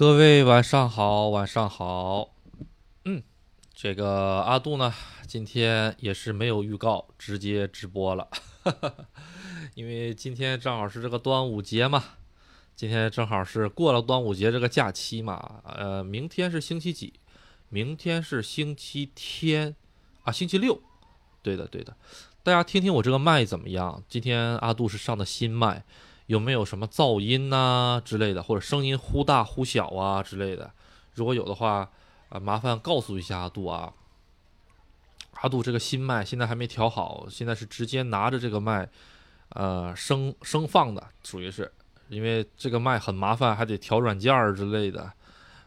[0.00, 2.30] 各位晚上好，晚上好。
[3.04, 3.22] 嗯，
[3.74, 4.94] 这个阿杜呢，
[5.26, 8.26] 今天也是没有预告，直接直播了，
[9.76, 12.02] 因为今天正好是这个端午节嘛，
[12.74, 15.60] 今天正好是过了端午节这个假期嘛。
[15.64, 17.12] 呃，明天是星期几？
[17.68, 19.76] 明天是星期天
[20.22, 20.80] 啊，星期六。
[21.42, 21.94] 对的，对的。
[22.42, 24.02] 大家听听我这个麦怎么样？
[24.08, 25.84] 今天阿杜是上的新麦。
[26.30, 30.70] 有没有什么噪音呐之类的，或者声音忽大忽小啊之类的？
[31.14, 31.90] 如果有的话，
[32.28, 33.92] 啊，麻烦告诉一下阿杜啊。
[35.40, 38.88] 阿杜这个新麦现在还没调好，现在是直接拿着这个麦，
[39.48, 41.72] 呃，声声放的，属于是，
[42.08, 45.12] 因为这个麦很麻烦，还得调软件儿之类的。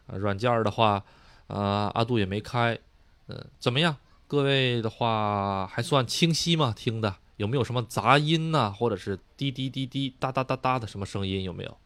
[0.07, 1.03] 软件儿的话，
[1.47, 2.79] 呃，阿杜也没开。
[3.27, 3.97] 嗯，怎么样？
[4.27, 6.73] 各位的话还算清晰吗？
[6.73, 7.17] 听的？
[7.37, 11.43] 有没有什么杂音呐，或者是滴滴滴滴哒哒哒哒的什么声音？
[11.43, 11.77] 有没有？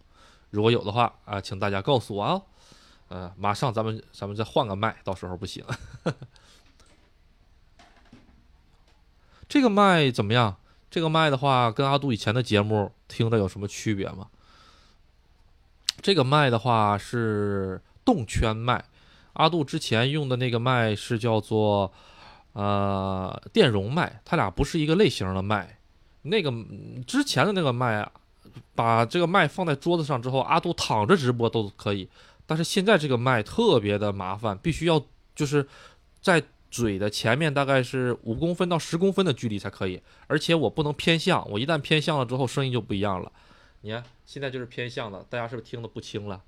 [0.50, 2.42] 如果有的话啊，请大家告诉我啊。
[3.08, 5.64] 呃，马上咱们咱们再换个麦，到时候不行。
[9.48, 10.58] 这个麦怎么样？
[10.92, 14.28] 这个麦的话，跟阿杜以前的节目听的有什么区别吗？
[16.02, 18.84] 这个麦的话是动圈麦，
[19.34, 21.94] 阿杜之前用的那个麦是叫做。
[22.58, 25.78] 呃，电容麦，它俩不是一个类型的麦。
[26.24, 26.52] 那个
[27.06, 28.12] 之前的那个麦啊，
[28.74, 32.10] 把这个麦放在桌子上之后，阿杜躺着直播都可以。
[32.48, 35.00] 但是现在这个麦特别的麻烦，必须要
[35.36, 35.68] 就是
[36.20, 36.42] 在
[36.72, 43.32] 嘴的前面大概是五公分到十公分的距离才可以，而且我不能偏向，我一旦偏向了之后，声音就不一样了。
[43.82, 46.42] 你看现在就是偏向的，大家是不是听得不清了？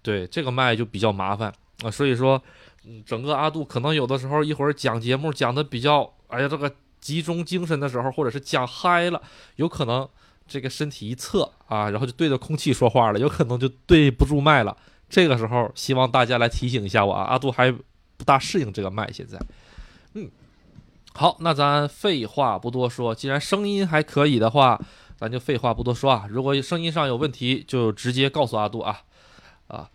[0.00, 2.40] 对，这个麦就比较麻烦啊，所以说。
[2.84, 9.20] 嗯，整个阿杜可能有的时候一会儿讲节目讲的比较，哎呀，这个集中精神的时候，或者是讲嗨了，
[9.56, 10.08] 有可能
[10.48, 14.76] 这个身体一侧啊，然后就对着空气说话了，有可能就对不住麦了。
[15.10, 19.38] 这个时候，希望大家来提醒一下我啊，阿杜还不大适应这个麦，现在。
[20.14, 20.30] 嗯，
[21.12, 24.80] 好，那咱废话不多说，既然声音还可以的话，
[25.16, 26.26] 咱就废话不多说啊。
[26.30, 29.02] 如果声音上有问题，就直接告诉阿杜啊，
[29.66, 29.90] 啊。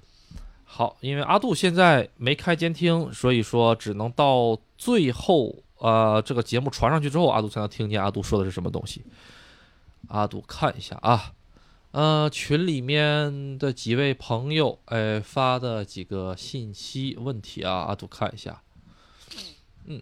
[0.77, 9.01] 好，因为阿杜现在没开监听，所以说只能到最后，呃，这个节目传上去之后，阿杜才能听见阿杜说的是什么东西。
[10.09, 11.31] 阿杜看一下啊，
[11.91, 18.61] 呃，群里面的几位朋友，哎，发的几个信息问题啊，阿杜看一下。
[19.85, 20.01] 嗯，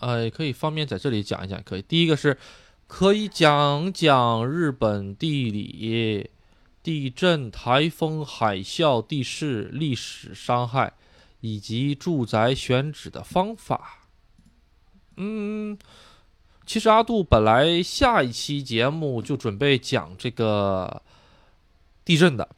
[0.00, 1.82] 呃，可以方便在这里讲一讲，可以。
[1.82, 2.36] 第一个是，
[2.88, 6.28] 可以讲讲日本地理。
[6.82, 10.92] 地震、台风、海啸、地势、历史伤害，
[11.40, 14.06] 以及住宅选址的方法。
[15.16, 15.76] 嗯，
[16.64, 21.02] 其实阿杜本来下一期节目就准备讲这个
[22.04, 22.48] 地震的。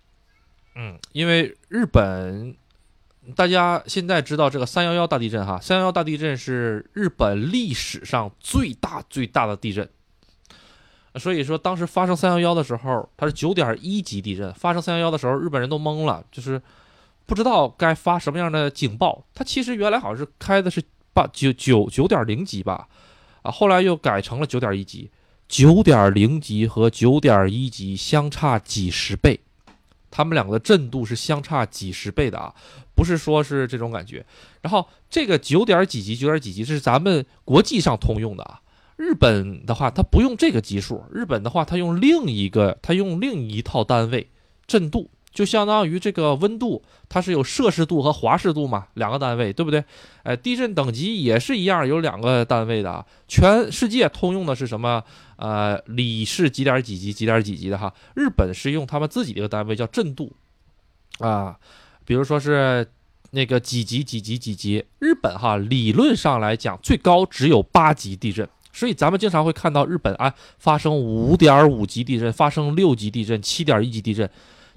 [0.77, 2.55] 嗯，因为日本
[3.35, 9.89] 大家现在知道这个三幺幺大地震哈，三幺幺大地震是日本历史上最大最大的地震。
[11.17, 14.51] 所以说，当时发生三幺幺的时候，它是九点一级地震。
[14.55, 16.61] 发生三幺幺的时候，日本人都懵了，就是
[17.27, 19.23] 不知道该发什么样的警报。
[19.35, 22.89] 它其实原来好像是开的是八九九九点零级吧，
[23.43, 25.11] 啊，后来又改成了九点一级。
[25.49, 29.39] 九点零级和九点一级相差几十倍，
[30.11, 32.55] 他们两个的震度是相差几十倍的啊，
[32.95, 34.25] 不是说是这种感觉。
[34.63, 38.63] 然后这个九点几级、九点几级是咱们国际上通用的啊。
[39.03, 41.03] 日本的话，它不用这个级数。
[41.11, 44.29] 日本的话，它用另一个，它用另一套单位，
[44.69, 49.83] 震度就相当于这个温度，它是有摄氏度和华氏度嘛，两个单位，对不对？
[50.23, 53.05] 哎，地震等级也是一样，有两个单位的啊。
[53.27, 55.03] 全世界通用的是什么？
[55.35, 57.93] 呃，里氏几点几级，几点几级的哈。
[58.15, 60.33] 日本是用他们自己的一个单位叫震度
[61.19, 61.59] 啊，
[62.05, 62.87] 比如说是
[63.33, 64.85] 那个几级几级几级。
[65.01, 68.49] 日本哈，理论上来讲，最高只有八级地震。
[68.73, 74.29] 所以咱们经常会看到日本啊发生五点五级地震，发生六级地震、七点一级地震，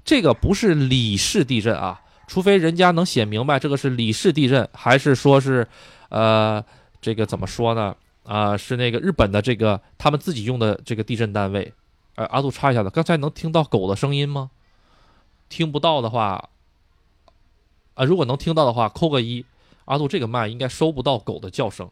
[0.04, 5.66] 这个不是里氏地震啊，除非人家能写明白这个是里氏地震，还是说是，
[6.10, 6.62] 呃，
[7.00, 7.96] 这个怎么说呢？
[8.24, 11.72] 啊，是那个日本的这个他们自己用的这个地震单位。
[12.16, 14.50] 呃，阿杜插一下子，刚才能听到狗的声音吗？
[15.48, 16.50] 听不到的话，
[17.94, 19.44] 啊，如果能听到的话，扣个一。
[19.86, 21.88] 阿杜这个麦应该收不到狗的叫声，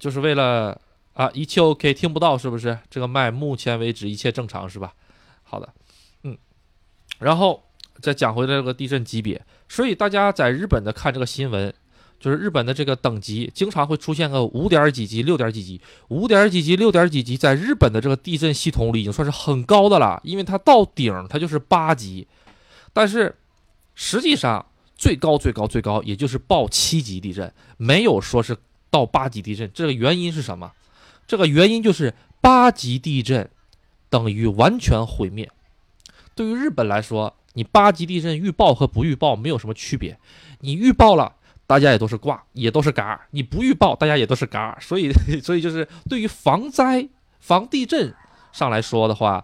[0.00, 0.80] 就是为了。
[1.14, 2.78] 啊，一切 OK，听不到是不是？
[2.88, 4.94] 这个麦目前为止一切正常是吧？
[5.42, 5.68] 好的，
[6.22, 6.36] 嗯，
[7.18, 7.62] 然后
[8.00, 11.72] 再讲回这个地震级别，所以大家在日本的看这个新闻，
[12.18, 15.78] 就是日本的这个等级经常会出现个五点几级、六点几级、
[16.08, 22.26] 五点几级、六点几级，在日本的这个地震系统里已经算是很高的了，因为它到顶它就是八级，
[22.94, 23.36] 但是
[23.94, 24.64] 实际上
[24.96, 28.56] 最高最高最高也就是报七级地震，没有说是
[28.88, 29.70] 到八级地震。
[29.74, 30.72] 这个原因是什么？
[31.26, 33.48] 这个原因就是八级地震
[34.10, 35.50] 等于完全毁灭。
[36.34, 40.18] 对于日本来说，你八级地震预报和不预报没有什么区别，
[40.60, 41.36] 你预报了。
[41.64, 43.18] 大家也都是挂，也都是嘎。
[43.30, 44.76] 你不预报，大家也都是嘎。
[44.78, 45.10] 所以，
[45.40, 47.08] 所以就是对于防灾、
[47.40, 48.14] 防地震
[48.52, 49.42] 上来说的话，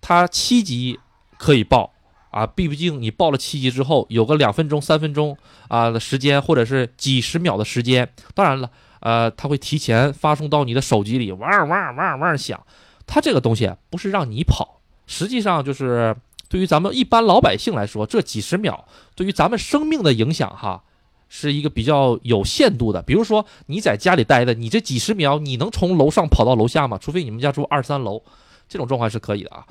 [0.00, 0.98] 它七级
[1.38, 1.92] 可以报
[2.30, 2.44] 啊。
[2.44, 5.36] 毕竟你报了七级之后，有个两分钟、三分钟
[5.68, 8.12] 啊的时间，或者是几十秒的时间。
[8.34, 8.68] 当然了，
[9.00, 12.60] 呃，它会提前发送到你的手机里，汪汪汪汪响。
[13.06, 16.16] 它这个东西不是让你跑，实际上就是
[16.48, 20.82] 对于咱们一般老百姓来说，这几十秒对于咱们生命的影响，哈。
[21.28, 26.96] 是一个比较有限度的，比如说你在家里待的，你这几十秒你能从楼上跑到楼下吗？
[26.98, 28.22] 除非你们家住二三楼，
[28.68, 29.66] 这种状况是可以的啊。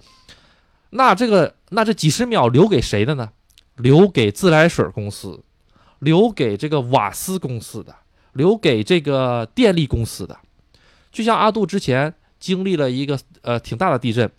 [0.89, 3.29] 那这个那这几十秒留给谁的呢？
[3.77, 5.45] 留给自来水公司，
[5.99, 7.95] 留给这个瓦斯公司的，
[8.35, 10.37] 留给这个电力公司的。
[11.11, 14.31] 就像阿杜之前经历了一个呃挺大的地震，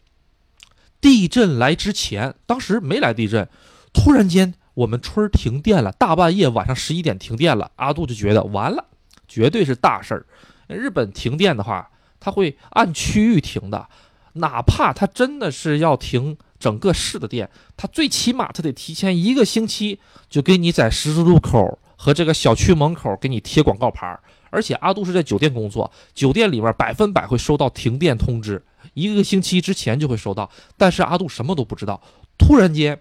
[1.00, 3.48] 地震来之前，当时没来地震，
[3.92, 4.54] 突然间。
[4.76, 8.84] 我们村停电了，大半夜晚上十一点停电了，阿杜就觉得完了，
[9.26, 10.26] 绝对是大事儿。
[10.68, 11.90] 日本停电的话，
[12.20, 13.88] 他会按区域停的，
[14.34, 19.98] 哪怕他真的是要停整个市的电，他最起码他得提前一个星期
[20.28, 24.16] 就给你在十字路口和这个小区门口给你贴广告牌。
[24.50, 28.64] 而且阿杜是在酒店工作，酒店里面百分百会收到停电通知，
[28.94, 30.48] 一个星期之前就会收到。
[30.78, 32.00] 但是阿杜什么都不知道，
[32.38, 33.00] 突然间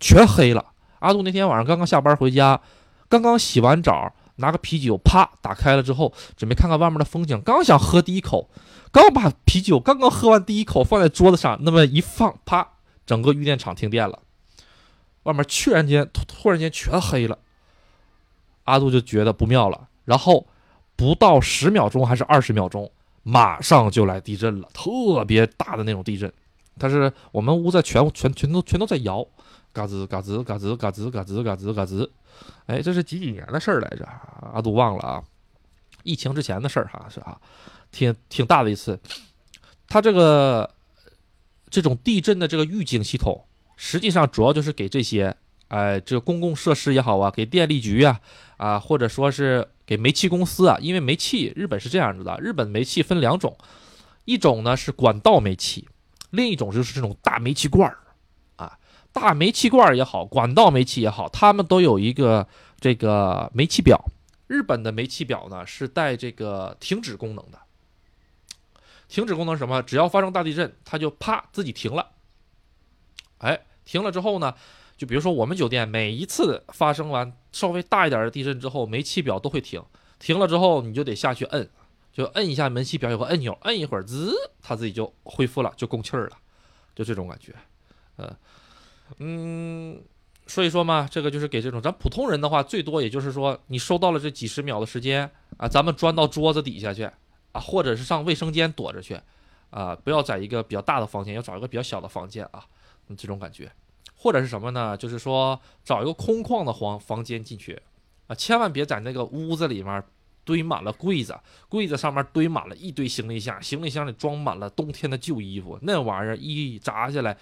[0.00, 0.72] 全黑了。
[1.00, 2.58] 阿杜那天晚上刚刚下班回家，
[3.10, 7.38] 刚刚洗完澡，拿个啤酒，啪打开了之后，准备看看外面的风景。
[7.42, 8.48] 刚想喝第一口，
[8.90, 12.66] 刚把啤酒刚刚喝完第一口放在桌子上，那么一放，啪，
[13.04, 14.20] 整个玉电厂停电了，
[15.24, 17.38] 外面突然间突然间全黑了。
[18.66, 20.46] 阿杜就觉得不妙了，然后
[20.94, 22.88] 不到十秒钟还是二十秒钟，
[23.22, 26.32] 马上就来地震了，特别大的那种地震，
[26.78, 29.26] 但是我们屋在全全全都全都在摇。
[29.72, 32.08] 嘎吱嘎吱嘎吱嘎吱嘎吱嘎吱嘎吱，
[32.64, 34.08] 哎，这是几几年的事儿来着？
[34.54, 35.22] 阿杜忘了啊，
[36.02, 37.38] 疫情之前的事儿哈，是啊，
[37.92, 38.98] 挺挺大的一次。
[39.86, 40.70] 它这个
[41.68, 43.44] 这种地震的这个预警系统，
[43.76, 45.36] 实际上主要就是给这些，
[45.68, 48.20] 哎，这公共设施也好啊，给电力局啊，
[48.56, 53.56] 啊，或者说是给煤气公司啊，因为煤气日本是这样子的，日本煤气分两种，
[54.24, 55.88] 一种呢是管道煤气，
[56.30, 57.98] 另一种就是这种大煤气罐儿。
[58.56, 58.78] 啊
[59.12, 62.46] 大煤气罐儿也好，管道煤气也好，他们都有一个
[62.78, 63.98] 这个煤气表。
[64.46, 67.58] 日本的煤气表呢是带这个停止功能的。
[69.08, 69.82] 停止功能什么？
[69.82, 72.10] 只要发生大地震，它就啪自己停了。
[73.38, 74.54] 哎，停了之后呢，
[74.96, 79.82] 就比如说我们酒店每一次发生完稍微大一点的地震之后，煤气表都会停。
[80.18, 81.68] 停了之后，你就得下去摁，
[82.12, 84.32] 就摁一下煤气表有个按钮，摁一会儿滋，
[84.62, 86.38] 它自己就恢复了，就供气儿了，
[86.94, 87.54] 就这种感觉，
[88.16, 88.36] 呃。
[89.18, 90.02] 嗯，
[90.48, 97.04] 所以说嘛，这个就是给这种咱普通人的话，最多也就是说，你收到了这几十秒的时间啊，咱们钻到桌子底下去
[97.52, 99.16] 啊，或者是上卫生间躲着去
[99.70, 102.64] 啊，不要在一个比较大的房间，要找一个比较小的房间啊，
[103.16, 103.70] 这种感觉，
[104.14, 104.96] 或者是什么呢？
[104.96, 107.80] 就是说找一个空旷的房房间进去
[108.26, 110.02] 啊，千万别在那个屋子里面
[110.44, 111.38] 堆满了柜子，
[111.68, 117.36] 柜子上面堆满了一堆行李箱，行李箱里装满了冬天的旧衣服，那玩意儿一砸下来。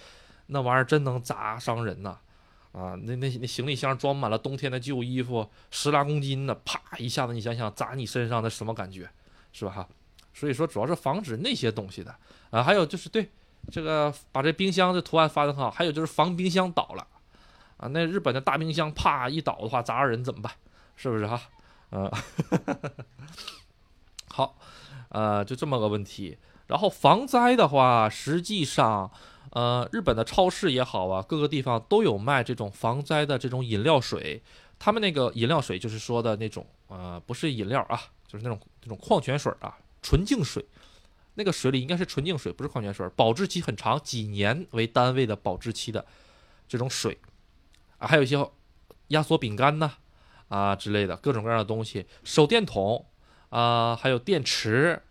[0.46, 2.18] 那玩意儿真能砸伤人呐！
[2.72, 9.08] 啊，那那那行李箱装满了冬天的旧衣服，十来公斤呢，啪一下子，你想想砸你身上那什么感觉，
[9.52, 9.70] 是吧？
[9.70, 9.88] 哈，
[10.34, 12.14] 所以说主要是防止那些东西的
[12.50, 12.62] 啊。
[12.62, 13.30] 还有就是对
[13.71, 17.06] 这个把这冰箱的图案发的很好，还有就是防冰箱倒了
[17.76, 17.88] 啊。
[17.88, 20.52] 那日本的大冰箱啪一倒的话砸着人怎么办？
[20.97, 21.40] 是不是哈？
[21.90, 22.11] 嗯，
[24.28, 24.56] 好，
[25.09, 26.38] 呃，就这么个问题。
[26.66, 29.11] 然后防灾的话，实际上。
[29.50, 34.42] 呃，日本的超市也好啊，各个地方都有卖这种防灾的这种饮料水。
[34.80, 40.64] 他们那个饮料水就是说的那种，呃，不是饮料啊，就是那种那种矿泉水啊，纯净水。
[41.34, 46.04] 那个水里应该是纯净水，不是矿泉水，保质期很长，几年为单位的保质期的
[46.66, 47.18] 这种水
[47.98, 48.48] 啊，还有一些
[49.08, 49.92] 压缩饼干呐
[50.48, 53.06] 啊之类的各种各样的东西，手电筒
[53.50, 55.02] 啊，还有电池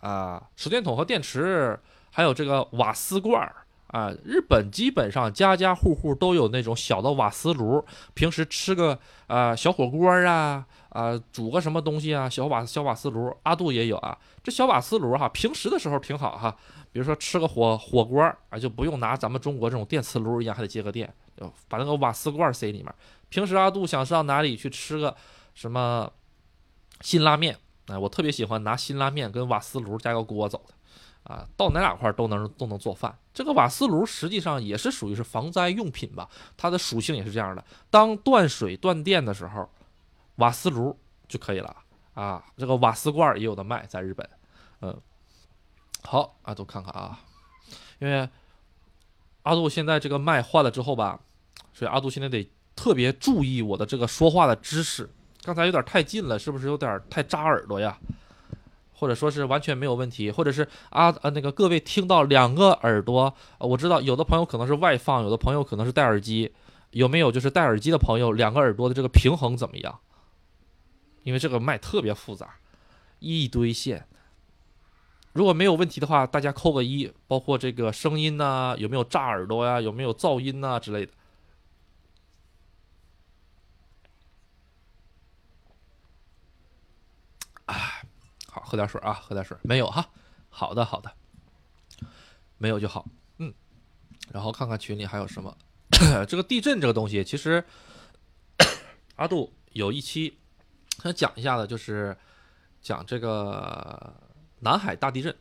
[0.00, 1.80] 啊，手电筒和电池，
[2.10, 3.56] 还有这个瓦斯罐儿。
[3.88, 10.66] 啊，日本基本上家家户户都有那种小的瓦斯炉，平时吃个啊小火锅啊，
[10.96, 14.16] 啊煮个什么东西啊，小瓦小瓦斯炉，阿杜也有啊。
[14.42, 16.56] 这小瓦斯炉哈，平时的时候挺好哈，
[16.90, 21.12] 比如说吃个火火锅啊，就不用拿咱们中国这种电磁炉一样还得接个电，
[21.68, 22.94] 把那个瓦斯罐塞里面。
[23.28, 25.14] 平时阿杜想上哪里去吃个
[25.54, 26.10] 什么
[27.02, 30.74] 辛拉面，哎，我特别喜欢拿辛拉面跟瓦斯炉加个锅走的。
[31.24, 33.12] 啊，到哪两块都能都能做饭。
[33.34, 37.64] 这个瓦斯炉实际上也是属于是防灾用品吧，它的属性也是这样的。
[37.90, 39.68] 当断水断电的时候，
[40.36, 41.76] 瓦斯炉就可以了
[42.14, 42.44] 啊。
[42.56, 44.28] 这个瓦斯罐也有的卖，在日本。
[44.80, 45.00] 嗯，
[46.02, 47.20] 好，阿杜看看啊，
[47.98, 48.28] 因为
[49.42, 51.20] 阿杜现在这个麦换了之后吧，
[51.72, 55.08] 所以阿杜现在得特别注意我的这个说话的知识。
[55.42, 57.98] 刚才有点太近了，是不是有点太扎耳朵呀？
[58.98, 66.54] 或者说是完全没有问题，或者是啊呃那个各位听到两个耳朵，我知道有的朋友可能是外放，有的朋友可能是戴耳机，
[66.92, 70.00] 有没有就是戴耳机的朋友两个耳朵的这个平衡怎么样？
[71.26, 72.54] 因为这个麦特别复杂，
[73.18, 74.06] 一堆线，
[75.32, 81.12] 如果没有问题的话，大家扣个一，包括这个声音呐，有没有炸耳朵呀，有没有噪音呐之类的。
[88.48, 89.56] 好喝点水啊，喝点水。
[89.62, 90.08] 没有哈，
[90.48, 91.12] 好的好的，
[92.56, 93.04] 没有就好。
[93.38, 93.52] 嗯，
[94.30, 95.58] 然后看看群里还有什么。
[96.28, 97.64] 这个地震这个东西，其实
[99.16, 100.38] 阿杜有一期
[101.02, 102.16] 想讲一下的，就是
[102.80, 104.14] 讲这个
[104.60, 105.36] 南海大地震。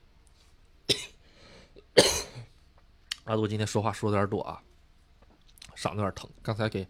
[3.23, 4.61] 阿杜今天说话说的有点多啊，
[5.75, 6.29] 嗓子有点疼。
[6.43, 6.87] 刚才给，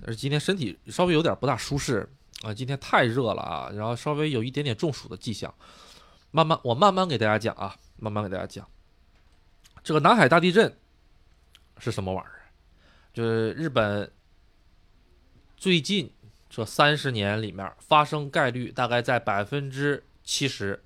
[0.00, 2.08] 但是今天身体稍微有点不大舒适。
[2.42, 5.52] 啊，今天太热了啊，然后稍微有一点点中暑的迹象，
[6.30, 8.68] 慢慢我慢慢给大家讲啊，慢慢给大家讲，
[9.82, 10.78] 这个南海大地震
[11.78, 12.52] 是什么玩意儿？
[13.14, 14.12] 就是日本
[15.56, 16.12] 最近
[16.48, 20.82] 这三十年里面发生概率大概在百分之七十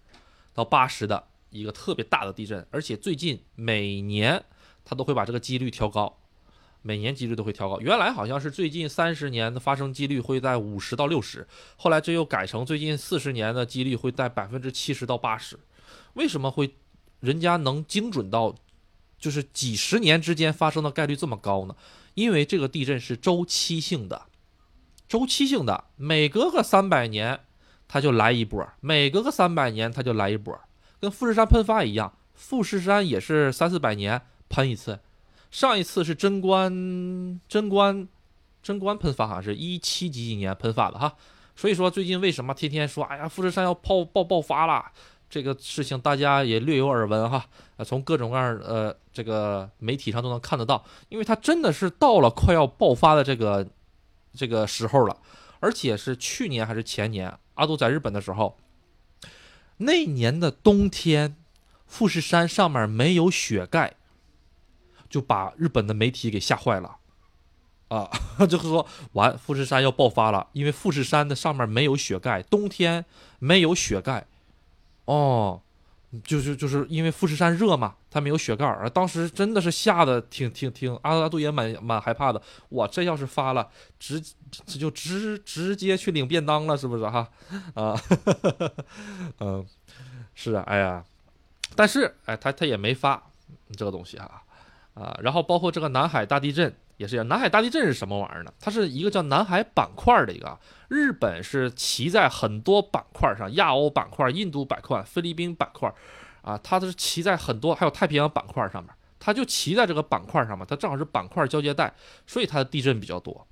[0.52, 4.44] 到八十的一个特别大的地震，而且最近每年
[4.84, 6.16] 它都会把这个几率调高。
[6.82, 15.60] 每年几率都会调高，原来好像是最近三十年的发生几率会在五十到六十，后来这又改成最近四十年的几率会在百分之七十到八十。
[16.14, 16.74] 为什么会
[17.20, 18.54] 人家能精准到
[19.18, 21.76] 就是几十年之间发生的概率这么高呢？
[22.14, 24.22] 因为这个地震是周期性的，
[25.10, 27.40] 周期性的，每隔个三百年
[27.88, 30.56] 它就来一波，每隔个三百年它就来一波，
[31.00, 35.00] 跟富士山喷发一样，富士山也是三四百年喷一次。
[35.50, 36.70] 上一次是贞观，
[37.48, 38.06] 贞观，
[38.62, 41.12] 贞观喷发，好像是一七几几年喷发的哈。
[41.56, 44.92] 所以说最近为什么天天说，哎呀，富士山要爆爆爆发了，
[45.28, 47.44] 这个事情大家也略有耳闻哈。
[47.84, 53.66] 从各种各样呃这个媒体上都能看得到，因为它真的是到了快要爆发的这个
[54.34, 55.16] 这个时候了，
[55.60, 58.58] 而且是去年还是前年，阿杜在日本的时候，
[59.78, 61.36] 那年的冬天，
[61.86, 63.94] 富士山上面没有雪盖。
[65.08, 66.98] 就把日本的媒体给吓坏了，
[67.88, 68.08] 啊，
[68.46, 73.04] 就是说完富士山要爆发了，因为富士山的上面没有雪盖，冬天
[73.40, 74.28] 没有雪盖，
[75.06, 75.62] 哦，
[76.24, 84.20] 就就就是因为富士山热嘛，它没有雪盖儿，当时真的是吓得挺挺挺，阿拉杜也蛮蛮害怕的，哇，这要是发了，直
[84.66, 87.28] 这就直直接去领便当了，是不是哈？
[87.74, 87.94] 啊，
[89.38, 89.64] 嗯，
[90.34, 91.04] 是啊，哎呀，
[91.76, 93.22] 但是哎，他他也没发
[93.76, 94.42] 这个东西哈。
[94.94, 97.26] 啊，然后包括这个南海大地震也是一样。
[97.28, 98.52] 南海大地震是什么玩意儿呢？
[98.60, 100.58] 它是一个叫南海板块的一个。
[100.88, 105.90] 日本是骑在很多板块上，亚欧板块、印度板块、菲律宾板块，
[106.42, 111.94] 啊，它是骑在很多，还有太平洋板块上面，它就骑在这个板块上面，它正好是板块交接带，
[112.26, 113.46] 所以它的地震比较多。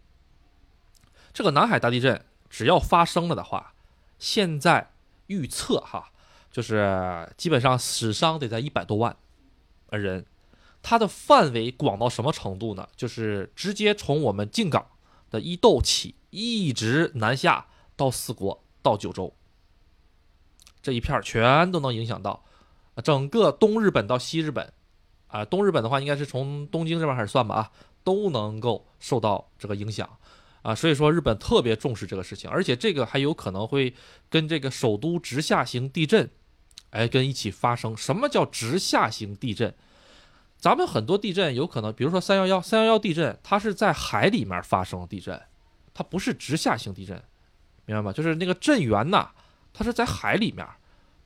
[1.32, 3.72] 这个南海大地震只要发生了的话，
[4.18, 4.90] 现在
[5.28, 6.10] 预测哈，
[6.50, 9.16] 就是基本上死伤得在一百多万
[9.88, 10.26] 人。
[10.82, 12.88] 它的范围广到什么程度呢？
[12.96, 14.86] 就是直接从我们进港
[15.30, 17.66] 的伊豆起，一直南下
[17.96, 19.34] 到四国到九州，
[20.80, 22.44] 这一片全都能影响到，
[23.02, 24.72] 整个东日本到西日本，
[25.26, 27.72] 啊，东日本的话应该是从东京这边开始算吧，啊，
[28.04, 30.08] 都能够受到这个影响，
[30.62, 33.92] 啊，所以说日本特别重视这个事情，而且这个还有可能会
[34.30, 36.30] 跟这个首都直下型地震，
[36.90, 37.94] 哎，跟一起发生。
[37.96, 39.74] 什么叫直下型地震？
[40.58, 45.40] 咱们很多地震有可能，比如说三幺幺，三幺幺地震，它是在海里面发生的地震，
[45.94, 47.22] 它不是直下型地震，
[47.86, 48.12] 明白吗？
[48.12, 49.30] 就是那个震源呐，
[49.72, 50.66] 它是在海里面，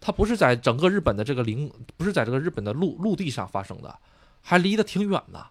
[0.01, 3.99] 它不是在整个日本的这个领，不是在这个日本的陆陆地上发生的，
[4.43, 5.47] 还离得挺远的。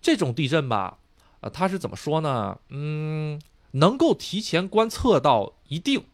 [0.00, 0.98] 这种地震吧，
[1.40, 2.58] 呃，它是怎么说呢？
[2.68, 3.40] 嗯，
[3.72, 6.04] 能够提前观测到一定，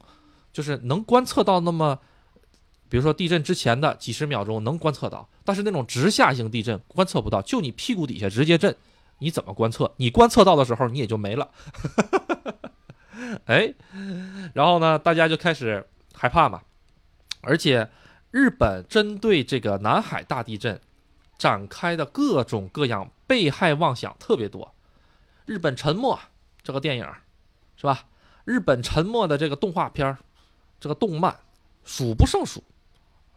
[0.51, 1.99] 就是能观测到那么。
[2.91, 8.77] 比如说地震之前的几十秒钟能观测到，但是那种直下型地震观测不到，就你屁股底下直接震，
[9.21, 9.95] 你怎么观测？
[9.97, 11.49] 你观测到的时候，你也就没了。
[13.47, 13.73] 哎，
[14.53, 16.61] 然后呢，大家就开始害怕嘛。
[17.43, 17.89] 而且，
[18.33, 20.81] 日本针对这个南海大地震
[21.39, 24.75] 展开的各种各样被害妄想特别多。
[25.47, 26.19] 日本沉没
[26.63, 27.07] 这个电影
[27.77, 28.07] 是吧？
[28.45, 30.19] 日本沉没的这个动画片
[30.81, 31.37] 这个动漫
[31.85, 32.65] 数不胜数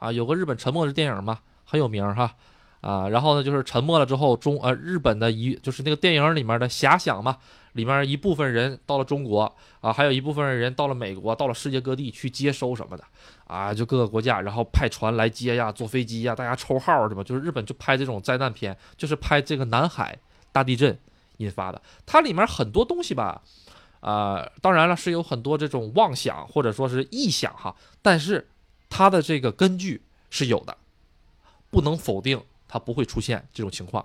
[0.03, 0.11] 啊。
[0.11, 2.35] 有个日本沉没的电影嘛，很有名哈。
[2.81, 7.37] 啊，然后呢，就是沉没了之后，中呃日本的一就是那个电影里面的遐想嘛，
[7.71, 13.03] 里面一部分人到了中国啊，还有一部分人到了美国，到了世界各地去接收什么的
[13.47, 17.23] 啊，就各个国家，然后派船来接呀，坐飞机呀，大家抽号是吧？
[17.23, 20.19] 就是日本就拍这种灾难片，就是拍这个南海
[20.51, 20.99] 大地震
[21.37, 23.41] 引发的，它里面很多东西吧，
[24.01, 28.45] 啊，当然了是有很多这种妄想或者说是臆想哈，但是
[28.95, 30.77] 它的这个根据是有的，
[31.71, 32.39] 不能否定。
[32.67, 34.03] 它不会出现这种情况，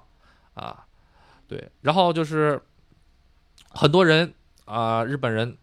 [0.52, 0.84] 啊，
[1.46, 2.60] 对，然后就是
[3.70, 4.34] 很多人
[4.66, 5.56] 啊，日本人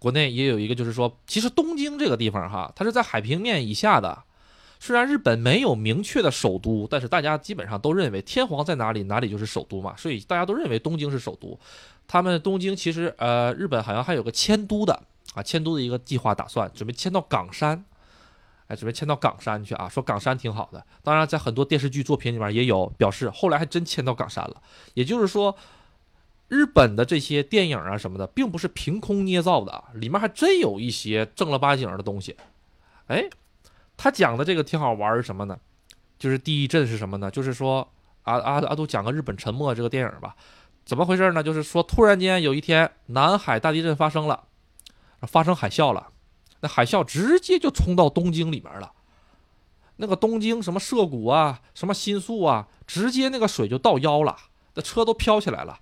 [0.00, 4.24] 国内也有一个，就是说，其实东京这个地方哈，它是在海平面以下的。
[4.80, 11.56] 虽然日本没有明确的首都，但是大家基本上都认为天皇在哪里，哪里就是首都嘛，所以大家都认为东京是首都。
[12.08, 15.00] 他们东京其实呃，日本好像还有个迁都的
[15.34, 17.84] 啊，迁都的一个计划打算，准备迁到冈山。
[18.70, 19.88] 哎，准备迁到冈山去啊？
[19.88, 20.86] 说冈山挺好的。
[21.02, 24.62] 当然，在很多电视剧作品里面也有表示，后来还真迁到冈山了。
[24.94, 25.56] 也就是说，
[26.46, 32.36] 日本的这些电影啊什么的，并不是凭空捏造的，里面还真有一些正儿八经的东西。
[33.08, 33.28] 哎，
[33.96, 35.58] 他讲的这个挺好玩是什么呢？
[36.16, 37.28] 就是地震是什么呢？
[37.28, 37.88] 就是说，
[38.22, 40.36] 阿阿阿杜讲个日本沉没这个电影吧。
[40.84, 41.42] 怎么回事呢？
[41.42, 44.44] 就是说，突然间有一天，南海大地震发生了，
[45.22, 46.08] 发生海啸了。
[46.60, 48.92] 那海啸直接就冲到东京里面了，
[49.96, 54.36] 那个东京什么涩谷啊，什么新宿啊，直接那个水就到腰了，
[54.74, 55.80] 那车都飘起来了。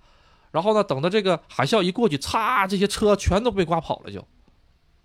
[0.51, 4.27] 然后呢，等到这个海啸一过去，擦，这些车全都被刮跑了，就，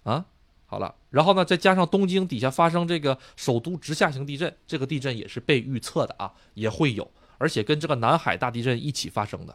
[0.04, 0.24] 啊，
[0.64, 0.94] 好了。
[1.10, 9.54] 然后呢，再加上东京底下发生这个首都直下型地震，这个地震也是被预测的啊，也会有，而且跟这个南海大地震一起发生的。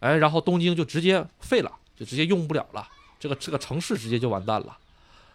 [0.00, 4.78] 哎，然后东京就直接废了，就直接用不了了，这个这个城市直接就完蛋了。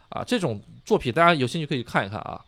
[0.10, 2.44] 啊，这种作品大家有兴趣可以看一看啊。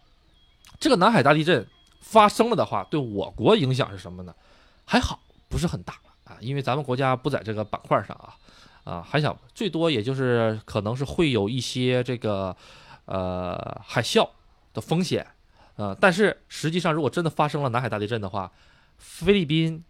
[0.79, 1.67] 这个南海大地震
[1.99, 4.33] 发生了的话，对我国影响是什么呢？
[4.85, 5.93] 还好，不是很大
[6.23, 8.35] 啊，因为咱们国家不在这个板块上啊。
[8.83, 12.57] 啊，还想最多也就是可能是会有一些这个
[13.05, 14.27] 呃海啸
[14.73, 15.27] 的风险，
[15.75, 18.51] 呃，但是实际上如果真的发生了南海大地震的话，
[18.97, 19.83] 菲律宾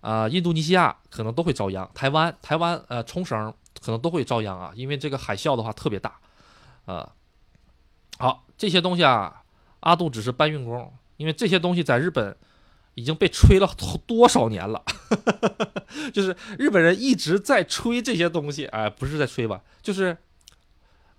[0.00, 6.18] 啊、印度尼西亚可能都会遭殃，台湾、台湾呃冲绳可能都会遭殃啊，因为这个海啸的话特别大，
[6.86, 7.12] 啊。
[8.18, 9.44] 好，这些东西啊，
[9.80, 12.36] 阿杜只是搬运工，因为这些东西在日本
[12.94, 13.70] 已经被吹了
[14.06, 14.82] 多少年了，
[16.12, 20.16] 就是日本人一直在吹这些东西，哎，不是在吹吧，就是，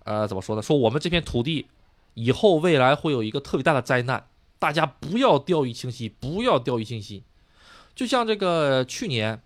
[0.04, 0.60] 呃，怎么说呢？
[0.60, 1.68] 说我们这片土地
[2.12, 4.26] 以后未来会有一个特别大的灾难，
[4.58, 7.24] 大家不要掉以轻心，不要掉以轻心。
[7.94, 9.40] 就像这个去年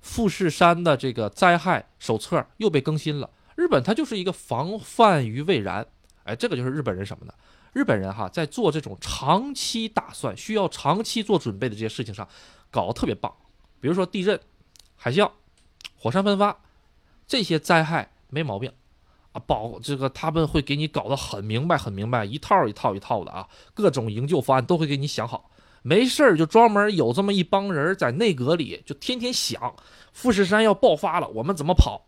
[0.00, 5.88] 富士山的这个灾害手册又被更新了，日本它就是一个防范于未然。
[6.24, 7.32] 哎，这个就是日本人什么呢？
[7.72, 12.28] 日本人哈，在做这种长期打算、需要长期做准备的这些事情上，
[12.70, 13.32] 搞得特别棒。
[13.80, 14.38] 比如说地震、
[14.94, 15.30] 海啸、
[15.96, 16.56] 火山喷发
[17.26, 18.70] 这些灾害没毛病
[19.32, 25.50] 啊，保这个他们会给你搞得很明白、很明白，一套一套一套的啊，各种营救方案都会给你想好。
[25.82, 29.74] 没事儿就专门有这么一帮人在内阁里，就天天想
[30.12, 32.06] 富士山要爆发了，我们怎么跑？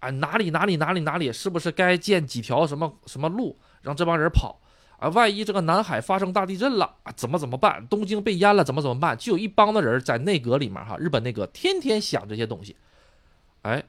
[0.00, 4.60] 啊，哪里哪里哪里哪里，是不是该建几条什么什么路，让这帮人跑？
[4.98, 7.86] 啊，万一这个南海发生大地震了，怎么怎么办？
[7.86, 9.16] 东京被淹了，怎么怎么办？
[9.16, 12.76] 就有一帮的人在内阁里面哈，日本内阁天天想这些东西，
[13.62, 13.82] 哎，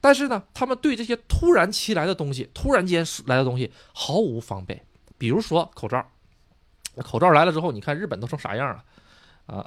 [0.00, 4.82] 但是呢，他们对这些突然其来的东西，突然间来的东西毫无防备。
[5.18, 6.06] 比如说口罩，
[6.98, 8.84] 口罩来了之后，你看日本都成啥样了？
[9.46, 9.64] 啊，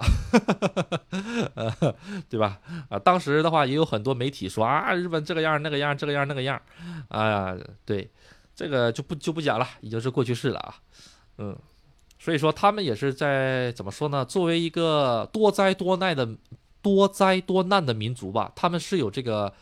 [1.55, 1.95] 呃，
[2.29, 2.59] 对吧？
[2.89, 6.61] 啊，当时的话也有很多媒体说啊，日本这个样那个样这个样那个样，
[7.07, 8.09] 啊，对，
[8.53, 10.75] 这个就不就不讲了，已经是过去式了啊，
[11.37, 11.57] 嗯，
[12.19, 14.25] 所以说他们也是在怎么说呢？
[14.25, 16.27] 作为一个多灾多难的
[16.81, 19.53] 多灾多难的民族吧，他们是有这个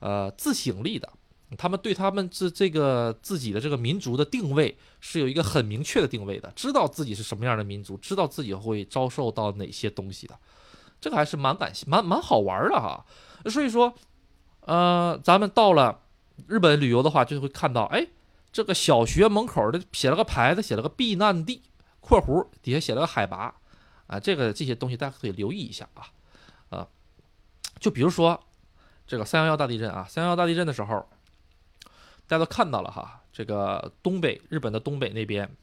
[0.00, 1.08] 呃自省力的。
[1.56, 10.38] 他们对他们这这个自己的这个民族的定位是有一个很明确的定位的，知道自己是什么样的民族，知道自己会遭受到哪些东西的，
[11.00, 13.04] 这个还是蛮感蛮蛮好玩的哈。
[13.46, 13.92] 所以说，
[14.60, 16.00] 呃，咱们到了
[16.46, 18.06] 日本旅游的话，就会看到，哎，
[18.52, 21.62] 这个小学门口的写了个牌子，写了个避难地
[22.00, 23.54] （括弧底下写了个海拔），
[24.06, 26.08] 啊，这个这些东西大家可以留意一下啊，
[26.70, 26.88] 啊，
[27.78, 28.40] 就比如说
[29.06, 31.06] 这个三幺幺大地震啊，三幺幺大地震的时候，
[32.26, 35.54] 大家都看到了哈，这个东北日本的东北那边，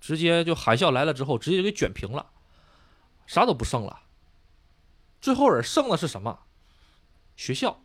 [0.00, 2.26] 直接就海啸来了之后，直接就给卷平了，
[3.26, 4.00] 啥都不剩了。
[5.20, 6.40] 最后儿剩的是什么？
[7.36, 7.82] 学校，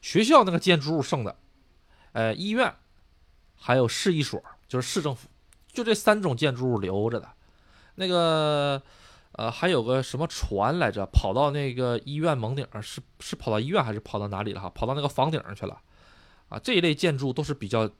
[0.00, 1.36] 学校那个建筑物剩的，
[2.12, 2.74] 呃，医院，
[3.56, 5.28] 还有市一所，就是市政府，
[5.72, 7.28] 就这三种建筑物留着的。
[7.94, 8.82] 那个，
[9.32, 11.06] 呃，还有个什么船来着？
[11.06, 14.60] 跑到那个医院蒙顶是是跑到医院还是跑到哪里了？
[14.60, 15.80] 哈，跑到那个房顶上去了。
[16.48, 17.90] 啊，这一类建筑都是比较，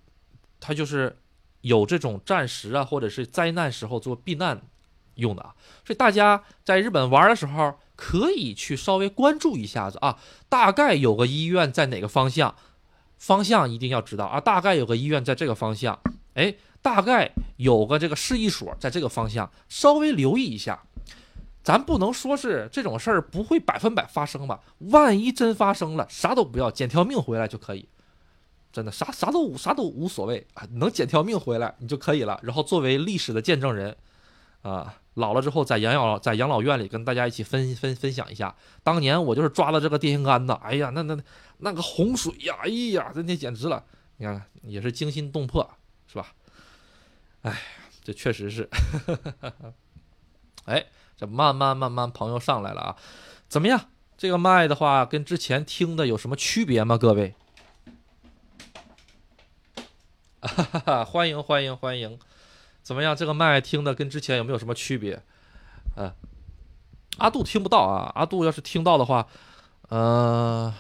[0.61, 1.19] 它就是
[1.61, 4.61] 有这种战时啊，或者是灾难时候做避难
[5.15, 5.55] 用的啊。
[5.85, 7.79] 所以大家在日本玩的时候。
[8.01, 12.55] 可以去稍微关注一下子啊，大概有个医院在哪个方向，
[13.17, 14.41] 方向一定要知道啊。
[14.41, 15.99] 大概有个医院在这个方向，
[16.35, 20.81] 哎，大概有个这个市一所在这个方向，稍微留意一下。
[21.65, 24.61] 咱不能说是这种事儿不会百分百发生吧？
[24.79, 27.89] 万一真发生了，啥都不要，捡条命回来就可以。
[28.79, 32.39] 真的，啥啥都啥都无所谓啊，能捡条命回来你就可以了。
[32.45, 33.97] 然后作为历史的见证人，
[34.63, 34.95] 啊。
[35.15, 41.19] 老了之后，在养老在养老院里跟大家一起分分分享一下，当年我就是抓了这个电线杆子，哎呀，那那
[41.59, 43.85] 那个洪水呀，哎呀，那那简直了，
[44.19, 45.69] 你看也是惊心动魄，
[46.07, 46.33] 是吧？
[47.43, 47.61] 哎，
[48.05, 48.71] 这确实是，
[50.67, 50.87] 哎，
[51.17, 52.97] 这慢慢慢慢朋友上来了啊，
[53.49, 53.87] 怎么样？
[54.17, 56.97] 这个麦的话跟之前听的有什么区别吗？
[56.97, 57.35] 各位？
[60.41, 62.19] 哈哈哈，欢迎欢迎欢迎。
[62.83, 63.15] 怎么样？
[63.17, 65.23] 这个麦听的跟之前有没有什么区别？
[65.97, 66.15] 啊，
[67.19, 68.13] 阿杜听不到啊。
[68.15, 69.27] 阿杜要是听到的话，
[69.89, 70.73] 呃，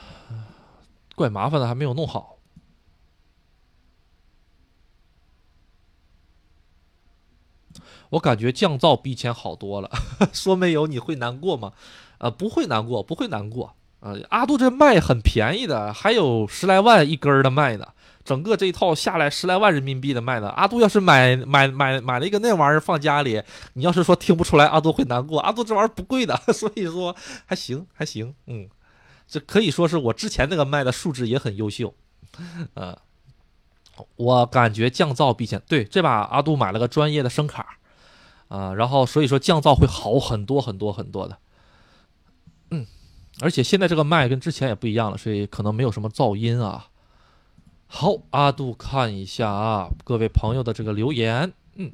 [1.17, 2.37] 怪麻烦的，还没有弄好。
[8.11, 9.91] 我感觉降噪比以前好多了。
[10.33, 11.73] 说没有你会难过吗？
[12.19, 13.75] 呃，不会难过，不会难过。
[14.01, 17.93] 呃，阿杜这麦很便宜的，还有十来万一根的麦呢。
[18.29, 25.41] 整个这一套下来十来万人民币的卖的，阿杜要是买买买买了一个那玩意儿放家里，你要是说听不出来，阿杜会难过。
[25.41, 28.69] 阿杜这玩意儿不贵的， 所以说还行还行，嗯，
[29.27, 31.95] 这可以说是我之前那个卖的素质也很优秀，
[32.75, 32.99] 呃，
[34.17, 37.79] 我感觉降噪比前对这把阿杜买了个专业的声卡，
[38.49, 41.39] 啊，然后所以说降噪会好很多很多很多的，
[42.73, 42.87] 嗯，
[43.41, 46.89] 而且现在这个麦跟之前也不一样了，所以可能没有什么噪音啊。
[47.91, 51.91] 好，阿杜看一下啊，各位朋友的这个留言，嗯，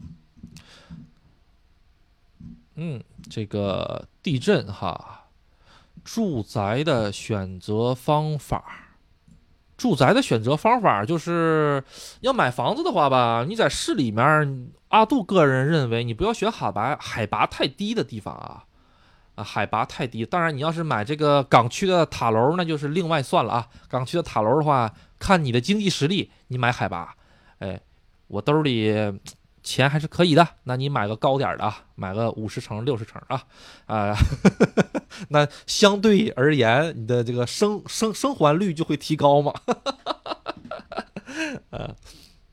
[2.74, 5.26] 嗯，这个地震哈，
[6.02, 8.96] 住宅的选择方法，
[9.78, 11.83] 住宅的选择方法就是
[12.20, 18.64] 要买房子的话吧，你在市里面，阿杜个人认为你不要选海拔海拔太低的地方啊，
[19.37, 24.92] 啊，海拔太低，当然你要是买这个港区的塔楼，那就是另外算了啊，港区的塔楼的话。
[25.18, 27.16] 看你的经济实力，你买海拔，
[27.59, 27.81] 哎，
[28.29, 28.92] 我兜里
[29.62, 30.46] 钱还是可以的。
[30.64, 33.44] 那你买个高点的，买个五十层、六十层啊，
[33.87, 34.14] 啊，
[35.31, 39.55] 那相对而言，你的这个生生生还率就会提高嘛。
[41.70, 41.96] 呃，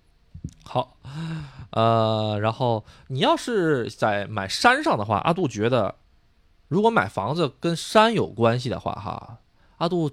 [0.64, 0.98] 好，
[1.72, 5.96] 呃，然后你要是在买山上的话，阿杜觉得，
[6.70, 9.40] 如果买房子跟山有关系的话，哈，
[9.80, 10.12] 阿杜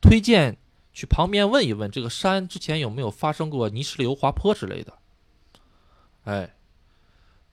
[0.00, 0.56] 推荐。
[0.92, 4.92] 去旁边问一问，这个山之前有没有发生过泥石流滑坡之类的？
[6.24, 6.54] 哎，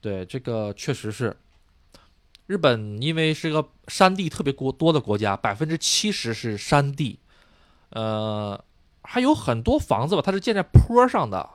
[0.02, 1.38] 对，这个确实是。
[2.46, 7.20] 日本因为是个山地特别多多的国家，百分之七十是山地，
[7.90, 8.64] 呃，
[9.02, 11.50] 还有很多房子吧，它是建在坡上的。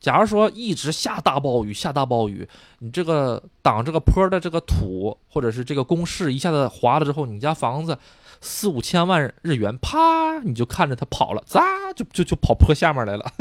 [0.00, 2.48] 假如说一直下大暴雨，下大暴雨，
[2.78, 7.98] 你这个挡这个坡的这个土或者是这个工事一下子滑了之后，你家房子
[8.44, 11.62] 四五千万日元，啪，你就看着它跑了，咋
[11.94, 13.32] 就就就跑坡下面来了，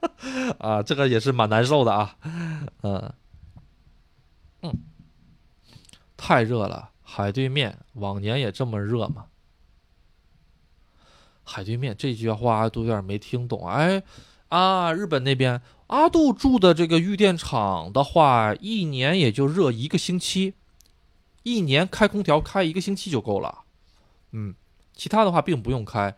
[0.58, 2.16] 啊，这个也是蛮难受的啊，
[2.82, 3.12] 嗯
[4.62, 4.72] 嗯，
[6.16, 9.26] 太热了，海对面往年也这么热吗？
[11.44, 14.02] 海对面这句话都有点没听懂，哎，
[14.48, 15.60] 啊，日本那边。
[15.88, 20.54] 阿杜住的这个玉电厂的话，一年也就热一个星期，
[21.44, 23.65] 一年开空调开一个星期就够了。
[24.32, 24.54] 嗯，
[24.92, 26.14] 其他的话并不用开。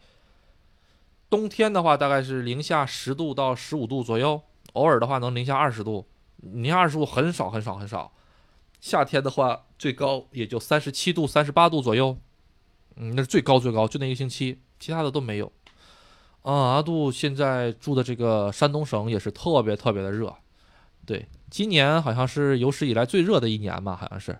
[1.31, 4.42] 冬天的话大概是零下十度到十五度左右，
[4.73, 6.07] 偶尔的话能零下二十度，
[6.38, 8.12] 零下二十度很少很少很少。
[8.81, 12.16] 夏天的话最高也就三十七度、三十八度左右，
[12.97, 15.53] 嗯，那是最高最高，就那一个星期，其他的都没有。
[16.42, 20.35] 啊，阿杜现在住的这个山东省也是特别特别的热，
[21.05, 24.38] 对，今年好像是有史以来最热的一年吧，好像是。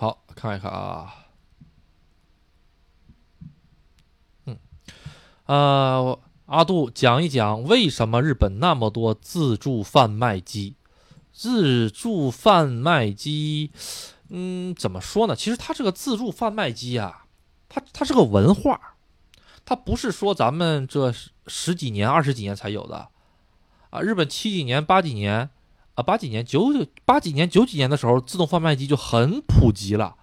[0.00, 1.14] 好看一看啊。
[4.46, 4.58] 嗯。
[5.44, 10.76] 啊阿杜讲一讲为什么日本那么多自助贩卖机。
[11.30, 13.72] 自助贩卖机
[14.30, 15.36] 嗯怎么说呢？
[15.36, 17.26] 其实它这个自助贩卖机啊
[17.68, 18.96] 它它是个文化
[19.66, 21.12] 它不是说咱们这
[21.46, 23.08] 十几年二十几年才有的。
[23.90, 25.50] 啊日本七几年八几年
[26.02, 30.16] 八几年、九九八几年、九几年的时候，自动贩卖机就很普及了。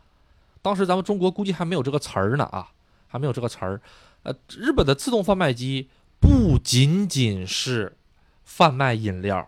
[0.62, 2.70] 当时咱们中国估计还没有这个词儿呢啊，
[3.08, 3.82] 还没有这个词儿。
[4.24, 7.98] 呃，日本的自动贩卖机不仅仅是
[8.44, 9.48] 贩卖饮料。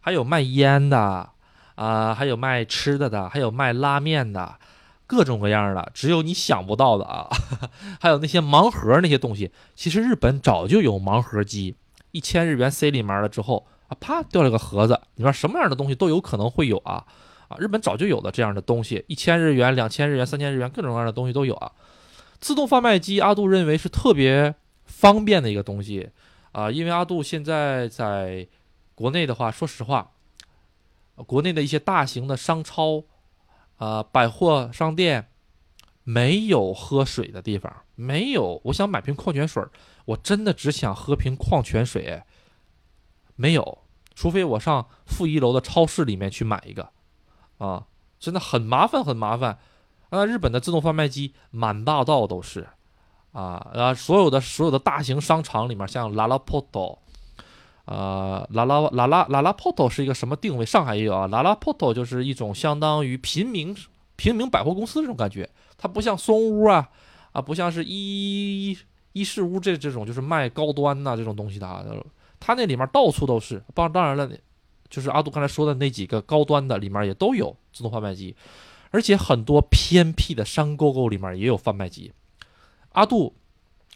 [0.00, 1.30] 还有卖烟的，
[1.74, 4.58] 啊，还有卖吃的的，还有卖拉面的，
[5.06, 7.28] 各种各样的，只有你想不到的啊。
[8.00, 11.76] 还有那些盲盒那些东西，其实日本早就有盲盒机，
[12.12, 17.04] 一千日元塞里面了之后啊，啪掉了个盒子，里面什么样的东西都有可能会有啊
[17.48, 17.58] 啊！
[17.58, 21.72] 日本早就有的这样的东西，一千日元、两千日元、三千日元，各种各样的东西都有啊。
[22.40, 26.10] 自动贩卖机，阿杜认为是特别方便的一个东西
[26.52, 28.46] 啊，因为阿杜现在在。
[28.98, 30.10] 国内的话，说实话，
[31.14, 33.04] 国内的一些大型的商超，
[33.76, 35.28] 啊，百货商店，
[36.02, 38.60] 没有喝水的地方，没有。
[38.64, 39.62] 我想买瓶矿泉水，
[40.04, 42.20] 我真的只想喝瓶矿泉水，
[43.40, 43.78] 没有，
[44.16, 46.90] 除非我上负一楼的超市里面去买一个，
[47.58, 47.86] 啊，
[48.18, 49.58] 真的很麻烦，很麻烦。
[50.10, 52.66] 啊，日本的自动贩卖机满大道都是，
[53.30, 56.98] 啊，啊，所有的所有的大型商场里面，像拉拉波多。
[57.84, 60.66] 呃，拉拉拉拉拉拉 porto 是一个什么定位？
[60.66, 61.28] 上海也有啊。
[61.28, 63.74] ，Lalaporto 就是一种相当于平民
[64.16, 65.48] 平民百货公司这种感觉，
[65.78, 66.90] 它不像松屋啊，
[67.32, 68.76] 啊，不像是一
[69.12, 71.82] 一室屋这这种就是卖高端呐这种东西的啊。
[72.40, 74.30] 它那里面到处都是，当当然了，
[74.88, 78.36] 就是阿杜刚才说的那几个高端的里面也都有自动贩卖机，
[78.90, 82.12] 而且很多偏僻的山沟沟里面也有贩卖机。
[82.92, 83.34] 阿杜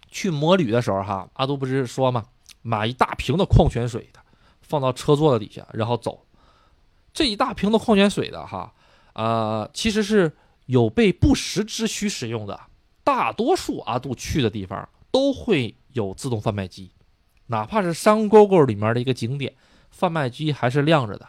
[0.09, 2.25] 去摩旅的时候哈，阿杜不是说嘛？
[2.61, 4.21] 买一大瓶的矿泉水的，
[4.61, 6.25] 放到车座的底下，然后走。
[7.13, 8.73] 这一大瓶的矿泉水的哈，
[9.15, 12.61] 呃，其实是有备不时之需使用的。
[13.03, 16.93] 大多数阿杜去的地方都会有自动贩卖机，
[17.53, 19.55] 哪怕是山沟沟里面的一个景点，
[19.91, 21.29] 贩卖机还是亮着的。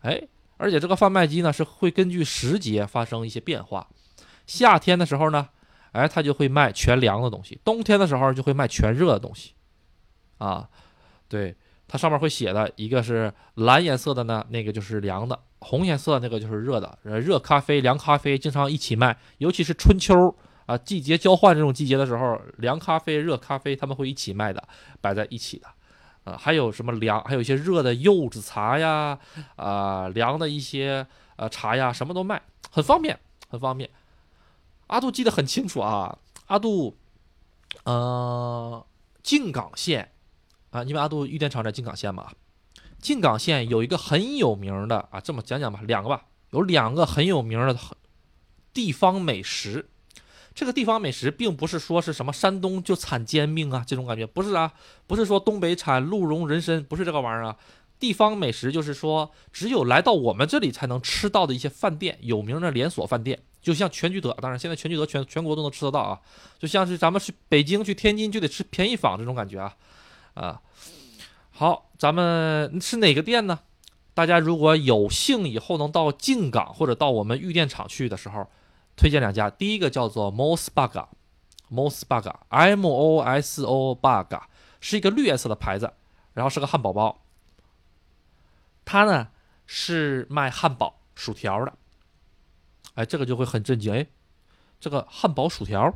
[0.00, 0.20] 哎，
[0.56, 3.86] 而且这个贩卖机呢是会根据时节发生一些变化。
[4.46, 5.48] 夏天的时候呢，
[5.92, 9.52] 哎，它就会卖全凉的东西；冬天的时候就会卖全热的东西。
[10.38, 10.68] 啊，
[11.28, 11.54] 对，
[11.86, 16.98] 它上面会写的一个是蓝颜色的呢，那个就是凉的；红颜色那个就是热的。
[17.04, 20.34] 热咖啡、凉咖啡经常一起卖，尤其是春秋
[20.68, 24.62] 啊，季节交换这种季节的时候，凉咖啡、热咖啡他们会一起卖的，
[25.00, 25.66] 摆在一起的。
[26.24, 29.18] 啊，还有什么凉，还有一些热的柚子茶呀，
[29.56, 33.88] 啊，凉的一些呃茶呀，什么都卖，很方便，很方便。
[34.88, 36.98] 阿杜记得很清楚啊，阿杜，
[37.84, 38.84] 呃，
[39.22, 40.12] 静冈县。
[40.68, 42.30] 啊，因为阿杜玉电厂在静冈县嘛，
[43.00, 47.74] 静冈县有一个很有名的啊，这么讲讲吧，两个吧，有两个很有名的
[48.74, 49.88] 地方美食。
[50.58, 54.72] 这个地方美食并不是说是什么山东就产煎饼啊这种感觉，不是啊，
[55.06, 57.56] 不是说东北产鹿茸人参，不是这个玩意儿啊。
[58.00, 66.18] 地方美食就是说，只有来到我们这里才能吃到的一些饭店，有名的连锁饭店，就像全聚德，当然现在全聚德全全国都能吃得到啊，
[66.58, 69.76] 就像是咱们去北京去天津就得吃便宜坊这种感觉啊。
[70.34, 70.60] 啊，
[71.52, 73.60] 好，咱们是哪个店呢？
[74.12, 78.44] 大家如果有幸以后能到静冈或者到我们玉电厂去的时候，
[78.98, 79.48] 推荐两家。
[79.48, 84.42] 第一个叫做 Mosbaga，Mosbaga，M O S O Baga，
[84.80, 85.90] 是一个绿颜色的牌子，
[86.34, 87.22] 然后是个汉堡包。
[88.84, 89.28] 它呢
[89.66, 91.72] 是卖汉堡、薯条的。
[92.94, 94.06] 哎，这个就会很震惊，哎，
[94.80, 95.94] 这个汉堡、薯条。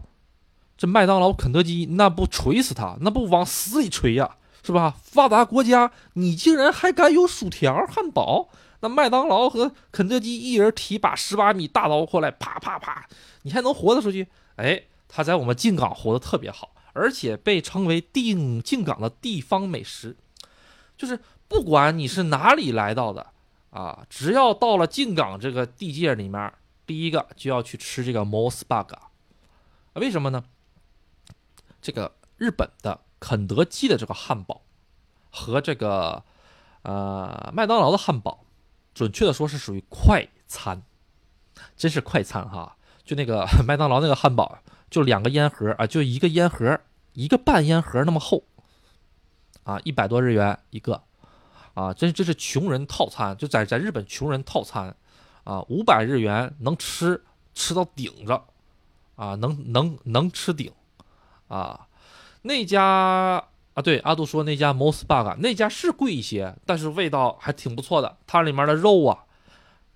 [0.76, 4.96] 这麦当劳、肯德基那不锤死他，那不往死里锤呀，是吧？
[5.02, 8.48] 发达国家，你竟然还敢有薯条、汉堡？
[8.82, 13.08] 那麦当劳和肯德基一人提把十八米大刀过来，啪啪啪，
[13.42, 14.28] 你还能活得出去？
[14.56, 20.16] 哎，他在我们靖港活得特别好，而且被称为定靖港的地方美食，
[20.96, 23.28] 就是不管你是哪里来到的
[23.70, 26.52] 啊，只要到了靖港这个地界里面，
[26.84, 28.92] 第一个就要去吃这个 Mos Bug，
[29.94, 30.44] 为什么呢？
[31.80, 34.62] 这个日本的肯德基的这个汉堡，
[35.30, 36.24] 和这个
[36.82, 38.44] 呃麦当劳的汉堡，
[38.94, 40.82] 准确的说是属于快餐，
[41.76, 42.76] 真是快餐哈！
[43.04, 44.58] 就那个 麦当劳那个汉堡，
[44.90, 46.80] 就两个烟盒啊，就一个烟盒，
[47.14, 48.44] 一个半烟盒那么厚，
[49.64, 51.02] 啊，一百多日元一个，
[51.74, 54.94] 啊，这这是穷人套餐，就在在日本穷人套餐，
[55.44, 57.24] 啊，五百日元能吃
[57.54, 58.44] 吃到顶着，
[59.16, 60.72] 啊，能能能吃顶。
[61.48, 61.86] 啊，
[62.40, 68.18] 那家啊，对，阿杜说那家 Mos Bug 那家是贵一些，但是味道还挺不错的。
[68.26, 69.24] 它里面的肉啊，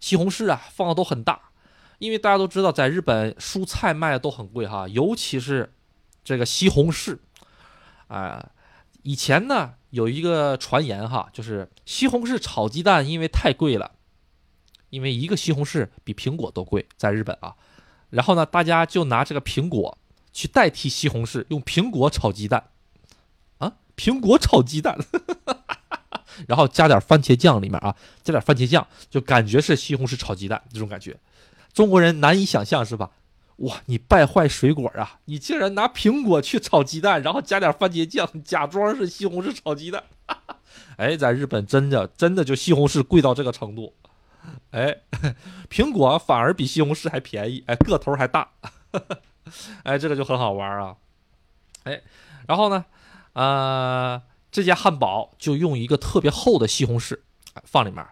[0.00, 1.50] 西红柿啊放的都很大，
[1.98, 5.74] 因为大家都知道，在日本蔬菜卖的都很贵哈，尤其是
[6.24, 7.18] 这个西红柿，
[8.08, 8.50] 啊，
[9.02, 13.92] 以前呢有一个传言哈，就是西红柿炒鸡蛋因为太贵了，
[14.88, 17.54] 因为一个西红柿比苹果都贵，在日本啊，
[18.08, 19.98] 然后呢大家就拿这个苹果
[20.32, 22.70] 去代替西红柿，用苹果炒鸡蛋。
[23.96, 24.96] 苹果炒鸡蛋，
[26.46, 31.16] 然后加点番茄酱里面啊，加点番茄酱，就感觉是西红柿炒鸡蛋这种感觉。
[31.72, 33.10] 中国人难以想象是吧？
[33.56, 35.18] 哇，你败坏水果啊！
[35.24, 40.02] 你竟然拿苹果去炒鸡蛋，然后加点番茄酱，假装是西红柿炒鸡蛋。
[40.98, 43.94] 哎，在日本真的真的就西红柿贵到这个程度。
[44.72, 44.94] 哎，
[45.70, 48.46] 苹果反而比西红柿还便宜，哎，个头还大。
[49.84, 50.96] 哎，这个就很好玩啊。
[51.84, 52.02] 哎，
[52.46, 52.84] 然后呢？
[53.36, 57.20] 呃，这家汉堡就用一个特别厚的西红柿
[57.64, 58.02] 放里面，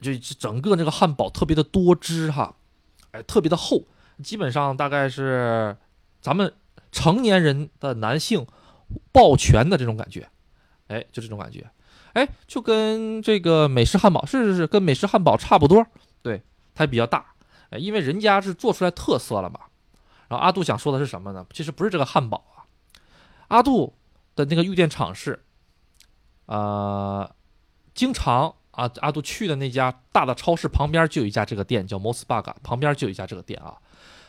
[0.00, 2.56] 就整个那个汉堡特别的多汁哈，
[3.12, 3.84] 哎，特别的厚，
[4.20, 5.76] 基本上大概是
[6.20, 6.52] 咱们
[6.90, 8.44] 成年人的男性
[9.12, 10.28] 抱拳的这种感觉，
[10.88, 11.70] 哎，就这种感觉，
[12.14, 15.86] 哎，就跟这个美式汉堡是是是，跟美式汉堡差不多，
[16.20, 16.42] 对，
[16.74, 17.24] 它比较大，
[17.70, 19.60] 哎，因为人家是做出来特色了嘛。
[20.26, 21.46] 然后阿杜想说的是什么呢？
[21.52, 22.66] 其实不是这个汉堡啊，
[23.46, 23.94] 阿杜。
[24.36, 25.44] 的那个玉电厂是，
[26.46, 27.30] 呃，
[27.94, 33.76] 经常啊，阿杜去的那家大的超市旁边就有一家这个店，叫 Mos Bug，旁边就有一家这个店啊。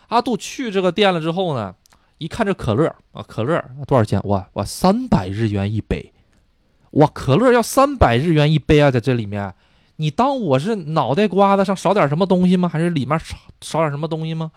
[0.10, 1.76] 阿杜去这个店了之后呢，
[2.20, 4.22] 一看这可乐啊，可乐多少钱？
[4.26, 6.14] 哇哇，三百日元一杯，
[6.92, 9.56] 哇，可乐要三百日元一杯啊，在这里面，
[9.96, 12.70] 你当我是脑袋瓜子上少点什么东西吗？
[12.70, 14.52] 还是里面少少点什么东西吗？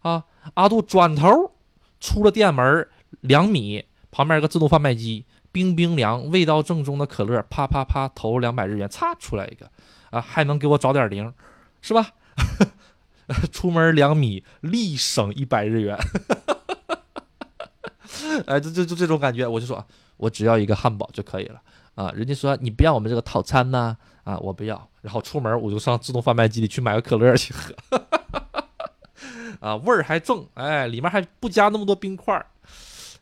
[0.00, 1.52] 啊，阿杜转头
[2.00, 2.88] 出了店门
[3.20, 3.84] 两米。
[4.10, 9.70] 旁边一个自动贩卖机，冰冰凉，味道正宗的可乐，啪啪啪投两百日元，擦出来一个，
[10.10, 11.32] 啊，还能给我找点零，
[11.80, 12.10] 是吧？
[13.52, 15.96] 出门两米，立省一百日元，
[18.46, 21.62] 哎，就就就这种感觉，我就说，我只要一个汉堡就可以了
[21.94, 22.10] 啊。
[22.10, 27.72] 人家说你不要我们这个套餐呢，啊，我不要，然后出门我就上自动贩卖机里去买个可乐去喝，
[29.60, 32.44] 啊，味儿还正，哎，里面还不加那么多冰块。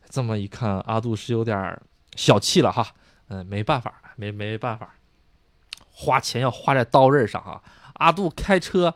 [0.09, 1.79] 这么一看，阿杜是有点
[2.15, 2.95] 小气了哈，
[3.27, 4.95] 嗯，没办法，没没办法，
[5.91, 7.61] 花钱要花在刀刃上哈。
[7.93, 8.95] 阿杜开车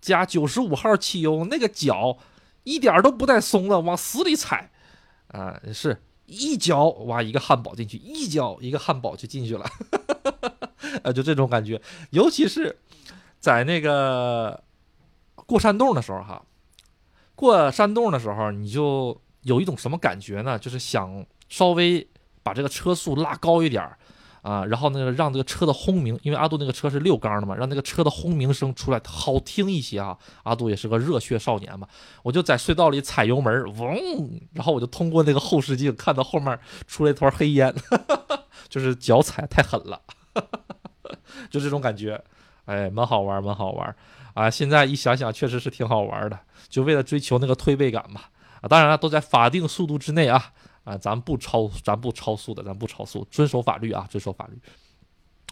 [0.00, 2.16] 加九十五号汽油，那个脚
[2.64, 4.70] 一点都不带松的，往死里踩，
[5.28, 9.66] 啊，是一脚哇一个汉堡进去，一脚一个汉堡就进去了，
[11.04, 12.78] 啊，就这种感觉，尤其是
[13.38, 14.64] 在那个
[15.34, 16.42] 过山洞的时候哈，
[17.34, 19.20] 过山洞的时候你就。
[19.42, 20.58] 有一种什么感觉呢？
[20.58, 22.06] 就是想稍微
[22.42, 23.98] 把这个车速拉高一点儿
[24.42, 30.16] 啊，然后那个让这个车的轰鸣，因为阿杜那个车是六缸的嘛，让那个车的轰鸣声出来好听一些啊。
[30.44, 31.86] 阿杜也是个热血少年嘛，
[32.22, 37.74] 我就在隧道里踩油门，嗡，然后我就通过那个后视镜看到后面出来一团黑烟，
[38.68, 40.00] 就是脚踩太狠了，
[41.50, 42.22] 就这种感觉，
[42.64, 43.94] 哎，蛮好玩，蛮好玩
[44.32, 44.48] 啊。
[44.48, 46.38] 现在一想想，确实是挺好玩的，
[46.70, 48.22] 就为了追求那个推背感嘛。
[48.60, 50.52] 啊，当然了，都在法定速度之内啊！
[50.84, 54.58] 啊，咱不超，咱不超速的，咱不超速，遵守法律啊，遵守法律。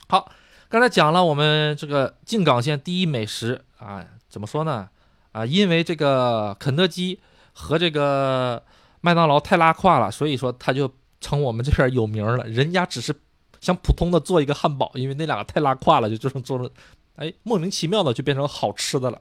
[0.08, 0.32] 好，
[0.70, 4.88] 刚才讲了我们这个靖港县第一美食啊，怎么说呢？
[5.32, 7.20] 啊，因为这个肯德基
[7.52, 8.62] 和这个
[9.02, 10.90] 麦当劳太拉胯了，所以说它就
[11.20, 12.46] 成我们这边有名了。
[12.46, 13.14] 人家只是
[13.60, 16.68] 想普通的做一个汉堡，因为那两个太拉胯了，就这种做成，
[17.16, 19.20] 哎，莫名其妙的就变成好吃的了。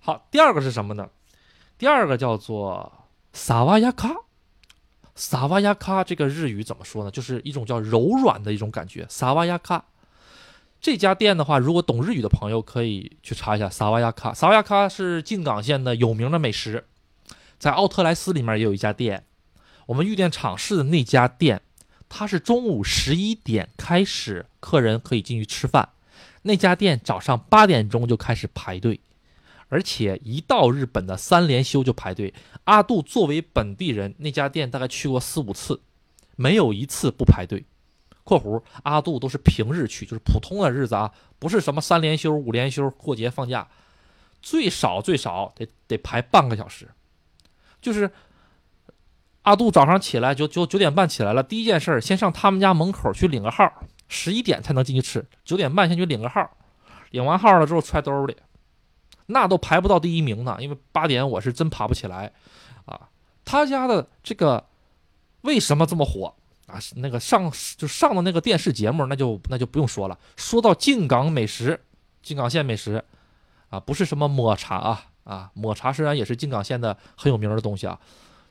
[0.00, 1.06] 好，第二个是什么呢？
[1.76, 2.90] 第二个叫做。
[3.38, 4.14] 萨瓦亚卡，
[5.14, 7.10] 萨瓦亚卡这个日语怎么说呢？
[7.10, 9.06] 就是一种叫柔软的一种感觉。
[9.10, 9.84] 萨瓦亚卡
[10.80, 13.68] 这家店的话，如果懂日语的朋友可以去查一下。
[13.68, 16.86] 萨瓦亚卡，萨瓦亚卡是静冈县的有名的美食，
[17.58, 19.26] 在奥特莱斯里面也有一家店。
[19.84, 21.60] 我们玉店场市的那家店，
[22.08, 25.90] 它是中午十一点开始，客人可以进去吃饭。
[26.40, 28.98] 那家店早上八点钟就开始排队。
[29.68, 32.32] 而且一到日本的三连休就排队。
[32.64, 35.80] 阿杜作为本地人，那家店大概去过四五次，
[36.36, 37.64] 没有一次不排队。
[38.24, 43.68] （括弧阿杜都是平日去，就是普通的日子啊，不是什么三连休、五连休、过节放假，
[44.42, 46.88] 最少最少得得排半个小时。
[47.80, 48.10] 就是
[49.42, 53.72] 阿杜早上起来就九九点半起来了，第一件事先上他们家门口去领个号，
[54.08, 55.24] 十一点才能进去吃。
[55.44, 56.50] 九点半先去领个号，
[57.12, 58.36] 领完号了之后揣兜里。
[59.26, 62.32] 那都排不到第一名呢，因为八点我是真爬不起来，
[62.84, 63.08] 啊，
[63.44, 64.64] 他家的这个
[65.42, 66.32] 为什么这么火
[66.66, 66.78] 啊？
[66.96, 70.18] 那个上就上的那个电视节目，那就那就不用说了。
[70.36, 71.80] 说到靖港美食，
[72.22, 73.04] 靖港县美食
[73.70, 77.98] 啊，不是什么抹茶啊啊，抹茶虽然也是靖港县的很有名的东西啊，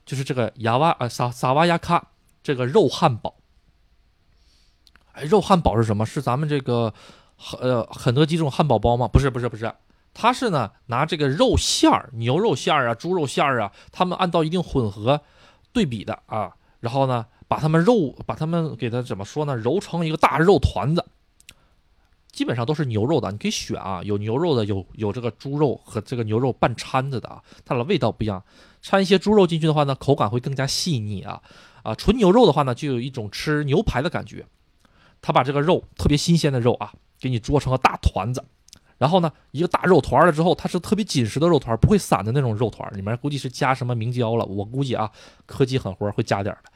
[0.05, 2.11] 就是这个雅瓦啊萨萨瓦亚卡
[2.43, 3.36] 这个肉汉堡。
[5.13, 6.05] 哎，肉汉堡是什么？
[6.05, 6.93] 是咱们这个
[7.59, 9.07] 呃肯德基这种汉堡包吗？
[9.07, 9.73] 不是，不是，不是，
[10.16, 15.22] 它是呢拿这个肉馅儿，牛肉馅儿啊，猪肉馅儿啊，他们按照一定混合
[15.74, 21.05] 对比的啊，然后呢把他们肉把他们给它怎么说呢，揉成一个大肉团子，
[22.32, 28.43] 基本上都是牛肉的，你可以选啊，有牛肉的，有有这个猪肉和这个牛肉拌掺着的啊，它的味道不一样，
[28.82, 31.41] 掺一些猪肉进去的话呢，口感会更加细腻啊。
[31.84, 34.47] 啊，纯牛肉的话呢，就有一种吃牛排的感觉。
[35.22, 38.43] 他把这个肉特别新鲜的肉啊，给你做成了大团子，
[38.98, 45.12] 然后呢，一个大肉团了之后，它是特别紧实的肉团，不会散的那种肉团，里面估计是加什么明胶了，我估计啊，
[45.46, 46.72] 科技狠活会加点的，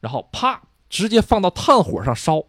[0.00, 0.60] 然后啪，
[0.90, 2.42] 直接放到炭火上烧，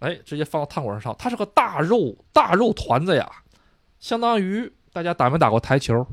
[0.00, 3.30] 哎，直接放到炭火上烧，它是个大肉大肉团子呀，
[4.00, 6.06] 相当于大家打没打过台球，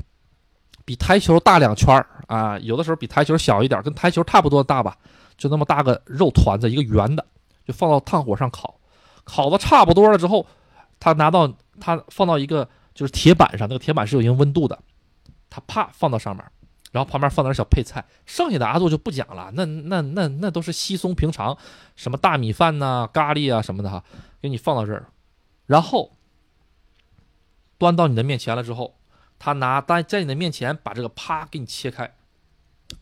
[0.84, 4.96] 比台球大两圈啊，有的时候比台球小一点，跟台球差不多大吧，
[5.36, 7.26] 就那么大个肉团子，一个圆的。
[7.66, 8.78] 就放到炭火上烤，
[9.24, 10.46] 烤的差不多了之后，
[10.98, 14.78] 他拿到他放到一个就是铁板上，那个铁板是有一定温度的，
[15.50, 16.44] 他啪放到上面，
[16.92, 21.56] 然后旁边放点小配菜，剩下的阿杜就不讲了，那那那那都是稀松平常，
[21.94, 24.04] 什么大米饭呐、咖喱啊什么的哈，
[24.40, 25.06] 给你放到这儿，
[25.66, 26.16] 然后
[27.78, 28.98] 端到你的面前了之后，
[29.38, 32.12] 他拿在在你的面前把这个啪给你切开。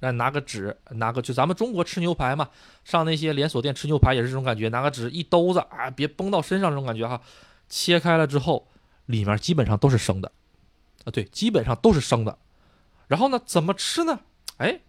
[0.01, 2.49] 让你拿个纸，拿个就咱们中国吃牛排嘛，
[2.84, 7.20] 上那些连锁店吃牛排也是这种感觉，拿个纸一兜子啊，别崩到身上这种感觉哈。
[7.69, 8.69] 切开了之后，
[9.07, 10.33] 里面基本上都是生的，
[11.05, 12.39] 啊对，基本上都是生的。
[13.09, 14.21] 然后呢，怎么吃呢？
[14.57, 14.81] 哎，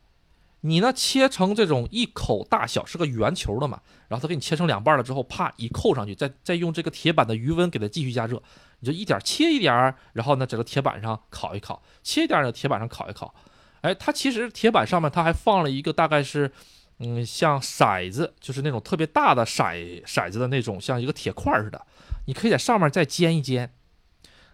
[0.61, 3.81] 你呢切成这种一口大小，是个圆球的嘛。
[4.07, 8.41] 然后他给你切成两半了之后，啪一扣上去，再再用这个铁板的余温给它继续加热，
[8.79, 9.73] 你就一点切一点，
[10.13, 13.33] 然后呢，整个铁板上烤一烤，切一点的铁板上烤一烤。
[13.81, 16.51] 哎，它其实铁板上面它还放了一个大概是，
[16.99, 21.85] 嗯，像骰子，就是那种特别大的骰骰子的那种，像一个铁块似的。
[22.25, 23.73] 你可以在上面再煎一煎，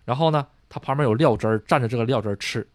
[0.05, 2.67] 然后呢，它旁边有料汁儿，蘸着这个料汁儿吃，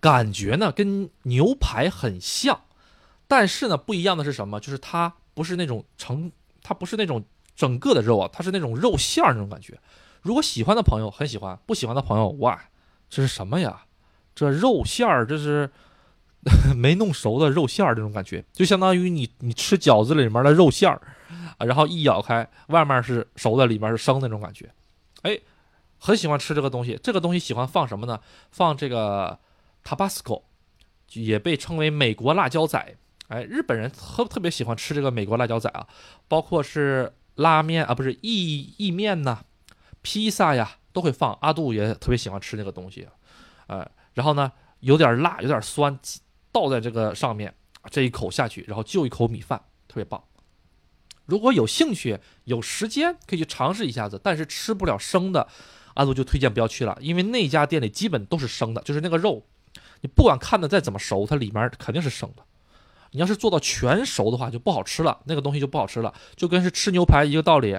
[0.00, 2.60] 感觉呢跟牛排很像，
[3.26, 4.60] 但是呢不一样的是什么？
[4.60, 6.30] 就是它不是那种成，
[6.62, 9.78] 它不是那种整个的肉啊，它是那种肉馅儿那种感觉。
[10.22, 12.60] 如果喜欢的朋友很喜欢，不喜欢的朋友哇，
[13.08, 13.84] 这是什么呀？
[14.34, 15.70] 这肉馅儿，这是
[16.76, 21.00] 没弄熟的肉馅儿，这种感觉就相当于你你吃饺子里面的肉馅儿
[21.58, 24.70] 然后一咬开，外面是熟的，里面是生的那种感觉。
[25.22, 25.38] 哎，
[25.98, 26.98] 很喜欢吃这个东西。
[27.02, 28.20] 这个东西喜欢放什么呢？
[28.50, 29.38] 放这个
[29.84, 30.42] Tabasco，
[31.12, 32.96] 也被称为美国辣椒仔。
[33.28, 35.86] 哎，日本人特特别喜欢吃这个美国辣椒仔啊，
[36.28, 39.40] 包括是拉面啊，不是意意面呐，
[40.02, 41.36] 披萨呀都会放。
[41.40, 43.08] 阿杜也特别喜欢吃那个东西，
[43.66, 43.88] 呃。
[44.14, 44.50] 然后呢，
[44.80, 45.98] 有点辣，有点酸，
[46.50, 47.52] 倒在这个上面，
[47.90, 50.22] 这一口下去，然后就一口米饭，特别棒。
[51.26, 54.20] 如果有兴趣、有时间，可以去尝试一下子。
[54.22, 55.46] 但是吃不了生的，
[55.94, 59.42] 阿杜就推荐不要去了，因为那家店里基本都是生的，就是那个肉，
[60.00, 62.42] 你不管看的再怎么熟，它里面肯定是生的。
[63.12, 67.78] 你要是做到全熟的话，就不好吃了，那个东西就不好吃了，就跟是吃牛排一个道理。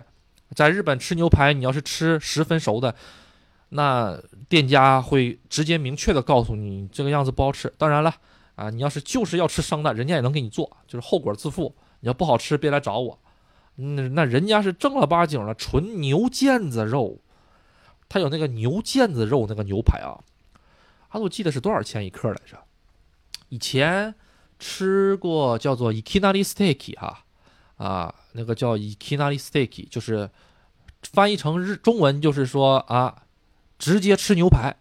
[0.56, 2.96] 在日本吃牛排，你要是吃十分熟的。
[3.70, 4.18] 那
[4.48, 7.72] 店家会直接明确的告诉你这个样子不好吃。
[7.78, 8.16] 当然了，
[8.56, 11.76] 啊，你要是就是要吃生的，人家也能给你做，就是后果自负。
[12.00, 13.20] 你要不好吃，别来找我。
[13.78, 17.18] 那那人家是正儿八经的纯牛腱子肉，
[18.10, 20.20] 他有那个牛腱子肉那个牛排啊，
[21.08, 22.58] 啊，我记得是多少钱一克来着？
[23.50, 24.14] 以前
[24.60, 27.24] 吃过叫做 Ikinari Steak 哈，
[27.78, 30.30] 啊，那个叫 Ikinari Steak，就是
[31.02, 33.24] 翻译成日中文就是说啊。
[33.80, 34.76] 直接吃牛排，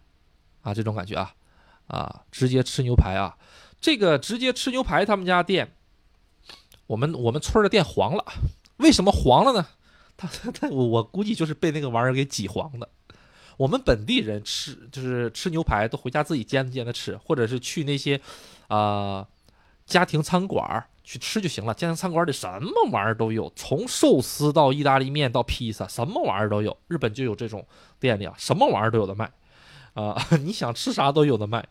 [0.63, 1.35] 啊，这种感觉啊，
[1.85, 3.37] 啊，直接吃牛排啊，
[3.79, 5.71] 这个直接吃牛排，他们家店，
[6.87, 8.25] 我们我们村的店黄了，
[8.77, 9.67] 为什么黄了呢？
[10.15, 12.89] 他他我估计就是被那个玩意儿给挤黄的。
[13.57, 18.19] 我们本地人吃就是吃牛排都回家自己煎着煎着吃，或者是去那些
[18.67, 19.27] 啊
[19.85, 21.73] 家庭餐馆去吃就行了。
[21.73, 26.75] 家庭餐馆里什么玩意儿都有，从寿司到意大利面到披萨，什么玩意儿都有。
[26.87, 27.65] 日本就有这种。
[27.99, 29.31] 店里啊，什么玩意儿都有的卖，
[29.95, 30.15] 啊，
[30.45, 31.67] 你想吃啥都有的卖，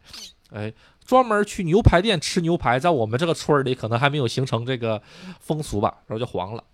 [0.50, 5.00] 哎，专门去牛排店吃牛排，在我们这个村里可能还没有形成这个
[5.38, 6.64] 风俗吧，然后就黄了，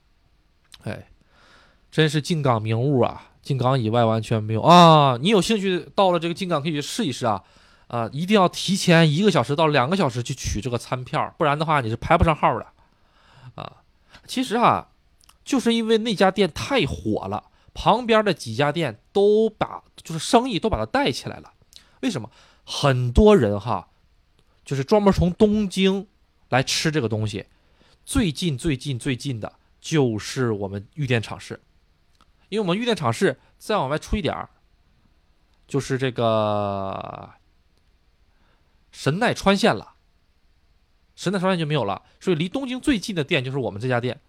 [0.83, 1.09] 哎，
[1.91, 5.16] 真是靖港名物啊，靖港以外完全没有啊。
[5.20, 7.43] 你有兴趣到了这个靖港可以去试一试啊，
[7.89, 12.66] 啊，一定要提前一个小时到两个小时去取这个餐票，不然的话你是排不上号的。
[13.55, 13.83] 啊，
[14.26, 14.89] 其实啊，
[15.45, 21.53] 就是因为那家店太火了，旁边的几家店都把就是生意都把它带起来了。
[22.01, 22.30] 为什么？
[22.64, 23.89] 很多人哈，
[24.64, 26.07] 就是专门从东京
[26.49, 27.47] 来吃这个东西。
[28.05, 29.53] 最近最近最近的
[29.83, 31.61] 就是我们玉电厂市，
[32.49, 34.49] 因为我们玉电厂市再往外出一点儿，
[35.66, 37.33] 就是这个
[38.93, 39.97] 神奈川县了。
[41.16, 44.20] 神奈川县就没有了，所以离东京最近的店就是我们这家店。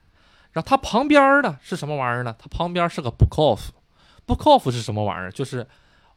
[0.52, 2.36] 然后它旁边呢是什么玩意儿呢？
[2.38, 5.32] 它旁边是个 Book Off，Book Off 是什么玩意儿？
[5.32, 5.68] 就是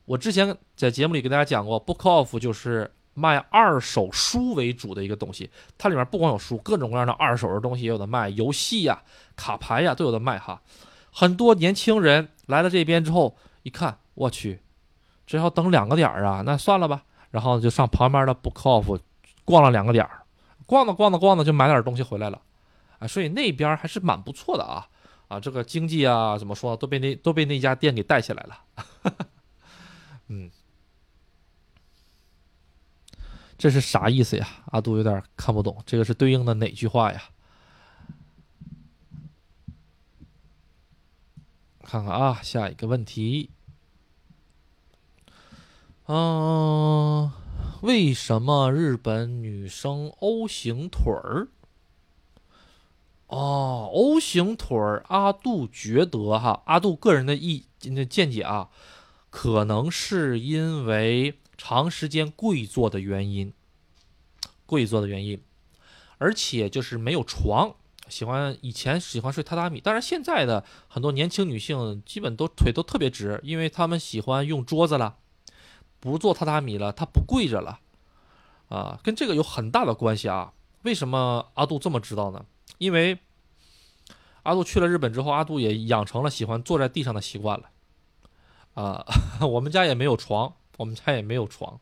[0.06, 5.50] 我之前在节目里跟大家讲过，Book Off 就是卖二手书为主的一个东西。
[5.76, 9.02] 它里面不光有书，各种各样的二手的东西也有的卖，游戏呀、
[9.34, 10.62] 卡牌呀都有的卖哈。
[11.10, 14.60] 很多年轻人来了这边之后，一看，我去，
[15.26, 17.02] 这要等两个点儿啊，那算了吧。
[17.32, 19.00] 然后就上旁边的 Book Off
[19.44, 20.22] 逛了两个点儿。
[20.68, 22.42] 逛着逛着逛着就买点东西回来了，
[22.98, 24.88] 啊，所以那边还是蛮不错的啊，
[25.28, 28.58] 啊，这个经济啊，怎么说都被那都被那家店给带起来了，
[30.26, 30.50] 嗯，
[33.58, 34.46] 这是啥意思呀？
[34.66, 37.22] 阿杜有点看不懂，这个是对应的哪句话呀？
[41.82, 43.50] 看看啊，下一个问题，
[46.06, 47.32] 嗯。
[47.82, 51.48] 为什么日本女生 O 型腿儿？
[53.26, 58.70] 哦，O 型腿儿，阿杜觉得哈，阿杜个人的意那见解啊，
[59.28, 63.52] 可能是因为长时间跪坐的原因，
[64.66, 65.42] 跪坐的原因，
[66.18, 67.74] 而且就是没有床，
[68.08, 75.16] 喜欢以前喜欢睡榻榻米，当然现在的很多年轻女性基本都腿都特别直，因为她们喜欢用桌子了。
[75.98, 77.80] 不做榻榻米了，他不跪着了，
[78.68, 80.52] 啊，跟这个有很大的关系啊。
[80.82, 82.44] 为什么阿杜这么知道呢？
[82.78, 83.18] 因为
[84.44, 87.70] 阿杜去了日本之后，阿杜也养成了喜欢坐在地上的习惯了。
[88.74, 89.04] 啊，
[89.40, 91.78] 我们家也没有床，我们家也没有床，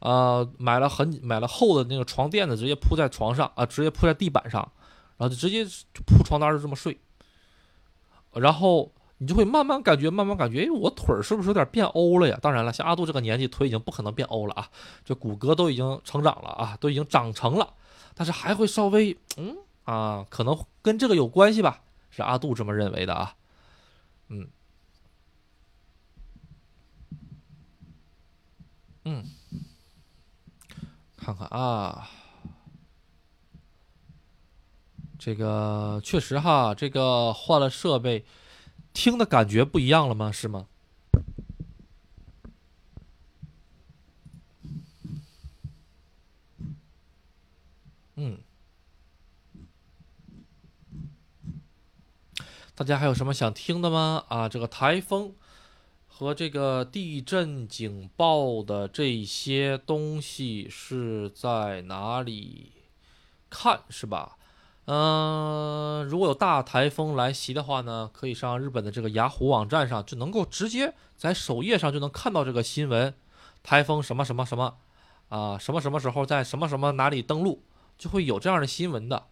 [0.00, 4.60] 啊，买了很买了厚的那个床垫子，直接铺在床上啊，直接铺在地板上，
[5.16, 5.64] 然后就直接
[6.06, 6.98] 铺床单就这么睡，
[8.32, 8.90] 然后。
[9.18, 12.36] 你就会慢慢感觉，慢慢感觉，哎，我腿是不是有点变欧了呀？
[12.42, 14.68] 当然了，像阿杜这个年纪，腿已经不可能变欧了啊，
[15.04, 17.74] 这骨骼都已经成长了啊，都已经长成了，
[18.14, 21.80] 但是还会稍微，嗯啊，可能跟这个有关系吧？
[22.10, 23.34] 是阿杜这么认为的啊，
[24.28, 24.48] 嗯，
[29.04, 29.24] 嗯，
[31.16, 32.08] 看看啊，
[35.18, 38.24] 这个确实哈，这个换了设备。
[38.94, 40.30] 听的感觉不一样了吗？
[40.30, 40.68] 是吗？
[48.14, 48.38] 嗯，
[52.76, 54.24] 大家还有什么想听的吗？
[54.28, 55.34] 啊，这个台风
[56.16, 62.70] 和这个地震警报的这些东西是在哪里
[63.50, 63.80] 看？
[63.88, 64.36] 是吧？
[64.84, 73.12] 嗯，如果有大台风来袭的话呢，可以上日本的这个雅虎网站上，就能够直接在首页上就能看到这个新闻，
[73.64, 74.76] 台风什么什么什么，
[75.30, 77.64] 啊，什么什么时候在什么什么哪里登陆，
[77.98, 79.26] 就会有这样的新闻的。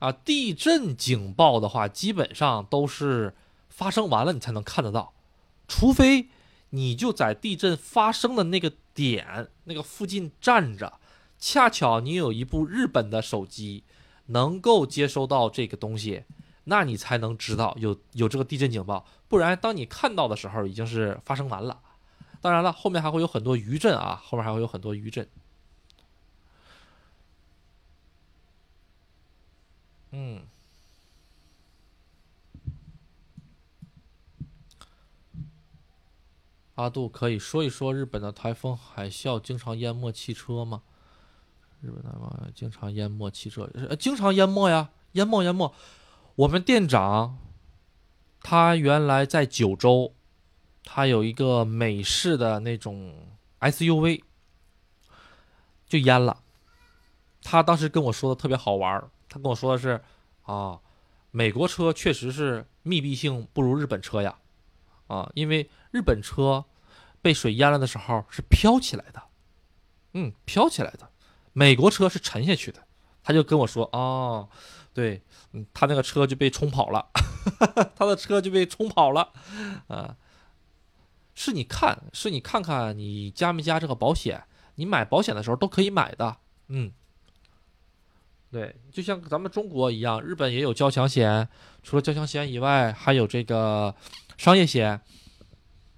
[0.00, 3.36] 啊，地震警报的话，基本上都是
[3.68, 5.12] 发生完了你才能看得到，
[5.68, 6.28] 除非
[6.70, 10.98] 你就在地震发生的那个点那个附近站着，
[11.38, 13.84] 恰巧你有一部日本的手机。
[14.30, 16.24] 能够接收到这个东西，
[16.64, 19.06] 那你才能知道有有这个地震警报。
[19.26, 21.80] 不然，当你看到的时候，已经是发生完了。
[22.42, 25.26] 当然了，后面还会有很多余震啊，后面还会有很多余震。
[30.10, 30.42] 嗯，
[36.78, 40.82] 阿杜可以说一说日本的台风海啸经常淹没汽车吗？
[41.80, 45.74] 日本台风经常淹没汽车，呃，经常淹没呀，淹没淹没。
[46.36, 47.36] 我们店长，
[48.42, 50.14] 他原来在九州，
[50.84, 53.26] 他有一个美式的那种
[53.58, 54.22] SUV，
[55.88, 56.44] 就淹了。
[57.42, 60.00] 他当时跟我说的特别好玩他跟我说的是，
[60.42, 60.78] 啊，
[61.32, 64.38] 美国车确实是密闭性不如日本车呀，
[65.08, 66.64] 啊，因为日本车
[67.20, 69.22] 被水淹了的时候是飘起来的，
[70.14, 71.10] 嗯，飘起来的。
[71.52, 72.86] 美国车是沉下去的，
[73.24, 74.48] 他就跟我说：“哦，
[74.94, 77.08] 对，嗯，他那个车就被冲跑了，
[77.96, 79.32] 他的车就被冲跑了，
[79.88, 80.16] 啊，
[81.34, 84.44] 是你看，是你看看你加没加这个保险，
[84.76, 86.36] 你买保险的时候都可以买的。
[86.68, 86.92] 嗯，
[88.52, 91.48] 对，就像咱们中国一样，日本也有交强险，
[91.82, 93.94] 除了交强险以外，还有这个
[94.38, 95.02] 商业险，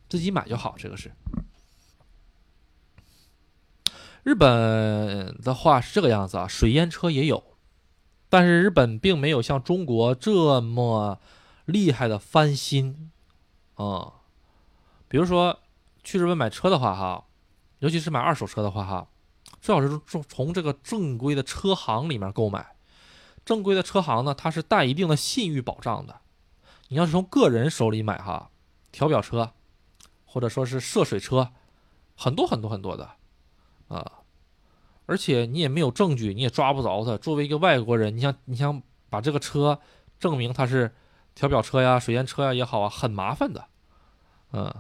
[0.09, 0.75] 自己买就好。
[0.77, 1.13] 这个是。
[4.23, 7.57] 日本的话是这个样子啊，水淹车也有，
[8.29, 11.21] 但是日本并没有像中国这么
[11.67, 13.11] 厉害的翻新
[13.75, 14.15] 啊。
[15.09, 15.61] 比如说
[16.03, 17.25] 去日本买车的话，哈，
[17.79, 19.09] 尤其是买二手车的话，哈，
[19.61, 22.75] 最好是从从这个正规的车行里面购买。
[23.45, 26.20] 正规的车行呢，它是带一定的信誉保障的。
[26.91, 28.51] 你要是从个人手里买，哈，
[28.91, 29.53] 调表车
[30.27, 31.53] 或者说是涉水车，
[32.17, 33.11] 很多很多很多的。
[33.87, 34.13] 啊，
[35.07, 37.17] 而且你也没有证据，你也抓不着他。
[37.17, 39.81] 作为一个外国人，你想你想把这个车
[40.19, 40.93] 证明它是
[41.37, 43.67] 调表车呀、水淹车呀也好啊，很麻烦的。
[44.53, 44.75] 嗯，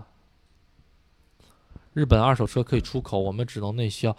[1.92, 4.16] 日本二手车可以出口，我们只能内销。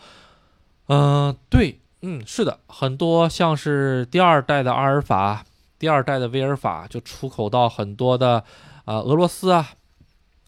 [0.88, 5.46] 嗯，对，嗯，是的，很多像是第二代的阿尔法、
[5.82, 8.44] 第二代的威尔法就出口到很多的
[8.86, 9.68] 啊俄罗斯啊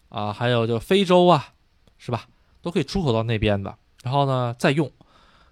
[0.08, 1.54] 啊，还有就非洲啊，
[1.98, 2.28] 是吧？
[2.62, 3.76] 都可以出口到那边的。
[4.04, 4.88] 然后呢，再用，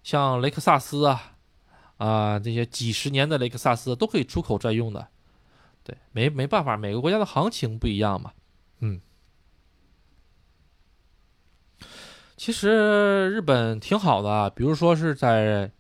[0.05, 1.33] 像雷克萨斯啊，
[1.97, 5.09] 啊这些几十年的雷克萨斯都可以出口再用的，
[5.83, 8.31] 对，没没办法，每个国家的行情不一样嘛，
[8.79, 9.01] 嗯。
[12.37, 15.73] 其实日本挺好的，比如说是在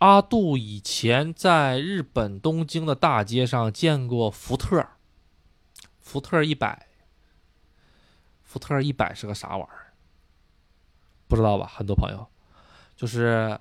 [0.00, 4.86] 阿杜以前在日本东京的大街上见过福特，
[6.00, 6.86] 福特一百，
[8.42, 9.92] 福特一百是个啥玩意儿？
[11.28, 11.66] 不知道吧？
[11.66, 12.26] 很多朋友，
[12.96, 13.60] 就是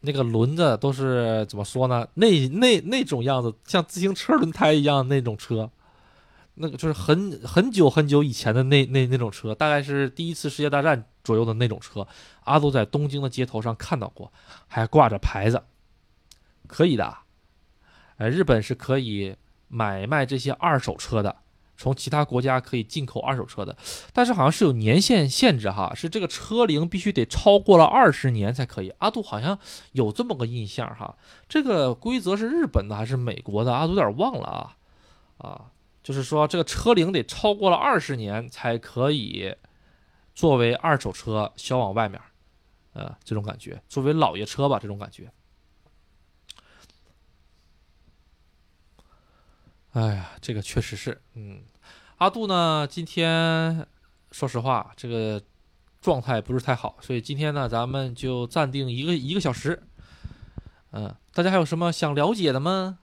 [0.00, 2.08] 那个轮子都是怎么说呢？
[2.14, 5.70] 那那那种样子，像自行车轮胎一样那种车，
[6.54, 12.06] 那个就是很很久很久以前的那那那种车，大概是第一次世界大战左右的那种车。
[12.44, 14.32] 阿杜在东京的街头上看到过，
[14.66, 15.62] 还挂着牌子，
[16.66, 17.18] 可以的。
[18.16, 19.36] 呃，日本是可以
[19.68, 21.36] 买卖这些二手车的。
[21.74, 23.76] 从其他国家可以进口二手车的，
[24.12, 28.92] 但是好像是有年限限制哈，是这个车龄必须得超过了二十年才可以。
[28.98, 29.58] 阿杜好像
[29.90, 31.16] 有这么个印象哈，
[31.48, 33.74] 这个规则是日本的还是美国的？
[33.74, 34.76] 阿杜有点忘了啊
[35.38, 35.70] 啊，
[36.02, 39.54] 就是说这个车龄得超过了二十年才可以
[40.34, 42.20] 作为二手车销往外面，
[42.92, 45.32] 呃，这种感觉，作为老爷车吧，这种感觉。
[49.92, 51.62] 哎呀，这个确实是，嗯。
[52.16, 52.86] 阿杜呢？
[52.88, 53.86] 今天
[54.30, 55.42] 说实话，这个
[56.00, 59.82] 状态不是太好，所以今天呢，咱们就暂定一个一个小时。
[60.92, 63.00] 嗯，大家还有什么想了解的吗？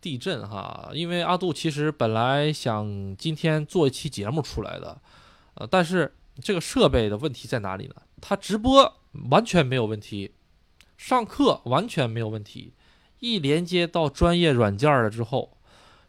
[0.00, 5.00] 地震哈，因为阿杜其实本来想今天做一期节目出来的，
[5.54, 7.94] 呃，但是这个设备的问题在哪里呢？
[8.20, 10.32] 他直播完全没有问题，
[10.96, 12.74] 上课完全没有问题，
[13.18, 15.54] 一连接到专业软件了之后。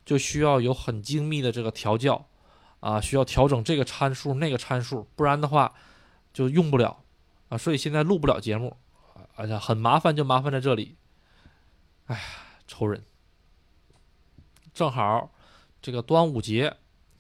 [0.06, 2.26] 就需要有很精密的这个调教，
[2.80, 5.72] 啊，需要调整这个参数那个参数，不然的话
[6.34, 7.04] 就用不了，
[7.50, 8.76] 啊，所以现在录不了节目，
[9.36, 10.96] 而且很麻烦，就麻烦在这里，
[12.08, 12.22] 哎呀，
[12.66, 13.04] 愁人。
[14.80, 15.30] 正好
[15.82, 16.78] 这个端午节，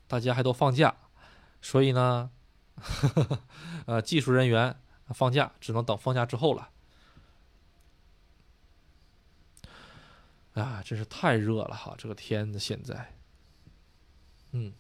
[0.08, 0.96] 大家还都放假，
[1.62, 2.32] 所以呢，
[3.86, 4.80] 呃，技术人员
[5.10, 6.70] 放假只能等放假之后了。
[10.54, 11.94] 啊，真是太热了哈！
[11.98, 13.14] 这个天现在，
[14.52, 14.74] 嗯，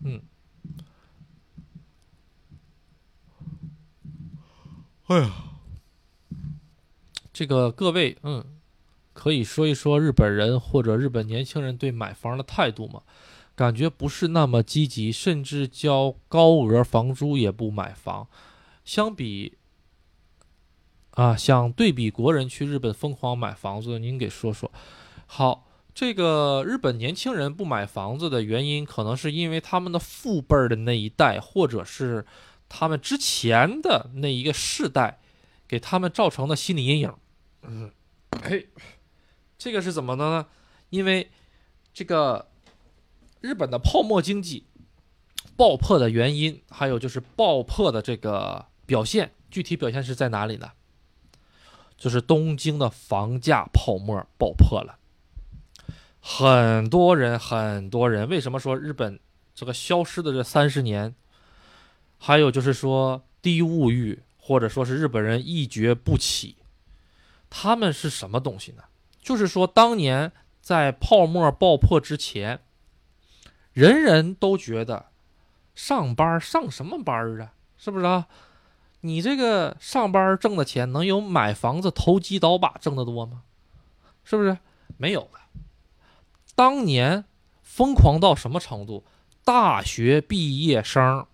[0.00, 0.22] 嗯，
[5.08, 5.57] 哎呀，
[7.38, 8.44] 这个各位，嗯，
[9.12, 13.02] 可以说一说日本人或者日本年轻人对买房的态度吗？
[13.54, 18.26] 感觉不是那么积极，甚至交高额房租也不买房，
[18.84, 19.56] 相比。
[21.10, 24.72] 啊，想对比国人去日本疯狂买房子，您给说说。
[25.26, 32.26] 好，这个日本年轻人不买房子的原因，可能是因为他们的父辈的那一代，或者是
[32.68, 35.20] 他们之前的那一个世代，
[35.68, 37.14] 给他们造成的心理阴影。
[37.68, 37.90] 嗯，
[38.42, 38.64] 哎，
[39.58, 40.46] 这个是怎么的呢？
[40.88, 41.30] 因为
[41.92, 42.48] 这个
[43.42, 44.64] 日本的泡沫经济
[45.54, 50.70] 爆破的原因，还有就是爆破的这个表现，具体表现是在哪里呢？
[51.98, 54.98] 就是东京的房价泡沫爆破了，
[56.20, 58.28] 很多人，很多人。
[58.28, 59.18] 为什么说日本
[59.52, 61.14] 这个消失的这三十年？
[62.16, 66.57] 还有就是说低物欲，或者说是日本人一蹶不起，
[67.50, 68.84] 他们是什么东西呢？
[69.20, 72.60] 就是说当年在泡沫爆破之前，
[73.72, 75.06] 人人都觉得
[75.74, 77.52] 上班上什么班啊？
[77.76, 78.26] 是不是啊？
[79.02, 83.42] 你这个上班挣的钱能有买房子投机倒把挣得多吗？
[84.24, 84.58] 是不是
[84.96, 85.38] 没有的？
[86.54, 87.24] 当年
[87.62, 89.04] 疯狂到什么程度？
[89.44, 91.26] 大学毕业生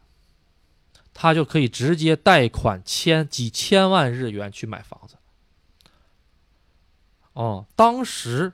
[1.13, 5.17] 他就可以直接贷款千几千万日元去买房子。
[7.35, 8.53] 哦，当时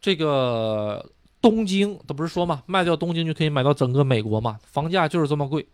[0.00, 4.58] 这个东京，他不是说嘛，卖掉东京就可以买到整个美国嘛？
[4.64, 5.66] 房价就是这么贵。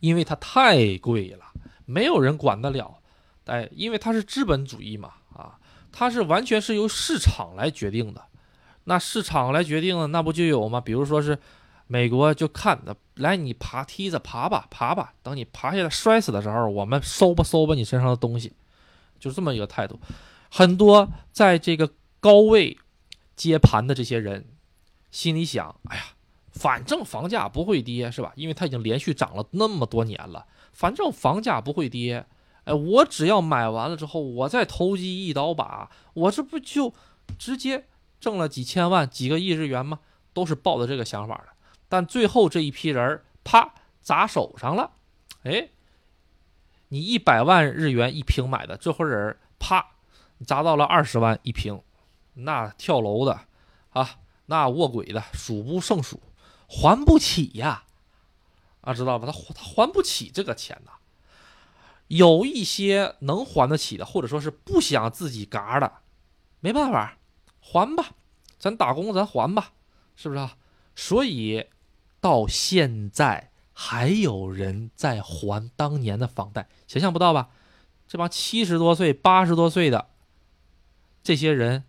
[0.00, 1.44] 因为它太贵了，
[1.84, 2.98] 没有人管得了，
[3.46, 5.58] 哎，因为它是资本主义嘛，啊，
[5.90, 8.22] 它是完全是由市场来决定的，
[8.84, 10.80] 那市场来决定了，那不就有吗？
[10.80, 11.36] 比如说是
[11.88, 12.80] 美国就看，
[13.16, 18.52] 来你爬梯子爬吧，爬吧，等你爬下来摔死的时候，我们搜吧搜吧你身上的东西，
[19.18, 19.98] 就这么一个态度。
[20.50, 22.78] 很多在这个高位
[23.36, 24.46] 接盘的这些人
[25.10, 26.02] 心里想，哎呀。
[26.50, 28.32] 反正房价不会跌，是吧？
[28.34, 30.44] 因为它已经连续涨了那么多年了。
[30.72, 32.26] 反正房价不会跌，
[32.64, 36.92] 哎，我只要买完了之后，我再投机一刀把，我这不就
[37.38, 37.86] 直接
[38.18, 40.00] 挣了几千万、几个亿日元吗？
[40.32, 41.52] 都是抱着这个想法的。
[41.88, 44.90] 但最后这一批人啪砸手上了，
[45.44, 45.68] 哎，
[46.88, 49.92] 你一百万日元一平买的，这伙人啪
[50.46, 51.80] 砸到了二十万一平，
[52.34, 53.40] 那跳楼的
[53.90, 56.20] 啊，那卧轨的数不胜数。
[56.68, 57.84] 还不起呀，
[58.82, 59.26] 啊，知道吧？
[59.26, 60.92] 他他还不起这个钱呐。
[62.08, 65.92] 有一些能还得起的，或者说是不想自己嘎的，
[66.60, 67.18] 没办法，
[67.60, 68.10] 还吧，
[68.58, 69.72] 咱打工咱还吧，
[70.14, 70.56] 是不是啊？
[70.94, 71.66] 所以
[72.20, 77.48] 到现在还有人在还当年的房贷，想象不到吧？
[78.06, 80.08] 这帮七十多岁、八十多岁的
[81.28, 81.84] 这些人，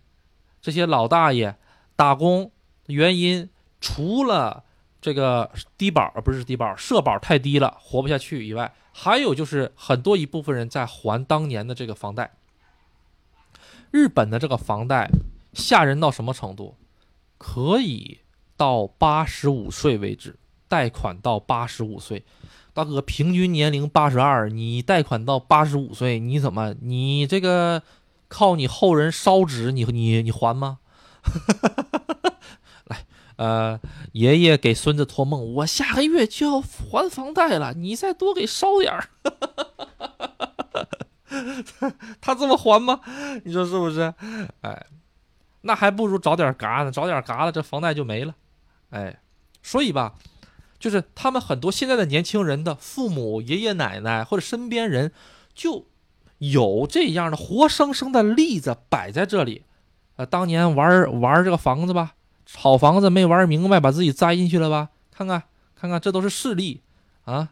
[0.60, 1.56] 这些老大爷
[1.96, 2.52] 打工
[2.88, 3.48] 原因
[3.80, 4.64] 除了。
[5.02, 8.46] 这个低保不是低保，社保太低了，活不下去。
[8.46, 12.32] 以外，还有就是很多一部分人在还当年的这个房贷。
[13.90, 15.08] 日本的这个房贷
[15.54, 16.76] 吓人到什么程度？
[17.38, 18.18] 可以
[18.58, 20.36] 到八十五岁为止，
[20.68, 22.22] 贷款到八十五岁。
[22.74, 27.82] 大哥，平均年龄八十二，你贷款到八十五岁，你怎么你这个
[28.30, 30.78] 靠你后人烧纸，你你你还吗？
[32.86, 33.04] 来
[33.36, 33.78] 呃，
[34.12, 39.08] 爷爷给孙子托梦，我下个月就要还房贷了，你再多给烧点儿。
[42.20, 43.00] 他这么还吗？
[43.44, 44.14] 你说是不是？
[44.62, 44.86] 哎，
[45.62, 48.34] 那还不如找点嘎呢，找点嘎了，这房贷就没了。
[48.90, 49.20] 哎，
[49.62, 50.14] 所以吧，
[50.78, 55.12] 就是他们很多现在的年轻人的父母、爷爷奶奶或者身边人，
[55.54, 55.86] 就
[56.40, 59.64] 有这样的活生生的例子摆在这里。
[60.16, 62.16] 呃，当年玩玩这个房子吧。
[62.44, 64.88] 炒房子没玩明白，把自己栽进去了吧？
[65.12, 65.44] 看看，
[65.76, 66.82] 看看，这都是事例
[67.24, 67.50] 啊，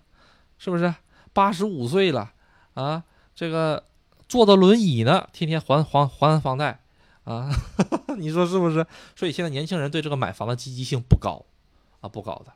[0.58, 0.92] 是不是？
[1.32, 2.32] 八十五岁了
[2.74, 3.84] 啊，这个
[4.28, 6.80] 坐的轮椅呢，天天还还还房贷
[7.22, 7.48] 啊，
[8.18, 8.84] 你说是不是？
[9.14, 11.44] 所以现在年轻人对这个买房的积极性不高
[12.00, 12.52] 啊，不高的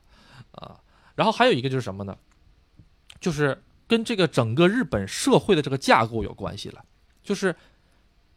[0.60, 0.80] 啊。
[1.14, 2.16] 然后还有一个就是什么呢？
[3.20, 6.84] 就是跟这个整个日本社会的这个架构有关系了，
[7.22, 7.56] 就是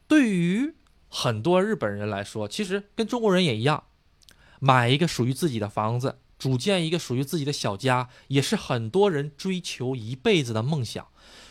[0.08, 0.74] 对于
[1.08, 3.84] 很多日本人来说，其实跟中国人也一样。
[4.60, 11.06] 买一个属于自己的房子，组建一个属于自己的小家，也是很多人追求一辈子的梦想。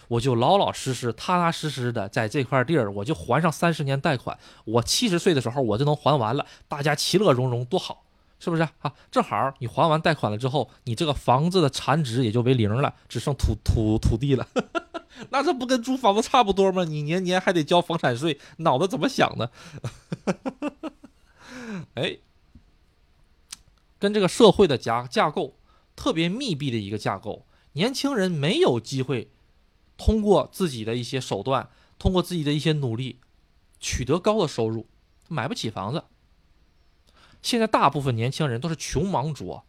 [0.08, 4.38] 我就老老实实、踏踏实实的在这块地儿，我就还上三十年贷款。
[4.64, 8.03] 我七十岁的时候，我就能还完了，大家其乐融融，多好，
[8.44, 8.92] 是不是啊？
[9.10, 14.46] 正好你还完贷款了之后，你这个房子的残值也就为零了，只剩土土土地了。
[15.30, 16.84] 那这不跟租房子差不多吗？
[16.84, 19.50] 你年年还得交房产税，脑子怎么想的？
[21.94, 22.18] 哎。
[23.98, 25.56] 跟这个社会的架架构
[25.96, 29.30] 特别密闭的一个架构，年轻人没有机会
[29.96, 33.20] 通过自己的一些手段，通过自己的一些努力
[33.80, 34.86] 取得高的收入，
[35.28, 36.04] 买不起房子。
[37.44, 39.62] 现在大部分年轻人都是穷忙卓，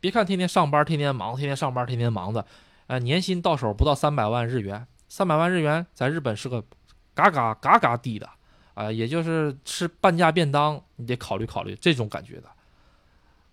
[0.00, 2.46] 别看天天上班，天天忙，天天上班，天天忙的，
[2.86, 6.64] 呃，年薪到手不到三百万日元，三百万日元在日本是个
[7.12, 8.26] 嘎嘎嘎嘎低的，
[8.72, 12.48] 啊，也就是吃半价便当，你得考虑考虑这种感觉的。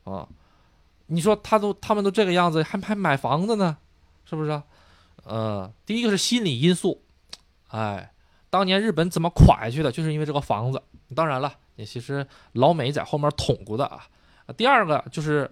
[0.09, 0.25] 啊，
[1.07, 3.77] 你说他都他们都这个样子，还还买房子呢，
[4.23, 4.63] 是不是？
[5.25, 7.03] 呃，第一个是心理因素，
[7.67, 8.13] 哎，
[8.49, 10.81] 当年日本怎么垮下去的，就是因为这个房子。
[11.13, 14.05] 当然了，也其实老美在后面捅咕的啊。
[14.55, 15.49] 第二个就是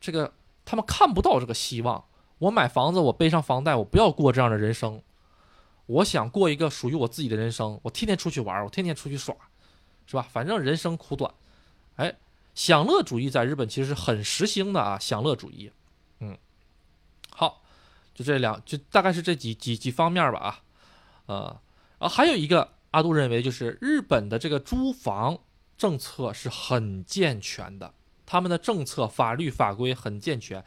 [0.00, 0.32] 这个
[0.64, 2.02] 他们看不到这个希望。
[2.38, 5.02] 我买房子，我背上房贷，我不要过这样的人生，
[5.86, 7.78] 我想过一个属于我自己的人生。
[7.82, 9.34] 我天天出去玩，我天天出去耍，
[10.06, 10.26] 是吧？
[10.30, 11.34] 反正人生苦短，
[11.96, 12.16] 哎。
[12.54, 15.70] 享乐主义在日本其实是很时兴的啊，享乐主义。
[16.18, 16.36] 嗯，
[17.30, 17.62] 好，
[18.12, 20.60] 就这两，就大概是这几几几方面吧啊，
[21.26, 21.60] 呃，
[22.00, 25.38] 然后还有一个阿杜认为就是日本的这个租房
[25.78, 27.94] 政策是很健全的，
[28.26, 30.62] 他们的政策法律法规很健全，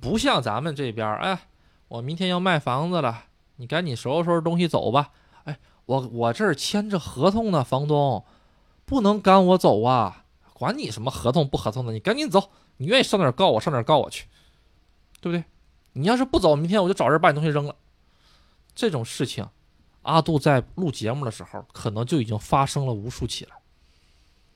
[0.00, 1.48] 不像咱们这边，哎，
[1.88, 3.24] 我明天要卖房子了，
[3.56, 5.10] 你赶紧收拾收拾东西走吧。
[5.42, 8.24] 哎，我我这儿签着合同呢，房东
[8.84, 10.24] 不能赶我走啊。
[10.52, 12.50] 管你什么合同不合同的，你赶紧走。
[12.76, 14.26] 你愿意上哪儿告我，上哪儿告我去，
[15.20, 15.44] 对不对？
[15.94, 17.74] 你要是不走，明天我就找人把你东西扔了。
[18.72, 19.48] 这种事情，
[20.02, 23.50] 阿杜在录节目的时候，可能就已经发生了无数起了。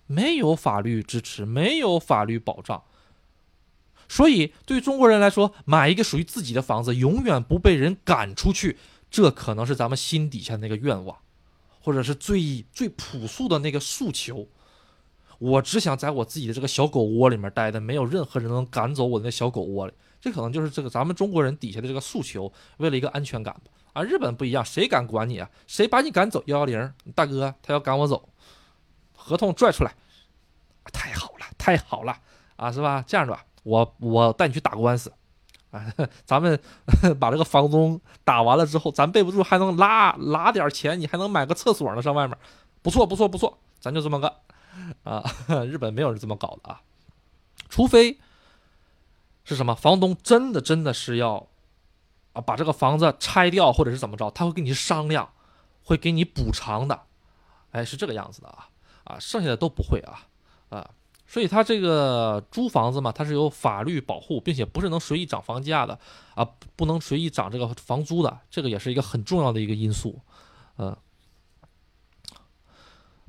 [0.09, 2.83] 没有法律支持，没有法律保障，
[4.09, 8.77] 所以对中国人来说，买一个属于自己的房子，永远不被人赶出去，
[9.11, 11.17] 这可能是咱们心底下那个愿望，
[11.81, 14.49] 或者是最最朴素的那个诉求。
[15.39, 19.93] 我只想在我自己的这个小狗窝里面待的，没有任何人能赶走我的那小狗窝里。
[20.21, 23.71] 这可能就是这个咱们中国人底下的这个诉求，为了一个安全感吧。
[23.93, 25.49] 啊，日本不一样，谁敢管你啊？
[25.67, 26.43] 谁把你赶走？
[26.47, 28.29] 幺幺零大哥，他要赶我走，
[29.29, 29.95] 合同拽出来，
[30.93, 32.19] 太好了，太好了。
[32.57, 33.05] 啊，是吧？
[33.07, 35.13] 这样吧，我我带你去打官司，
[35.71, 35.87] 啊，
[36.27, 36.61] 咱们
[37.21, 42.37] 把这个房东打完了之后，咱备不住还能拉拉点钱，你还能买个厕所呢，上外面，
[42.83, 44.35] 不错不错不错，咱就这么干。
[45.05, 45.23] 啊，
[45.71, 46.81] 日本没有人这么搞的啊，
[47.69, 48.19] 除非
[49.45, 49.73] 是什么？
[49.73, 51.47] 房东真的真的是要
[52.33, 55.31] 啊把这个房子拆掉或者是怎么着，他会跟你商量，
[55.85, 57.03] 会给你补偿的，
[57.71, 58.69] 哎，是这个样子的啊。
[59.09, 60.29] 啊，剩下的都不会啊
[60.69, 60.91] 啊，
[61.27, 65.99] 所以他这个租房子嘛，它是有法律保护，并且不是能随意涨房价的
[66.35, 70.21] 啊，不能随意涨这个房租的，这个也是一个很重要的一个因素，
[70.77, 70.97] 嗯，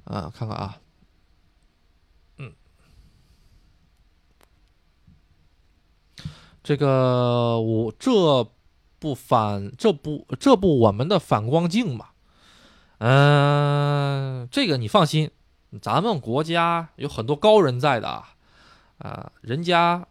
[0.03, 0.77] 啊，看看啊。
[6.61, 8.47] 这个我这
[8.99, 12.09] 不反这不这不我们的反光镜嘛，
[12.99, 15.31] 嗯，这个你放心，
[15.81, 18.35] 咱们国家有很多高人在的啊，
[18.97, 20.07] 啊，人家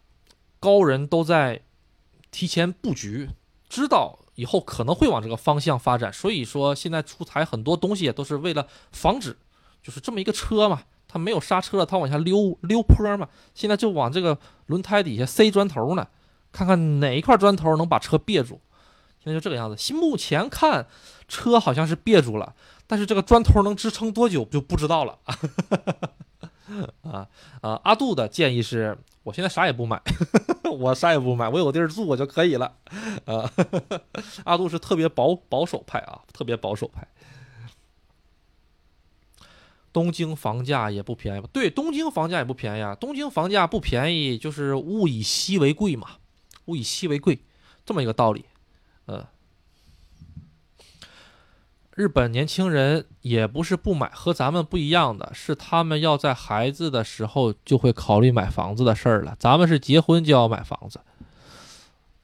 [0.60, 1.62] 高人都在
[2.30, 3.30] 提前布局，
[3.68, 9.36] 知道以后可能会往这个方向发展，所以说现在出台很多东西也都是为了防止，
[9.82, 16.06] 就是这么一个车嘛，它没有刹车了，它往下溜溜坡嘛，现在就往这个轮胎底下塞砖头呢。
[16.50, 18.58] 看看哪一块砖头能把车别住，
[19.22, 19.92] 现在就这个样子。
[19.92, 20.86] 目前看
[21.28, 22.54] 车好像是别住了，
[22.88, 25.20] 但是这个砖头能支撑多久就不知道了。
[27.02, 27.28] 啊
[27.62, 27.80] 啊！
[27.84, 30.02] 阿杜的建议是，我现在啥也不买，
[30.70, 32.74] 我啥也不买，我有地儿住我就可以了。
[33.24, 33.50] 啊，
[34.44, 37.06] 阿杜是特别保保守派啊，特别保守派。
[39.92, 41.48] 东京房价也不便宜吧？
[41.52, 42.94] 对，东京房价也不便宜啊。
[42.94, 46.16] 东京房价不便宜，就是物以稀为贵嘛。
[46.66, 47.38] 物以稀为贵，
[47.86, 48.44] 这么一个道理，
[49.06, 49.26] 呃，
[51.98, 59.34] 日本年轻人也不是不买，和咱们不一样的是，他们要在孩子的时候就会考虑买房子的事儿了。
[59.40, 61.00] 咱们是结婚就要买房子，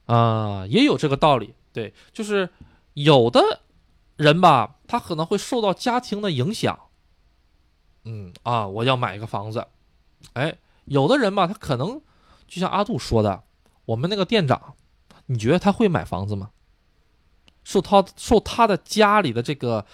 [0.05, 1.55] 啊，也有这个道理。
[1.73, 2.47] 对，就是
[2.93, 3.41] 有的
[4.15, 6.79] 人吧，他可能会受到家庭的影响，
[8.05, 9.67] 嗯啊，我要买一个房子，
[10.31, 12.01] 哎，有的人吧，他可能
[12.47, 13.43] 就像阿杜说的。
[13.87, 14.75] 我们那个店长，
[15.25, 16.51] 你觉得他会买房子吗？
[17.65, 19.85] 受他受他的家里的这个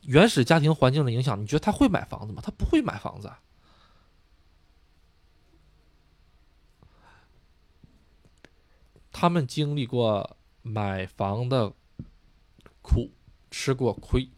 [0.00, 2.42] 原始家庭环境的影响，你觉得他会买房子吗？
[2.44, 3.30] 他不会买房子。
[9.12, 11.72] 他们经历过买房的
[12.80, 13.12] 苦，
[13.52, 14.28] 吃过亏，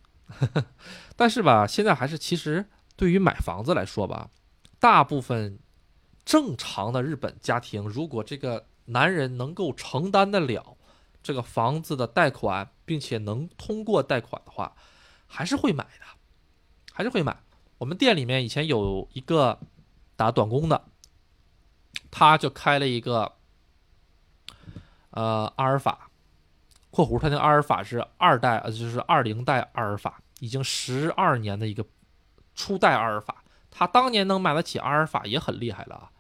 [1.17, 4.29] 但是吧，现在还是其实对于买房子来说吧，
[4.79, 5.59] 大部分
[6.27, 8.67] 正常的日本家庭，如果这个。
[8.87, 10.74] 男人能够承担得了
[11.25, 14.77] 这个房子的贷款，并且能通过贷款的话，
[15.27, 16.07] 还是会买的，
[16.93, 17.37] 还是会买。
[17.79, 19.59] 我们店里面以前有一个
[20.17, 20.85] 打短工的，
[22.11, 23.33] 他就开了一个
[25.11, 26.11] 呃阿尔法
[26.91, 31.85] （括弧他那阿尔法是二代，就是二零代阿尔法，已经十二年的一个
[32.55, 33.43] 初代阿尔法）。
[33.73, 36.13] 他当年能买得起阿尔法也很厉害了啊！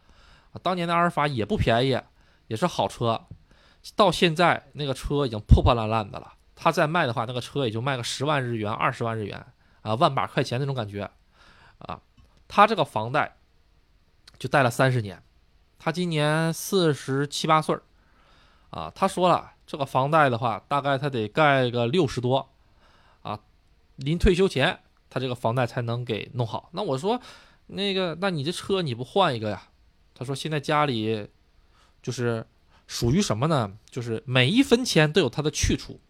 [0.62, 2.00] 当年的阿尔法也不便宜。
[2.46, 3.24] 也是好车，
[3.96, 6.32] 到现在那个车已经破破烂烂的了。
[6.54, 9.44] 他再卖的话，那个车也就卖个十万日元、二十万日元
[9.82, 11.10] 啊，万把块钱那种感觉
[11.78, 12.00] 啊。
[12.46, 13.36] 他这个房贷
[14.38, 15.22] 就贷了三十年，
[15.78, 17.76] 他今年四十七八岁
[18.70, 18.90] 啊。
[18.94, 22.50] 他说了，这个房贷的话，大概他得盖个六十多
[23.22, 23.40] 啊，
[23.96, 24.80] 临退休前
[25.10, 26.70] 他这个房贷才能给弄好。
[26.72, 27.20] 那我说，
[27.66, 29.64] 那个，那你这车你不换一个呀？
[30.14, 31.28] 他说现在家里
[32.00, 32.46] 就是
[32.94, 33.76] 属于什么呢？
[33.90, 36.00] 就是每一分钱都有它的去处。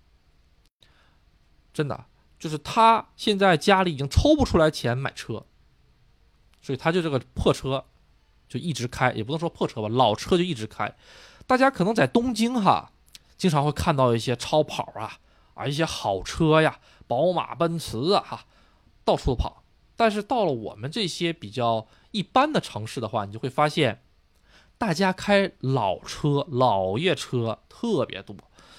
[1.72, 2.04] 真的，
[2.38, 5.46] 就是他现在家里已经抽不出来钱买车，
[6.60, 7.86] 所以他就这个破车
[8.46, 10.94] 就一直开，也不能说破车吧，老车就一直开。
[11.46, 12.92] 大家可能在东京哈，
[13.38, 15.18] 经常会看到一些超跑啊
[15.54, 18.44] 啊一些好车呀，宝马、奔驰啊哈，
[19.06, 19.64] 到处跑。
[19.96, 24.03] 但是到了我们这些比较一般的城市的话，你就会发现，
[24.84, 28.36] 大家开老车、老爷车特别多。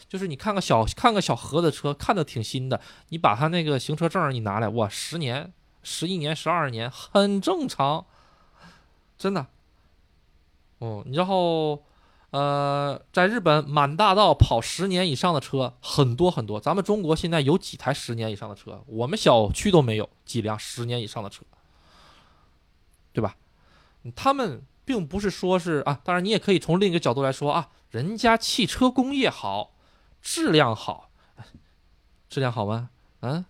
[0.07, 2.79] 就是你看个小看个小盒子车，看着挺新的，
[3.09, 5.51] 你把他那个行车证一拿来，哇，十年、
[5.81, 8.05] 十一年、十二年，很正常，
[9.17, 9.47] 真的。
[10.77, 11.83] 哦，然后，
[12.29, 18.83] 呃，在日本满大道跑十年以上的车很多很多，咱们中国现在有几台十年以上的车？
[18.85, 21.43] 我们小区都没有几辆十年以上的车，
[23.11, 23.35] 对吧？
[24.15, 29.71] 他们并不是说是啊，当然你也可以从另一个角度来说啊，人家汽车工业好。
[30.27, 31.11] 质量好，
[32.27, 32.89] 质量好吗？
[33.19, 33.45] 啊，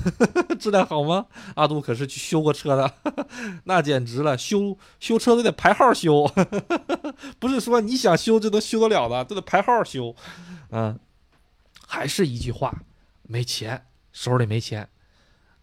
[0.58, 1.26] 质量好吗？
[1.54, 2.94] 阿杜可是去修过车的，
[3.64, 6.26] 那简直了，修修车都得排号修，
[7.38, 10.16] 不是说你想修就能修得了的，都得排号修。
[10.70, 10.98] 嗯，
[11.86, 12.74] 还是一句话，
[13.24, 14.88] 没钱，手里没钱，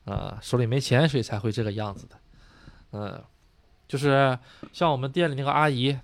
[0.05, 2.19] 啊，手里没钱，所以才会这个样子的。
[2.91, 3.23] 嗯，
[3.91, 4.39] 就是
[4.71, 5.99] 像我们店里那个阿姨，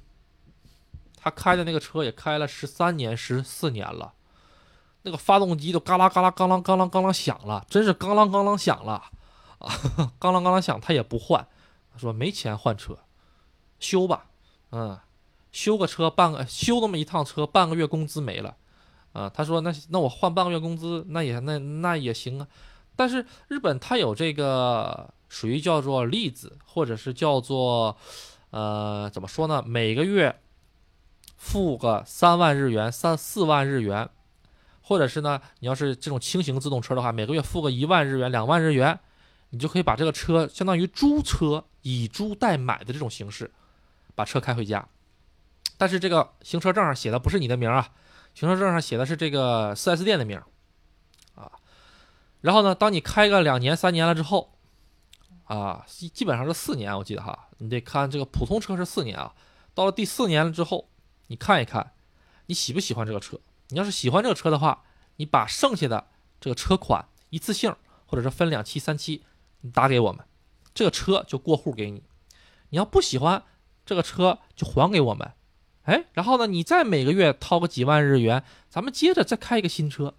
[1.15, 4.11] 她开的那个车也开了十三年、十四年了。
[5.03, 9.01] 那个发动机都嘎啦嘎啦、嘎啷嘎啷、嘎啷响了，真是嘎啷嘎啷响了
[9.59, 9.71] 啊！
[10.19, 11.47] 嘎啷嘎啷响，她也不换，
[11.93, 12.97] 他说没钱换车，
[13.79, 14.25] 修吧，
[14.71, 14.99] 嗯，
[15.53, 18.57] 修个车半个修那么一趟车，半个月工资没了，
[19.13, 22.47] 啊，他说那那我换半个月工资，那也那那也行啊。
[22.97, 27.95] 但是日本它有这个属于叫做例子，或者是叫做
[28.49, 29.63] 呃怎么说呢？
[29.65, 30.37] 每个月
[31.37, 34.09] 付个三万日元、三四万日元。
[34.89, 38.97] 或者是呢，你要是这种轻型自动车的话，每个月付个一万日元、两万日元，
[39.49, 43.51] 你就可以把这个车相当于租车，以租代买的这种形式，
[44.15, 44.87] 把车开回家。
[45.77, 47.89] 但是这个行车证上写的不是你的名啊，
[48.33, 50.41] 行车证上写的是这个 4S 店的名。
[52.41, 54.53] 然后呢，当你开个两年、三年了之后，
[55.45, 59.33] 啊，基本上是四年，我记得哈，你得看这个普通车是四年啊。
[59.73, 60.89] 到了第四年了之后，
[61.27, 61.93] 你看一看，
[62.45, 63.39] 你喜不喜欢这个车？
[63.69, 64.83] 你要是喜欢这个车的话，
[65.17, 66.07] 你把剩下的
[66.39, 67.75] 这个车款一次性，
[68.05, 69.23] 或者是分两期、三期，
[69.61, 70.25] 你打给我们，
[70.73, 72.03] 这个车就过户给你。
[72.69, 73.43] 你要不喜欢
[73.85, 75.33] 这个车，就还给我们。
[75.83, 80.15] 哎，然后呢，你再每个月掏个几万日元，咱们接着再开一个新车。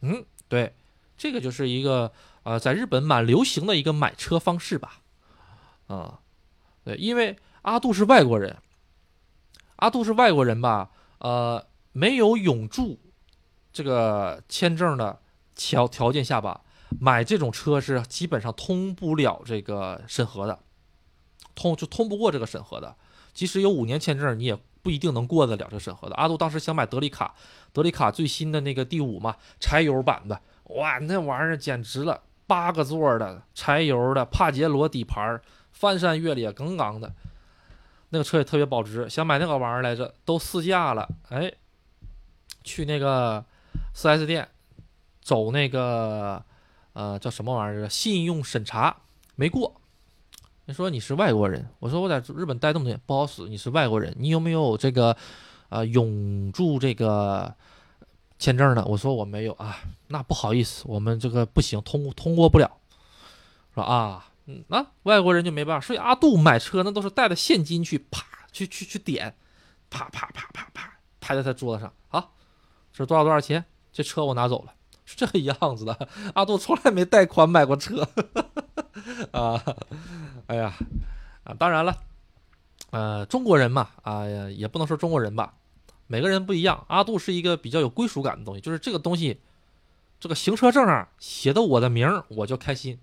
[0.00, 0.74] 嗯，对，
[1.16, 5.00] 这个就是一个呃，在日本蛮流行的一个买车方式吧。
[5.86, 6.20] 啊，
[6.84, 8.56] 对，因为阿杜是外国人，
[9.76, 10.90] 阿杜是外国人吧。
[11.18, 12.98] 呃，没有永住
[13.72, 15.20] 这个签证的
[15.54, 16.62] 条条件下吧，
[17.00, 20.60] 买这种车是基本上通不了这个审核的，
[21.54, 22.96] 通就通不过这个审核的。
[23.34, 26.14] 即使有五年签证，你也不一定能过得了这审核的。
[26.16, 27.34] 阿杜当时想买德里卡，
[27.72, 35.40] 德里卡最新的那个第五嘛，柴油版的，哇，那玩意儿简直了，八个座的柴油的帕杰罗底盘，
[35.72, 37.12] 翻山越岭，杠杠的。
[38.10, 41.52] 那个车也特别保值，想买那个玩意儿来着，都试驾了，哎，
[42.64, 43.44] 去那个
[43.94, 44.48] 4S 店
[45.20, 46.42] 走那个
[46.94, 47.88] 呃叫什么玩意儿？
[47.88, 48.96] 信用审查
[49.34, 49.80] 没过。
[50.68, 53.48] 你说你是外国人，我说我在日本待这么多年不好使。
[53.48, 55.16] 你是外国人，你有没有这个
[55.70, 57.54] 呃永住这个
[58.38, 58.84] 签证呢？
[58.86, 62.70] 我说我没有啊，那不好意思，我们这个不行，通通过不了。
[63.74, 64.26] 说啊。
[64.44, 69.34] 嗯，那外国人就没办法，所以阿杜买车那都是带着现金去，啪去去去点，
[69.88, 72.28] 啪啪啪啪啪拍在他桌子上，啊，
[72.92, 73.64] 这多少多少钱？
[73.90, 74.72] 这车我拿走了，
[75.06, 76.08] 是这个样子的。
[76.34, 78.06] 阿杜从来没贷款买过车，
[79.32, 79.62] 啊，
[80.46, 80.74] 哎呀，
[81.44, 81.96] 啊，当然了，
[82.90, 85.54] 呃，中国人嘛，啊，也不能说中国人吧，
[86.06, 86.84] 每个人不一样。
[86.88, 89.40] 阿杜是一个比较有归属感的东西，就是这个东西，
[90.20, 92.98] 这个行车证上写的我的名，我就开心。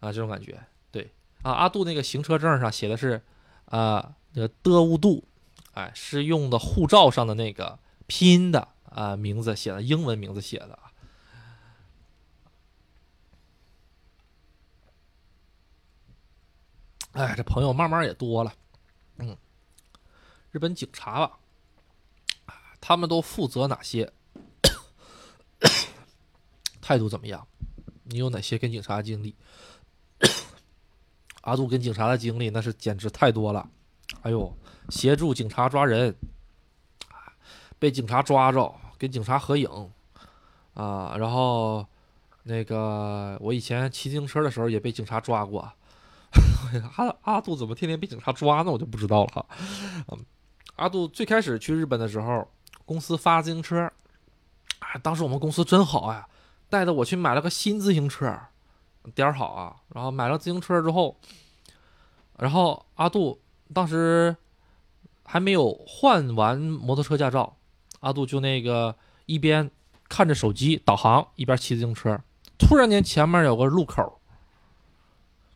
[0.00, 0.60] 啊，这种感觉，
[0.90, 1.10] 对
[1.42, 3.22] 啊，阿杜那个行车证上写的是，
[3.64, 5.24] 啊，那个德乌杜，
[5.72, 10.78] 哎，是用的护照上的那个拼音的啊名字写的，英文名字写的
[17.16, 18.52] 哎，这朋友慢慢也多了，
[19.16, 19.34] 嗯，
[20.50, 21.38] 日本警察吧，
[22.78, 24.12] 他们都负责哪些？
[26.82, 27.48] 态度怎么样？
[28.04, 29.34] 你有哪些跟警察经历？
[31.40, 33.66] 阿杜跟警察的经历那是简直太多了。
[34.20, 34.54] 哎呦，
[34.90, 36.14] 协助警察抓人，
[37.78, 39.90] 被警察抓着，跟警察合影
[40.74, 41.86] 啊，然后
[42.42, 45.72] 那个我以前骑自行车的时候也被警察抓过。
[46.96, 48.70] 阿阿杜怎么天天被警察抓呢？
[48.70, 49.46] 我就不知道了哈。
[50.08, 50.18] 嗯，
[50.76, 52.48] 阿杜最开始去日本的时候，
[52.84, 53.90] 公司发自行车，
[54.78, 56.28] 啊，当时我们公司真好呀，
[56.68, 58.38] 带着我去买了个新自行车，
[59.14, 59.76] 点儿好啊。
[59.94, 61.16] 然后买了自行车之后，
[62.38, 63.40] 然后阿杜
[63.72, 64.36] 当时
[65.24, 67.56] 还没有换完摩托车驾照，
[68.00, 68.94] 阿杜就那个
[69.26, 69.70] 一边
[70.08, 72.20] 看着手机导航，一边骑自行车，
[72.58, 74.20] 突然间前面有个路口。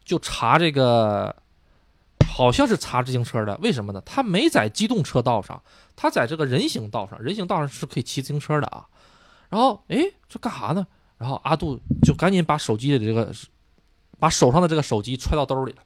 [0.05, 1.35] 就查这个，
[2.27, 4.03] 好像是查自行车的，为什么呢？
[4.05, 5.63] 他没在机动车道上，
[5.95, 8.87] 他在这个人行道上，人行道上是可以骑自行车的啊。
[9.49, 9.99] 然后，哎，
[10.29, 10.87] 这干啥呢？
[11.19, 13.33] 然后阿杜就赶紧把手机的这个，
[14.19, 15.83] 把手上的这个手机揣到兜里了。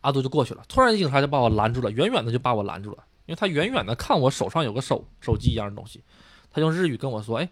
[0.00, 6.02] 阿杜就过去了，突然警察就把我拦住了，远远的就把我拦住了，因为他远远的看我手上有个手手机一样的东西，
[6.50, 7.50] 他用日语跟我说：“哎，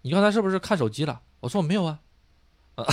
[0.00, 1.98] 你刚才是不是看手机了？”我说：“我没有啊。”
[2.82, 2.86] 啊，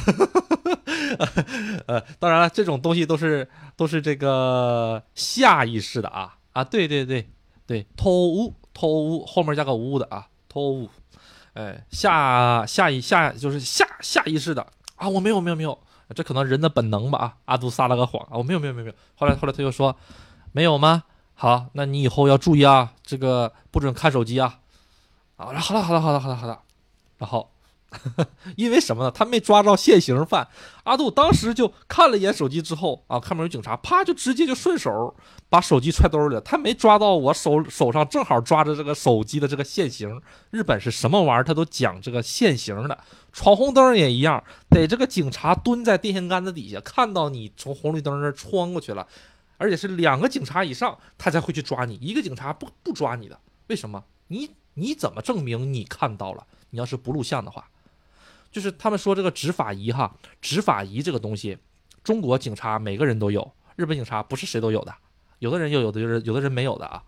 [1.88, 7.30] 呃，当然了，这种东西都是都是这个下意识的啊啊，对对对
[7.68, 10.90] 对，偷乌偷乌后面加个乌的啊，偷乌，
[11.54, 14.66] 哎，下下意下就是下下意识的
[14.96, 15.78] 啊，我没有没有没有，
[16.16, 19.96] 这可能人的本能吧啊，阿杜撒了个谎啊，我没有没有没有没有，后来后来他又说
[20.52, 21.04] 没有吗？
[21.36, 24.60] 好，那你以后要注意啊，这个不准看手机啊，
[25.36, 26.62] 啊，好了好了好了好了好了，
[27.18, 27.52] 然后。
[28.56, 29.12] 因为什么呢？
[29.12, 30.48] 他没抓着现行犯。
[30.84, 35.16] 阿杜当时就看了一眼手机之后啊，看门有警察，啪就直接就顺手
[35.50, 36.42] 把手机揣兜里了。
[36.42, 40.22] 他没抓到我手手上正好抓着这个手机的这个现行。
[40.52, 41.44] 日本是什么玩意儿？
[41.44, 42.98] 他都讲这个现行的。
[43.32, 49.06] 闯红灯也一样，得这个警察蹲在电线杆子底下，看到你从红绿灯那穿过去了，
[49.58, 51.96] 而且是两个警察以上，他才会去抓你。
[51.96, 53.38] 一个警察不不抓你的，
[53.68, 54.04] 为什么？
[54.28, 56.46] 你你怎么证明你看到了？
[56.70, 57.70] 你要是不录像的话。
[58.56, 61.58] 就是他们说这个执法仪哈，执法仪这个东西，
[62.06, 64.96] 中国警察每个人都有，日本警察不是谁都有的，
[65.40, 67.04] 有的人有，有的就是有的人没有的啊，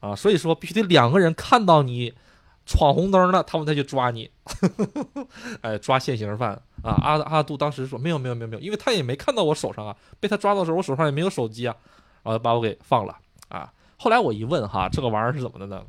[0.00, 2.12] 啊，所以说必须得两个人看到你
[2.66, 4.28] 闯红灯了，他们才去抓你，
[5.62, 6.90] 哎，抓现行犯啊。
[7.00, 11.76] 阿阿杜当时说没有没有没有没有，因为他也没看到我手上啊，被他抓到的时候我手上也没有手机啊，
[12.24, 13.16] 然后把我给放了
[13.48, 13.72] 啊。
[13.96, 15.84] 后来我一问哈，这个玩意儿是怎么的呢？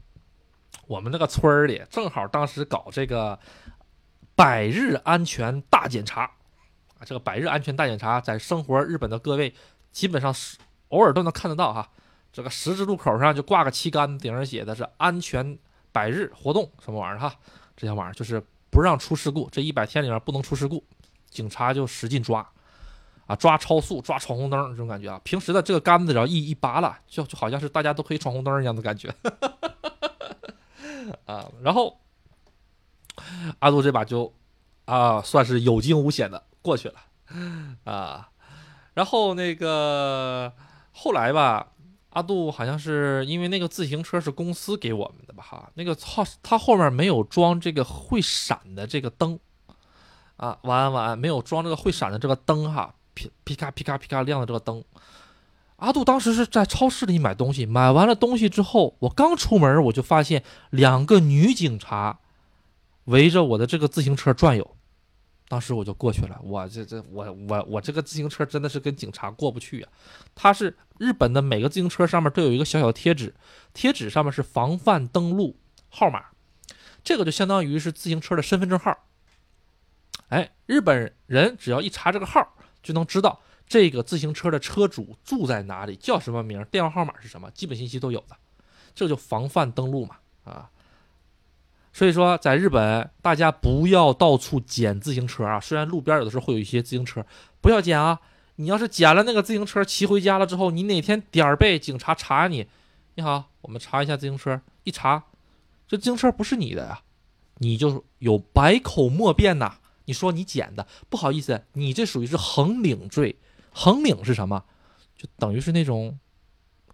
[0.85, 3.39] 我们那个村儿里正好当时搞这个。
[4.41, 9.53] 百日安全大检查，啊，这个百日安全大检查，在生活日本的各位，
[9.91, 11.87] 基本上是偶尔都能看得到哈。
[12.33, 15.59] 这个十字路口上就挂个旗杆，顶上写的是“安全
[15.91, 17.35] 百日活动”什么玩意儿哈？
[17.77, 20.83] 这些玩意儿就是不让出事故，这一百天里面不能出事故，
[21.29, 22.43] 警察就使劲抓，
[23.27, 25.21] 啊，抓超速，抓闯红灯这种感觉啊。
[25.23, 29.99] 平时的这个杆子只要一一拔了，就就好像是大家都可以闯红灯一样的感觉，哈哈哈哈
[31.27, 32.00] 哈啊，然后。
[33.59, 34.33] 阿杜这把就，
[34.85, 36.95] 啊，算是有惊无险的过去了，
[37.83, 38.29] 啊，
[38.93, 40.51] 然后那个
[40.91, 41.67] 后来吧，
[42.11, 49.39] 阿杜好像是因为那个自行车是公司给我们的吧，哈，那个操，他后面没有装这个会闪的这个灯，
[50.37, 54.83] 啊，晚安晚安，没有装这个会闪的这个灯哈，皮皮卡皮卡皮卡亮的这个灯，
[55.75, 62.19] 阿杜当时是在超市里买东西，买完了东西之后，我刚出门我就发现两个女警察。
[63.11, 64.75] 围着我的这个自行车转悠，
[65.47, 66.39] 当时我就过去了。
[66.41, 69.91] 我这这我我我这个自行车真的是跟警察过不去啊！
[70.33, 73.35] 它是日本的每个自行车上面都有一个小小贴纸，
[73.73, 75.59] 贴纸上面是防范登录
[75.89, 76.27] 号码，
[77.03, 78.97] 这个就相当于是自行车的身份证号。
[80.29, 88.37] 哎，日本人只要一查这个号，就能知道这个自行车的车主住在哪里，叫什么名，电话号码是什么，基本信息都有的。
[88.95, 90.69] 这就防范登录嘛，啊。
[91.93, 95.59] 所以说，在日本，大家不要到处捡自行车啊！
[95.59, 97.25] 虽然路边有的时候会有一些自行车，
[97.59, 98.17] 不要捡啊！
[98.55, 102.65] 你要是捡了那个自行车，骑回家了之后，你哪天点儿背，警察查你，
[103.15, 105.21] 你好，我们查一下自行车，一查，
[105.85, 107.01] 这自行车不是你的呀，
[107.57, 109.75] 你就有百口莫辩呐！
[110.05, 113.35] 你说你捡的，不好意思，你这属于是横领罪。
[113.73, 114.63] 横领是什么？
[115.17, 116.17] 就等于是那种，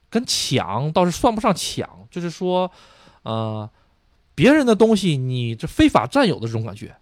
[0.10, 2.72] 跟抢倒是算不上抢，就是说，
[3.22, 3.70] 呃。
[4.38, 6.98] 别人的东西，你这非法占有的这种感觉。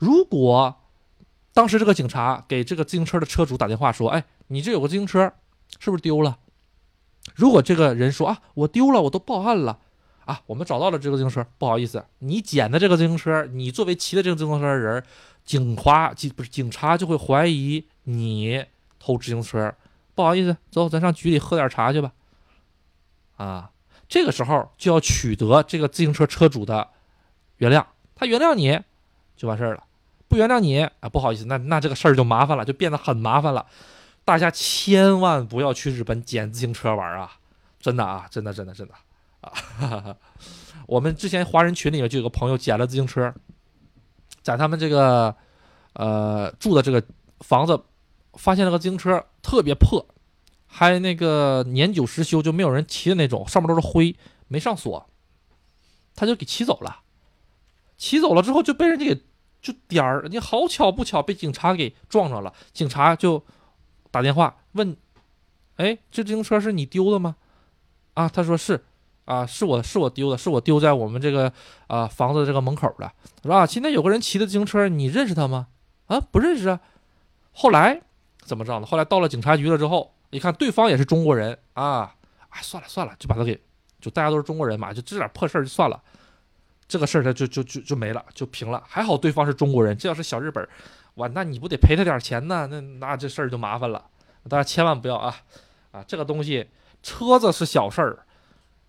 [0.00, 0.74] 如果
[1.52, 5.32] 当时这个警察给这个自行车的车主打电话说：“哎，你这有个自行车，
[5.78, 6.40] 是不是丢了？”
[7.36, 9.78] 如果这个人说：“啊，我丢了，我都报案了，
[10.24, 15.04] 啊，我们找到了这个自行车，不好意思，你捡的这个自行车，你作为骑的这个自行车的人，
[15.44, 18.64] 警花警不是警察就会怀疑你
[18.98, 19.72] 偷自行车，
[20.16, 22.12] 不好意思，走，咱上局里喝点茶去吧。
[23.36, 23.70] 啊，
[24.12, 26.86] 这个时候就要取得这个自行车车主的
[27.56, 27.82] 原谅，
[28.14, 28.78] 他原谅你
[29.34, 29.84] 就完事儿了，
[30.28, 33.64] 不原谅你啊，不好意思，那那这个事儿就麻烦了，就变得很麻烦了。
[34.22, 37.38] 大家千万不要去日本捡自行车玩啊！
[37.80, 38.94] 真的啊，真的，真的，真的
[39.40, 40.14] 啊！
[40.86, 43.32] 我们之前华人群里面就有个朋友捡了自行车，
[44.42, 45.34] 在他们这个
[45.94, 47.02] 呃住的这个
[47.40, 47.82] 房子，
[48.34, 50.06] 发现了个自行车特别破，
[50.74, 54.16] 还那个年久失修，就没有人骑的那种，上面都是灰，
[54.48, 55.06] 没上锁，
[56.16, 57.00] 他就给骑走了。
[57.98, 59.20] 骑走了之后就被人家给
[59.60, 63.44] 就点儿，你好巧不巧被警察给撞上了，警察就
[64.10, 64.96] 打电话问
[65.76, 67.36] ：“哎，这自行车是你丢的吗？”
[68.14, 68.82] 啊，他说是，
[69.26, 71.52] 啊，是我是我丢的，是我丢在我们这个
[71.86, 73.12] 啊房子这个门口的，
[73.42, 73.66] 是吧？
[73.66, 75.68] 今天有个人骑的自行车，你认识他吗？
[76.06, 76.80] 啊，不认识啊。
[77.52, 78.00] 后来
[78.38, 78.86] 怎么着呢？
[78.86, 82.12] 后来到了警察局了之后，一看对方也是中国人啊，
[82.48, 83.60] 啊，算了算了，就把他给，
[84.00, 86.02] 就大家都是中国人嘛，就这点破事儿就算了，
[86.88, 88.82] 这个事儿他就就就就没了，就平了。
[88.86, 90.68] 还好对方是中国人，这要是小日本，
[91.14, 92.66] 哇，那你不得赔他点钱呢？
[92.68, 94.06] 那那这事儿就麻烦了。
[94.48, 95.36] 大家千万不要啊
[95.92, 96.68] 啊，这个东西。
[97.04, 98.24] 车子是小事儿，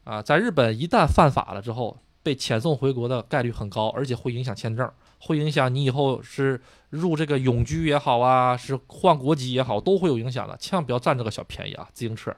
[0.03, 4.88] 啊，在日本一旦犯法了之后，被遣送回国的概率很高，而且会影响签证，
[5.26, 10.56] 会影响你以后是入这个永居也好啊，是换国籍也好，都会有影响的。
[10.58, 11.90] 千万不要占这个小便宜啊！
[11.94, 12.36] 自行车，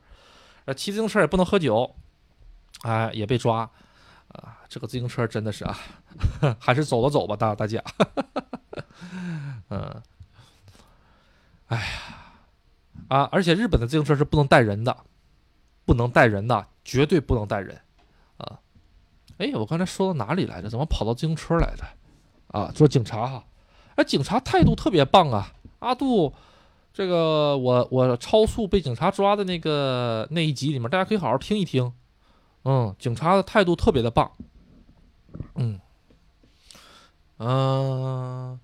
[0.66, 1.96] 呃，骑自行车也不能喝酒，
[2.84, 3.70] 哎，也被抓，
[4.30, 5.78] 啊，这个自行车真的是啊，
[6.60, 7.84] 还是走了走吧，大大家，
[9.70, 10.02] 嗯，
[11.68, 11.84] 哎呀，
[13.08, 14.96] 啊，而且日本的自行车是不能带人的。
[15.88, 17.80] 不能带人的，绝对不能带人，
[18.38, 18.60] 啊！
[19.38, 20.68] 哎，我刚才说到哪里来着？
[20.68, 21.86] 怎么跑到自行车来着？
[22.56, 23.44] 啊，做警察哈，
[23.96, 25.52] 哎，警察态度特别棒啊！
[25.80, 26.34] 阿杜，
[26.94, 31.92] 这个我我超速被警察抓的那个那一集里面，大家可以好好听一听。
[32.64, 34.32] 嗯，警察的态度特别的棒。
[35.56, 35.82] 嗯，
[37.40, 38.58] 嗯。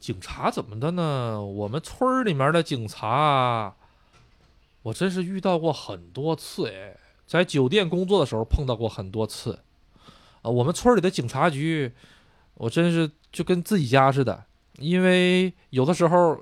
[0.00, 1.40] 警察怎么的呢？
[1.40, 3.76] 我们村里面的警察，
[4.82, 9.60] 我真是遇到过很多次哎，在酒店工作的时候碰到过很多次。
[10.42, 11.92] 啊，我们村里的警察局，
[12.54, 14.44] 我真是就跟自己家似的。
[14.78, 16.38] 因为有的时候，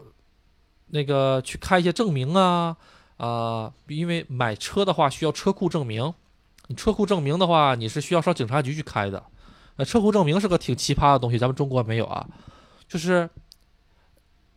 [0.88, 2.76] 那个去开一些证明啊，
[3.16, 6.14] 啊，因为买车的话需要车库证明，
[6.68, 9.24] 你车库证明的话，你是需要上警察局去开的。
[9.76, 12.26] 呃，车库证明是个挺奇葩的东西，咱们中国没有啊，
[12.88, 13.28] 就是。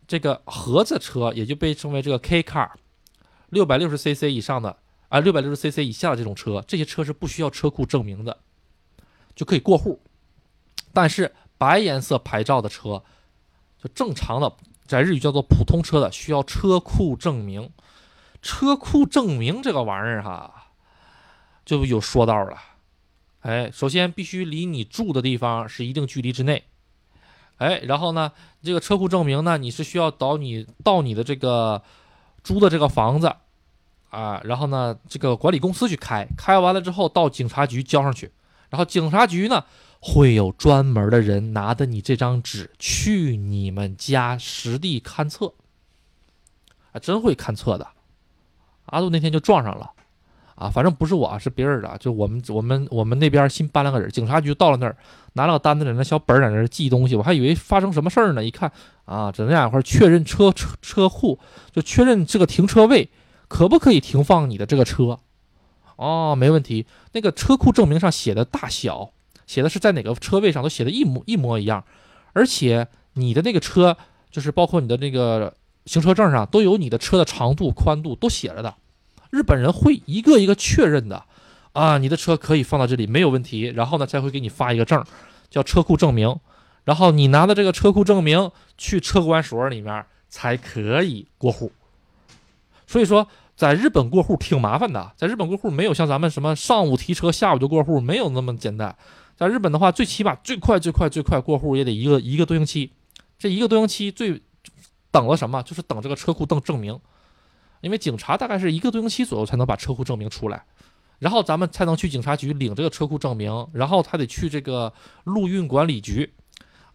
[0.07, 2.69] 这个盒子车也就被称为这个 K car，
[3.47, 4.75] 六百六十 cc 以上的
[5.07, 8.37] 啊，六百六十 cc 以下的这种车，这些车是不需要车库证明的，
[9.35, 10.01] 就可以过户。
[10.93, 13.03] 但是白颜色牌照的车，
[13.81, 14.53] 就正常的，
[14.85, 17.71] 在日语叫做普通车的，需要车库证明。
[18.41, 20.71] 车库证明这个玩意儿哈，
[21.63, 22.57] 就有说道了。
[23.41, 26.63] 哎，首先必须离你住的地方是一定距离之内。
[27.57, 28.31] 哎，然后呢，
[28.63, 31.83] 这个车库证明呢，你是需要到你到你的这个
[32.43, 33.35] 租的这个房子
[34.09, 38.31] 啊，然后呢，这个管理公司去开，开完了之后到警察局交上去，
[38.71, 39.63] 然后警察局呢
[39.99, 45.53] 会有专门的人拿着你这张纸去你们家实地勘测，
[46.91, 47.87] 还真会勘测的。
[48.85, 49.91] 阿杜那天就撞上了。
[50.55, 51.97] 啊，反正不是我，是别人的。
[51.97, 54.95] 就我们我们我们那边新搬了个人，警察局到了那儿，
[55.33, 57.15] 拿了个单子，在那小本儿在那记东西。
[57.15, 58.71] 我还以为发生什么事儿呢，一看
[59.05, 61.39] 啊，在那两块确认车车车库，
[61.71, 63.09] 就确认这个停车位
[63.47, 65.19] 可不可以停放你的这个车。
[65.95, 66.85] 哦，没问题。
[67.13, 69.11] 那个车库证明上写的大小，
[69.45, 71.83] 写的是在哪个车位上都写的一模一模一样，
[72.33, 73.97] 而且你的那个车，
[74.29, 75.53] 就是包括你的那个
[75.85, 78.75] 行车证上都有你的车的长度、宽度都写着的。
[79.29, 81.25] 日本人会一个一个确认的，
[81.73, 85.03] 啊，你的车可以放到这里没有问题，然后呢才会给你发一个证，
[85.49, 86.39] 叫车库证明，
[86.83, 91.71] 然后你拿的这个车库证明去车管所里面才可以过户。
[92.87, 93.27] 所以说，
[93.61, 98.97] 在日本过户挺麻烦的，在日本过户没有像咱们什么上午提车下午就过户，没有那么简单。
[99.35, 102.91] 在日本的话，最起码最快最快最快过户也得一个一个多星期，
[103.37, 104.41] 这一个多星期最
[105.11, 105.61] 等了什么？
[105.61, 106.99] 就是等这个车库证证明。
[107.81, 110.65] 因为警察大概是一个多星期左右才能把车库证明出来，
[111.19, 114.91] 然后咱们才能去警察局领这个车库证明，然后他得去这个
[115.25, 116.33] 陆运管理局，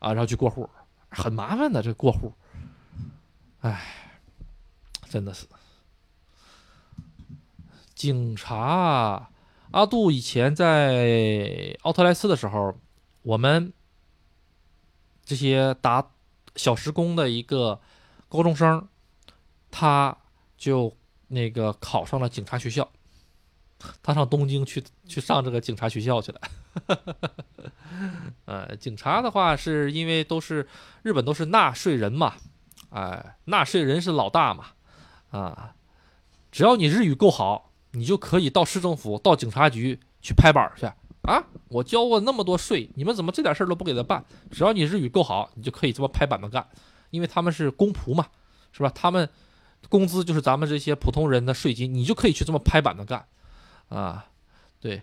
[0.01, 0.69] 啊，然后去过户，
[1.11, 2.33] 很麻烦的这过户。
[3.61, 3.81] 哎，
[5.09, 5.47] 真的是，
[7.97, 9.31] 警察
[9.71, 12.77] 阿杜以前在奥特莱斯的时候，
[13.23, 13.73] 我们
[15.25, 16.11] 这些打
[16.55, 17.81] 小时工的一个
[18.29, 18.87] 高中生，
[19.71, 20.15] 他
[20.59, 20.95] 就
[21.29, 22.87] 那个考上了警察学校，
[24.03, 26.41] 他上东京去去上这个警察学校去了。
[28.45, 30.69] 呃，警察的话是因为都是
[31.03, 32.35] 日本都是纳税人嘛，
[32.91, 34.67] 哎，纳税人是老大嘛，
[35.31, 35.75] 啊，
[36.53, 37.66] 只要你日语够好，
[37.97, 40.87] 你就可以到市政府、到警察局去拍板去。
[41.23, 41.43] 啊！
[41.67, 44.25] 我交过那么多税，你们怎么这点事儿都不给他办？
[44.49, 46.65] 只要你日语够好，你就可以这么拍板子干，
[47.11, 48.29] 因为他们是公仆嘛，
[48.71, 48.89] 是吧？
[48.95, 49.29] 他们
[49.89, 53.27] 工资就是咱们这些普通人的税金，你就可以去这么拍板子干，
[53.89, 54.27] 啊，
[54.81, 55.03] 对，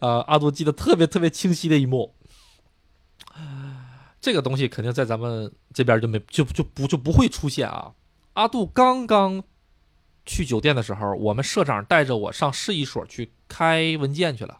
[0.00, 2.14] 啊， 阿杜记得特别特别清晰的一幕，
[4.22, 7.92] 这个东西肯定在咱们这边就没就就不就不会出现啊。
[8.32, 9.44] 阿杜刚刚
[10.26, 14.58] 去酒店的时候，我们社长带着我上市一所去开文件去了。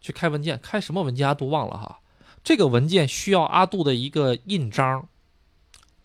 [0.00, 1.28] 去开文件，开什么文件？
[1.28, 2.00] 阿杜忘了哈。
[2.42, 5.08] 这个文件需要阿杜的一个印章。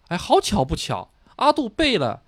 [0.10, 2.22] 哎，好巧不巧，阿杜背了，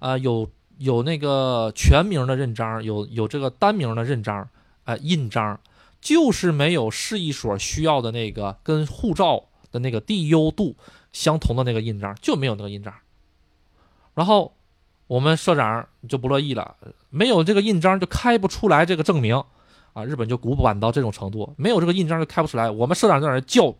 [0.00, 4.48] 啊，有有那个全名的认章，有有这个单名的认章，
[4.84, 5.58] 啊，印章，
[6.00, 10.76] 就是没有市一所需要的那个跟护照的那个 D U 度
[11.12, 12.92] 相同的那个印章，就没有那个印章。
[14.12, 14.54] 然后
[15.06, 16.76] 我们社长就不乐意了，
[17.10, 19.42] 没有这个印章就开不出来这个证明。
[19.92, 22.68] 啊，日本就古板到这种程度，没有这个印章就开不出来。
[22.68, 23.72] 我们社长在那叫，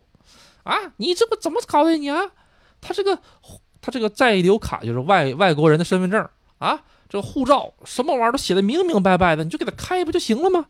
[0.63, 2.21] 啊，你这个怎么搞的你啊？
[2.79, 3.19] 他这个
[3.81, 6.25] 他这个在留卡就是外外国人的身份证
[6.57, 10.67] 啊，这个护照什么玩意儿都写的明明白白的，你就给他开不就行了吗？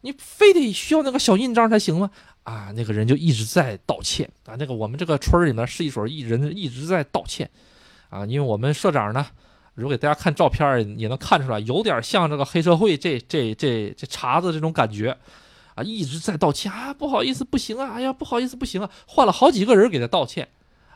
[0.00, 2.10] 你非得需要那个小印章才行吗？
[2.44, 4.56] 啊，那个人就一直在道歉啊。
[4.58, 7.50] 那个我们这个村里面是一所一人一直在道歉
[8.08, 9.26] 啊，因为我们社长呢。
[9.78, 15.16] 如果给大家看照片，也能看出来，有点像这个黑社会这这这这茬子这种感觉，
[15.76, 20.48] 啊，一直在道歉啊，不好意思，不行啊，哎呀，不好意思，不行啊，换了好几个人给他道歉，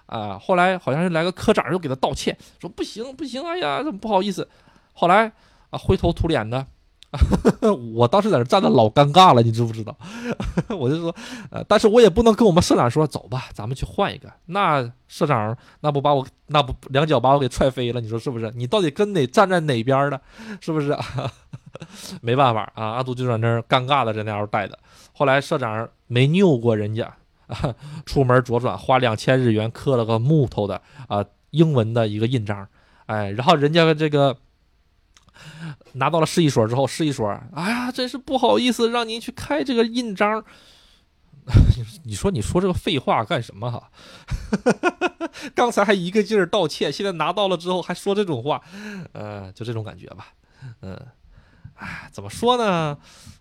[0.06, 4.48] 啊，后来好像是来个科长又给他道歉，说不行不行，哎呀，怎么不好意思，
[4.92, 5.30] 后来
[5.70, 6.66] 啊，灰头土脸的。
[7.94, 9.94] 我当时在那站的老尴尬了，你知不知道？
[10.74, 11.14] 我就说，
[11.50, 14.32] 呃，但是我也不能跟我们社长说，走吧，咱们去换一个。
[14.46, 18.00] 那社长那不把我那不两脚把我给踹飞了？
[18.00, 18.50] 你说是不是？
[18.56, 20.18] 你到底跟哪站在哪边的？
[20.60, 20.96] 是不是？
[22.22, 24.78] 没办法啊，阿杜就在那儿尴尬的在那儿待着。
[25.12, 27.14] 后来社长没拗过人家，
[28.06, 32.66] 出门左转花两千日元刻了个木头的啊英文的一个印章，
[33.04, 34.34] 哎，然后人家这个。
[35.94, 40.44] 拿到了市一所之后，市一所，哎呀，真是不好意思，让您去开这个印章。
[42.04, 43.90] 你说，你说这个废话干什么哈？
[45.56, 48.62] 刚才还一个劲儿道歉，现在拿到了之后还说这种话，
[49.12, 50.28] 呃，就这种感觉吧。
[50.82, 50.96] 嗯，
[51.74, 52.96] 哎，怎么说呢？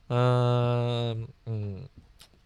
[0.08, 1.84] 嗯嗯，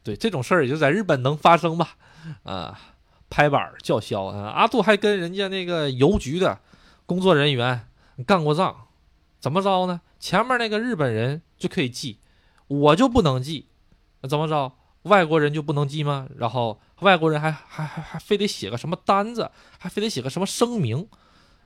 [0.04, 1.96] 对，这种事儿也就在日本能发生吧。
[2.44, 2.78] 啊，
[3.30, 4.50] 拍板叫嚣啊！
[4.50, 6.60] 阿杜还跟人家那个邮局的
[7.06, 7.88] 工作人员
[8.26, 8.85] 干过仗。
[9.40, 10.02] 怎么着呢？
[10.20, 12.20] 前面那个日本人就可以记，
[12.68, 13.68] 我就不能记，
[14.22, 14.72] 那怎么着？
[15.04, 16.28] 外国人就不能记吗？
[16.38, 21.08] 然后外国人还还还还非得写个什么单子，还非得写个什么声明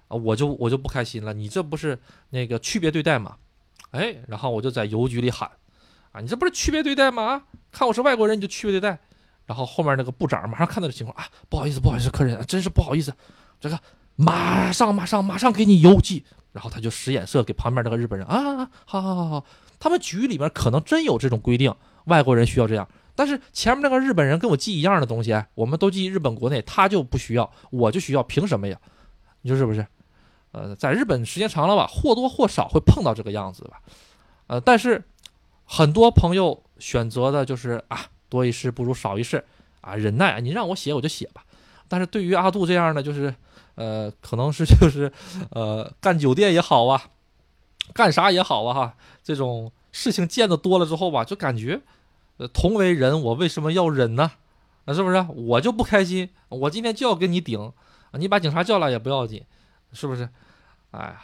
[0.09, 0.17] 啊？
[0.17, 1.97] 我就我就不开心了，你这不是
[2.31, 3.37] 那个区别对待吗？
[3.91, 5.49] 哎，然后我就在邮局里喊
[6.11, 7.43] 啊，你这不是区别对待吗？
[7.71, 8.99] 看我是外国人你就区别对待。
[9.45, 13.11] 然后后面那个部长马上看到这情况啊，不好意思不好意思，客人真是不好意思，
[13.59, 13.79] 这个
[14.19, 16.25] 马上马上马上给你邮寄。
[16.51, 19.45] 然后他就使眼色给旁边这个日本人啊，好好好好，
[19.79, 21.71] 他们局里面可能真有这种规定，
[22.05, 28.75] 外国人需要这样，但是前面那个日本人跟我寄一样的东西，我们都寄日本国内，他就不需要，我就需要，凭什么呀？
[29.43, 29.85] 你说是不是？
[30.51, 33.79] 呃，在日本时间长了吧，或多或少会碰到这个样子吧。
[34.47, 35.03] 呃，但是
[35.65, 39.45] 很多朋友选择的就是啊，多一事不如少一事
[39.81, 41.45] 啊，忍耐，你让我写我就写吧。
[41.87, 43.35] 但是对于阿杜这样的就是。
[43.79, 45.09] 呃，可能是 就是，
[45.51, 47.01] 呃，干酒店也好啊，
[47.93, 51.79] 干啥也好啊，哈，这种事情见得多了之后吧，就感觉，
[52.35, 54.33] 呃，同为人，我为什么要忍呢？
[54.83, 55.25] 啊，是不是？
[55.33, 57.71] 我就不开心，我今天就要跟你顶，
[58.11, 59.45] 你把警察叫来也不要紧，
[59.93, 60.27] 是不是？
[60.91, 61.21] 哎呀，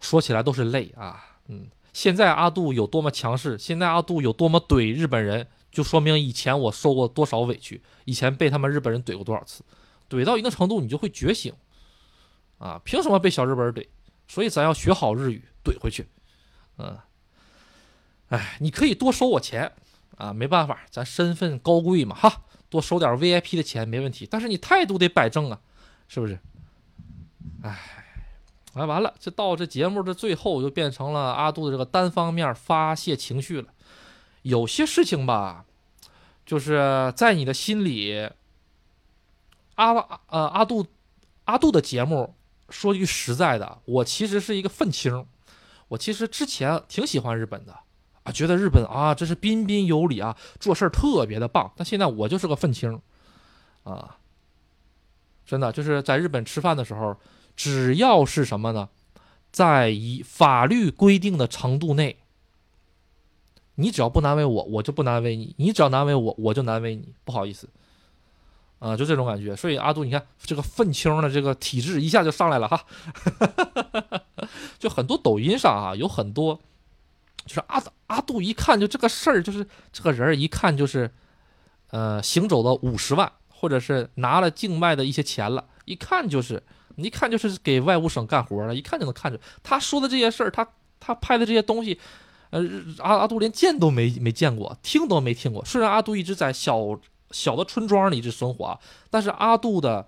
[0.00, 9.62] 说起来都是泪啊，嗯，现在阿杜有多么强势，现在阿杜有多么怼日本人，就说明以前我受过多少委屈，以前被他们日本人怼过多少次。
[10.10, 11.54] 怼到一定程度，你就会觉醒，
[12.58, 13.86] 啊，凭什么被小日本怼？
[14.26, 16.08] 所以咱要学好日语，怼回去，
[16.78, 16.98] 嗯，
[18.28, 19.72] 哎，你可以多收我钱，
[20.16, 25.60] 啊，没办法，咱身份高贵嘛，哈，多收点 VIP 的钱没问题，但是你态度得摆正啊，
[26.08, 26.38] 是不是？
[27.62, 27.78] 哎，
[28.74, 33.68] 哎，完了，这到这节目的最后，就变成了阿杜的这个单方面发泄情绪了。
[34.42, 35.64] 有些事情吧，
[36.44, 38.28] 就是在你的心里。
[39.80, 40.86] 阿呃阿杜
[41.44, 42.34] 阿杜的节目，
[42.68, 45.26] 说句实在的，我其实是一个愤青，
[45.88, 47.72] 我其实之前挺喜欢日本的
[48.22, 51.72] 啊，觉得日本啊真是彬彬有礼啊，做事儿特别的棒。
[51.74, 53.00] 但现在我就是个愤青，
[53.84, 54.18] 啊，
[55.46, 57.16] 真的就是在日本吃饭的时候，
[57.56, 58.90] 只要是什么呢，
[59.50, 62.18] 在以法律规定的程度内。
[63.76, 67.14] 你只要不难为我，我就不难为你；你只要难为我，我就难为你。
[67.24, 67.66] 不好意思，
[68.80, 69.54] 啊，就这种感觉。
[69.54, 72.84] 所以阿杜，你看这个愤青的这个体质一下就上来了哈。
[74.80, 76.58] 就很多抖音上啊，有很多，
[77.46, 81.10] 就是阿阿杜一看就这个事儿，就是这个人一看就是，
[81.90, 86.62] 呃，行走的五十万，或者是拿了境外的一些钱了，一看就是，
[86.96, 90.66] 一看就是给外务省干活了，一看就能看出他说的这些事儿，他
[90.98, 92.00] 他拍的这些东西。
[92.50, 92.60] 呃，
[92.98, 95.64] 阿阿杜连见都没没见过，听都没听过。
[95.64, 96.80] 虽然阿杜一直在小
[97.30, 98.78] 小的村庄里一直生活，
[99.10, 100.06] 但是阿杜的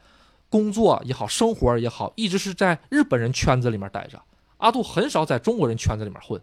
[0.49, 4.21] 工作也好，生活也好，一直是在日本人圈子里面待着。
[4.59, 6.41] 阿杜很少在中国人圈子里面混，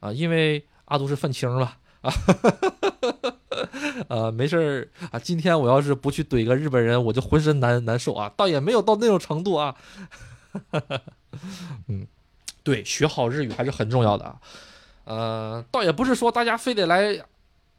[0.00, 2.12] 啊，因为阿杜是愤青嘛， 啊，
[4.08, 5.18] 呃，没事儿啊。
[5.18, 8.32] 今天我要是不去怼个日本人，我就浑身难难受啊。
[8.36, 9.76] 倒也没有到那种程度啊。
[11.88, 12.06] 嗯，
[12.62, 14.40] 对，学好日语还是很重要的啊。
[15.04, 17.22] 呃，倒也不是说大家非得来，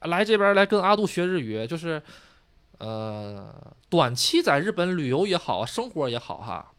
[0.02, 2.02] 来这边来跟阿杜学日语，就是，
[2.78, 6.72] 呃，短期在日本旅游也好，生活也好，哈，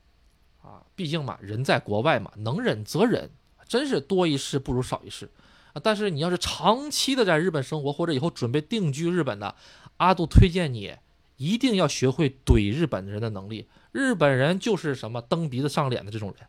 [0.63, 3.31] 啊，毕竟嘛，人在国外嘛，能忍则忍，
[3.67, 5.31] 真是多一事不如少一事，
[5.73, 9.55] 啊，但是你要是长期的在日本生活，或者以后准备定居日本的，
[9.97, 10.95] 阿杜推荐你
[11.37, 16.47] 一定要学会怼日本人的能力，日本人就是什么蹬鼻子上脸的这种人，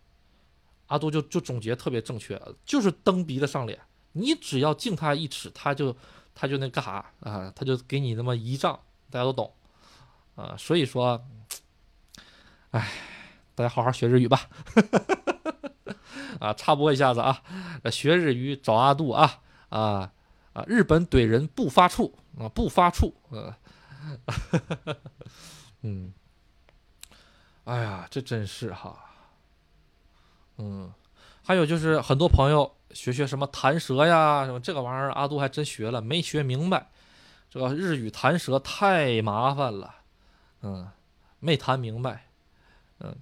[0.88, 3.80] 阿杜就就总结特别正确，就是蹬鼻子上脸。
[4.14, 5.96] 你只要敬他一尺，他就
[6.40, 7.52] 他就那干啥啊？
[7.54, 8.80] 他就给你那么一仗，
[9.12, 9.54] 大家都懂
[10.36, 10.56] 啊。
[10.58, 11.22] 所以说，
[12.72, 12.90] 哎，
[13.56, 14.50] 大家好好学日语吧。
[16.40, 17.44] 啊，插播一下子啊，
[17.92, 20.14] 学日语找阿杜啊啊
[20.54, 20.64] 啊！
[20.66, 23.12] 日本怼人不发怵啊，不发怵。
[25.84, 26.14] 嗯，
[27.66, 28.98] 哎呀，这真是哈。
[30.56, 30.94] 嗯，
[31.44, 32.78] 还有就是很多朋友。
[32.92, 36.90] 学学什么弹舌呀，什么这个玩意儿，阿杜还真学了，没学明白。
[37.50, 39.96] 这个日语弹舌太麻烦了，
[40.62, 40.88] 嗯，
[41.40, 42.26] 没弹明白，
[43.00, 43.16] 嗯。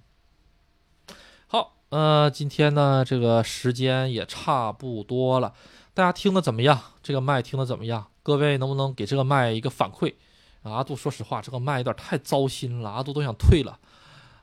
[1.46, 5.54] 好，呃，今天呢，这个时间也差不多了，
[5.94, 6.78] 大家听的怎么样？
[7.02, 8.08] 这个麦听的怎么样？
[8.22, 10.14] 各位能不能给这个麦一个反馈？
[10.62, 13.78] 阿杜说实话，这个麦有点太糟心了，阿杜都想退了。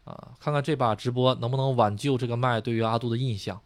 [0.05, 3.61] 啊，看看这把直播能不能挽救这个麦对于阿杜的印象。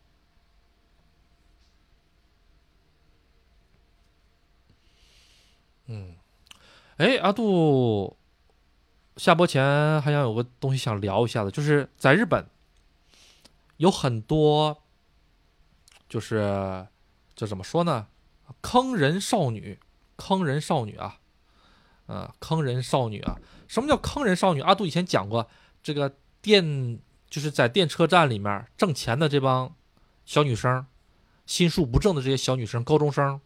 [5.91, 6.15] 嗯，
[6.97, 8.15] 哎，阿杜，
[9.17, 12.47] 下播前还想有个东西想聊一下的，就是在日本
[13.77, 14.83] 有很多，
[16.07, 16.87] 就是
[17.35, 18.05] 这怎么说呢？
[18.61, 19.79] 坑人少女，
[20.15, 21.17] 坑人少女啊，
[22.05, 23.39] 呃，坑人少女啊！
[23.67, 24.61] 什么叫坑人少女？
[24.61, 25.49] 阿杜以前讲过，
[25.81, 29.75] 这个电就是在电车站里面挣钱的这帮
[30.23, 30.85] 小女生，
[31.47, 33.41] 心术不正的这些小女生，高中生。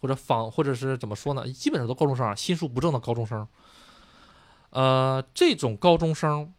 [0.00, 1.46] 或者仿，或者是怎么说呢？
[1.52, 3.46] 基本上都高中生啊，心术不正的高中生。
[4.70, 6.52] 呃，这种高中生，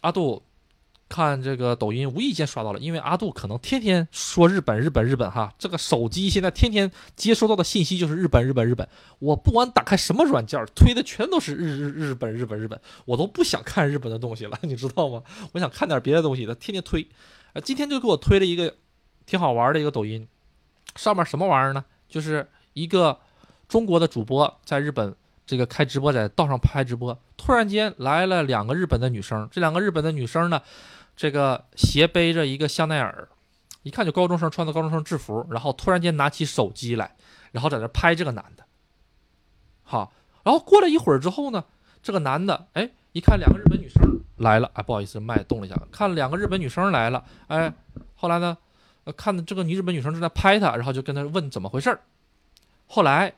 [0.00, 0.42] 阿杜
[1.08, 8.88] 看这个抖音无意间刷到了，因为阿杜可能天天说日本日本日本哈，这个手机现在天天接收到的信息就是日本日本日本。
[9.18, 15.22] 我不管打开什么软件，推的全都是日日日本日本日本，我都不想看日本的东西了，你知道吗？
[15.52, 17.08] 我想看点别的东西，他天天推。
[17.52, 18.76] 呃，今天就给我推了一个
[19.26, 20.28] 挺好玩的一个抖音，
[20.96, 21.84] 上面什么玩意儿呢？
[22.10, 23.16] 就是一个
[23.68, 25.14] 中国的主播在日本
[25.46, 29.48] 这个开直播，在道上拍直播，突然间来了两个日本的女生。
[29.50, 30.60] 这两个日本的女生呢，
[31.16, 33.28] 这个斜背着一个香奈儿，
[33.84, 37.14] 一看就高中生穿的高中生制服，然后突然间拿起手机来，
[37.52, 38.64] 然后在那拍这个男的。
[39.82, 40.12] 好，
[40.42, 41.64] 然后过了一会儿之后呢，
[42.02, 47.72] 这个男的哎，一看两个日本女生来了，哎，不好意思，麦动了一下，看两个日本女生来了，哎，
[48.16, 48.56] 后来呢？
[49.04, 52.00] 呃看这个女日本女生正在拍他，然后就跟他问怎么回事儿。
[52.86, 53.32] 后来，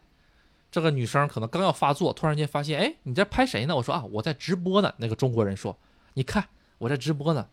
[0.70, 3.76] 这个女生可能刚要发作，突然间发现，哎，你在拍谁呢？
[3.76, 4.92] 我说啊，我在直播呢。
[4.96, 5.78] 那个中国人说，
[6.14, 6.48] 你看
[6.78, 7.48] 我在直播呢。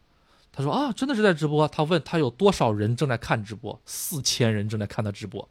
[0.52, 1.68] 他说啊，真的是在直播。
[1.68, 5.48] 他问他有多少人正在看直播，四千人正在看他直播。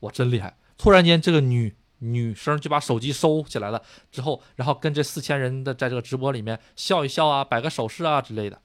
[0.00, 0.56] 哇，真厉害！
[0.78, 8.60] 突然间，这个女女生就把手机收起来了，之后，然后跟这四千人的在这个直播里面笑一笑啊，摆个手势啊之类的。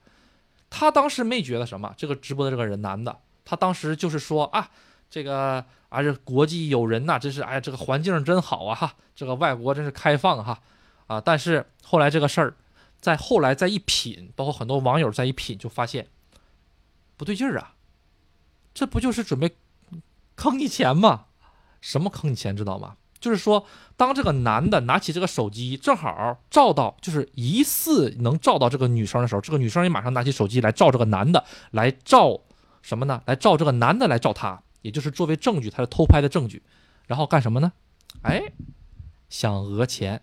[0.70, 3.18] 他当时没觉得什么，这个直播的这个人男的。
[3.44, 4.68] 他当时就是说啊，
[5.10, 10.60] 这个啊，这国际友人呐，真是哎呀，这个环境真好啊哈，这个外国真是开放哈，
[11.06, 11.20] 啊。
[11.20, 12.54] 但是后来这个事儿，
[13.00, 16.08] 在后来再一品，包括很多网友再一品，就发现
[17.16, 17.74] 不对劲儿啊，
[18.72, 19.56] 这不就是准备
[20.34, 21.26] 坑你钱吗？
[21.80, 22.96] 什么坑你钱知道吗？
[23.20, 23.64] 就是说，
[23.96, 32.40] 当这个男的拿起这个手机，正好照到，就是疑似能照到这个女生的时候，这个女生也马上拿起手机来照这个男的，来照
[32.82, 33.22] 什么呢？
[33.26, 36.62] 来照这个男的来照他，也就是作为证据，他是偷拍的证据。
[37.06, 37.72] 然后干什么呢？
[38.22, 38.52] 哎，
[39.28, 40.22] 想讹钱，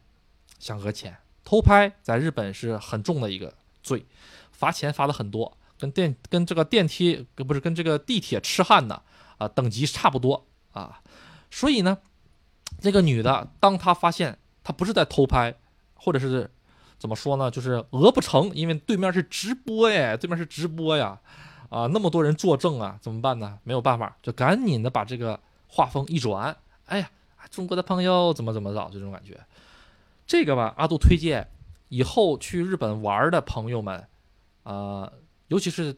[0.60, 4.06] 想讹钱，偷拍在日本是很重的一个罪，
[4.52, 9.02] 罚钱罚的很多，跟电跟这个电梯不是跟这个地铁痴汉呢
[9.38, 11.02] 啊等级差不多啊，
[11.50, 11.98] 所以呢。
[12.82, 15.54] 这个女的，当她发现她不是在偷拍，
[15.96, 16.50] 或者是
[16.98, 21.20] 怎么说呢，就是讹不成，因为对面是直播哎，对面是直播呀，
[21.70, 23.60] 啊，那么多人作证啊，怎么办呢？
[23.64, 26.56] 没有办法，就赶紧的把这个画风一转，
[26.86, 27.10] 哎呀，
[27.50, 29.40] 中国的朋友怎么怎么着，这种感觉。
[30.26, 31.50] 这个吧，阿杜推荐
[31.88, 34.08] 以后去日本玩的朋友们，
[34.64, 35.12] 啊，
[35.48, 35.96] 尤其是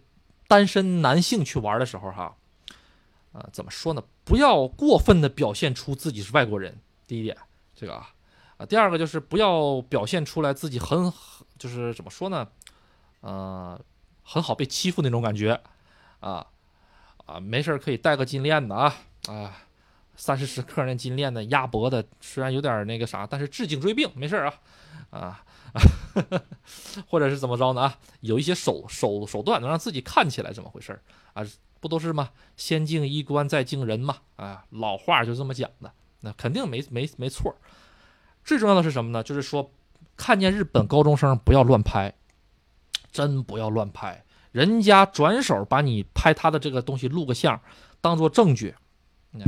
[0.48, 2.35] 单身男性去玩的时候哈。
[3.34, 4.03] 啊，怎么说呢？
[4.26, 6.77] 不要过分的表现出自己是外国人。
[7.07, 7.38] 第一点，
[7.73, 8.10] 这个啊，
[8.57, 11.10] 啊，第二个就是不要表现出来自己很，
[11.57, 12.45] 就是怎么说呢？
[13.22, 13.80] 呃，
[14.23, 15.61] 很好被欺负那种感觉。
[16.19, 16.45] 啊
[17.26, 18.95] 啊，没事可以戴个金链子啊
[19.27, 19.57] 啊，
[20.15, 24.53] 三十时刻那金链子压脖子，虽然有点那个啥，但是治颈椎病没事啊
[25.10, 25.43] 啊，
[27.07, 27.81] 或者是怎么着呢？
[27.81, 30.99] 啊，有一些手手手段能让自己看起来怎么回事
[31.34, 31.45] 啊？
[31.80, 32.30] 不都是吗？
[32.57, 34.18] 先敬衣冠，再敬人嘛。
[34.35, 37.56] 啊，老话就这么讲的，那肯定没没没错。
[38.43, 39.23] 最重要的是什么呢？
[39.23, 39.72] 就是说，
[40.18, 42.14] 看见日本高中生不要乱拍，
[43.12, 44.24] 真不要乱拍。
[44.52, 47.62] 人家转手把你拍他的这个东西录个像，
[48.00, 48.74] 当做证据。
[49.34, 49.46] 哎，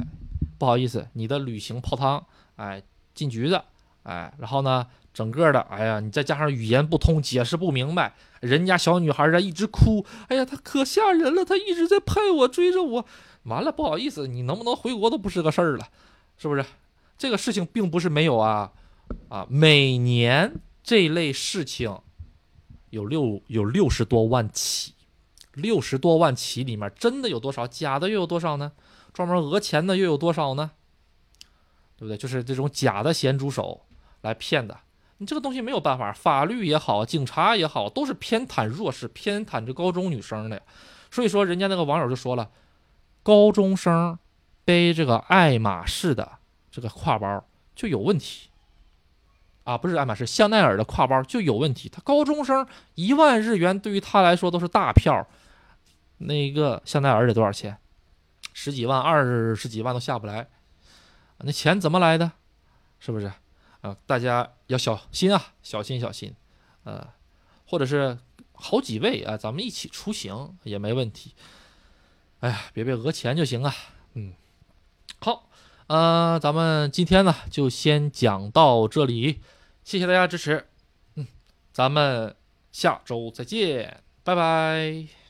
[0.57, 2.25] 不好意思，你的旅行泡汤，
[2.55, 2.81] 哎，
[3.13, 3.61] 进局子，
[4.03, 4.87] 哎，然后呢？
[5.13, 13.05] 整个的，哎呀，你再加上语言不通，解释不明白，人家小女孩在一直哭，哎呀，她可吓人了，她一直在拍我，追着我，
[13.43, 15.87] 完了，不好意思，你能不能回国都不是个事儿了，
[16.35, 16.65] 是不是？
[17.15, 18.71] 这个事情并不是没有啊，
[19.29, 21.95] 啊，每年这类事情
[22.93, 24.93] 有六有六十多万起，
[25.53, 27.65] 六十多万起里面真的有多少？
[27.65, 28.71] 假的又有多少呢？
[29.11, 30.69] 专门讹钱的又有多少呢？
[31.97, 32.15] 对不对？
[32.15, 33.81] 就是这种假的咸猪手
[34.21, 34.79] 来骗的。
[35.17, 40.61] 你这个东西没有办法，法律也好，警察也好，都是偏袒弱势、偏袒这高中女生的。
[41.09, 42.51] 所以说，人家那个网友就说了，
[43.23, 44.19] 高中生
[44.63, 46.33] 背这个爱马仕的
[46.69, 47.43] 这个挎包
[47.75, 48.49] 就有问题
[49.63, 51.87] 啊，不是爱马仕，香奈儿的挎包就有问题。
[51.89, 55.27] 他高中生一万日元对于他来说都是大票，
[56.17, 57.77] 那个香奈儿得多少钱？
[58.53, 60.47] 十几万、二十几万都下不来，
[61.39, 62.33] 那钱怎么来的？
[62.99, 63.31] 是不是？
[63.81, 66.35] 啊，大家要小心啊，小心小心，
[66.83, 67.07] 呃，
[67.65, 68.17] 或者是
[68.53, 71.33] 好几位啊，咱们一起出行也没问题。
[72.41, 73.73] 哎呀，别被讹钱就行啊。
[75.87, 75.95] 嗯，好，
[76.33, 79.39] 呃，咱们今天呢就先讲到这里，
[79.83, 80.67] 谢谢大家支持。
[81.15, 81.27] 嗯，
[81.71, 82.35] 咱们
[82.71, 85.22] 下周再见，拜拜。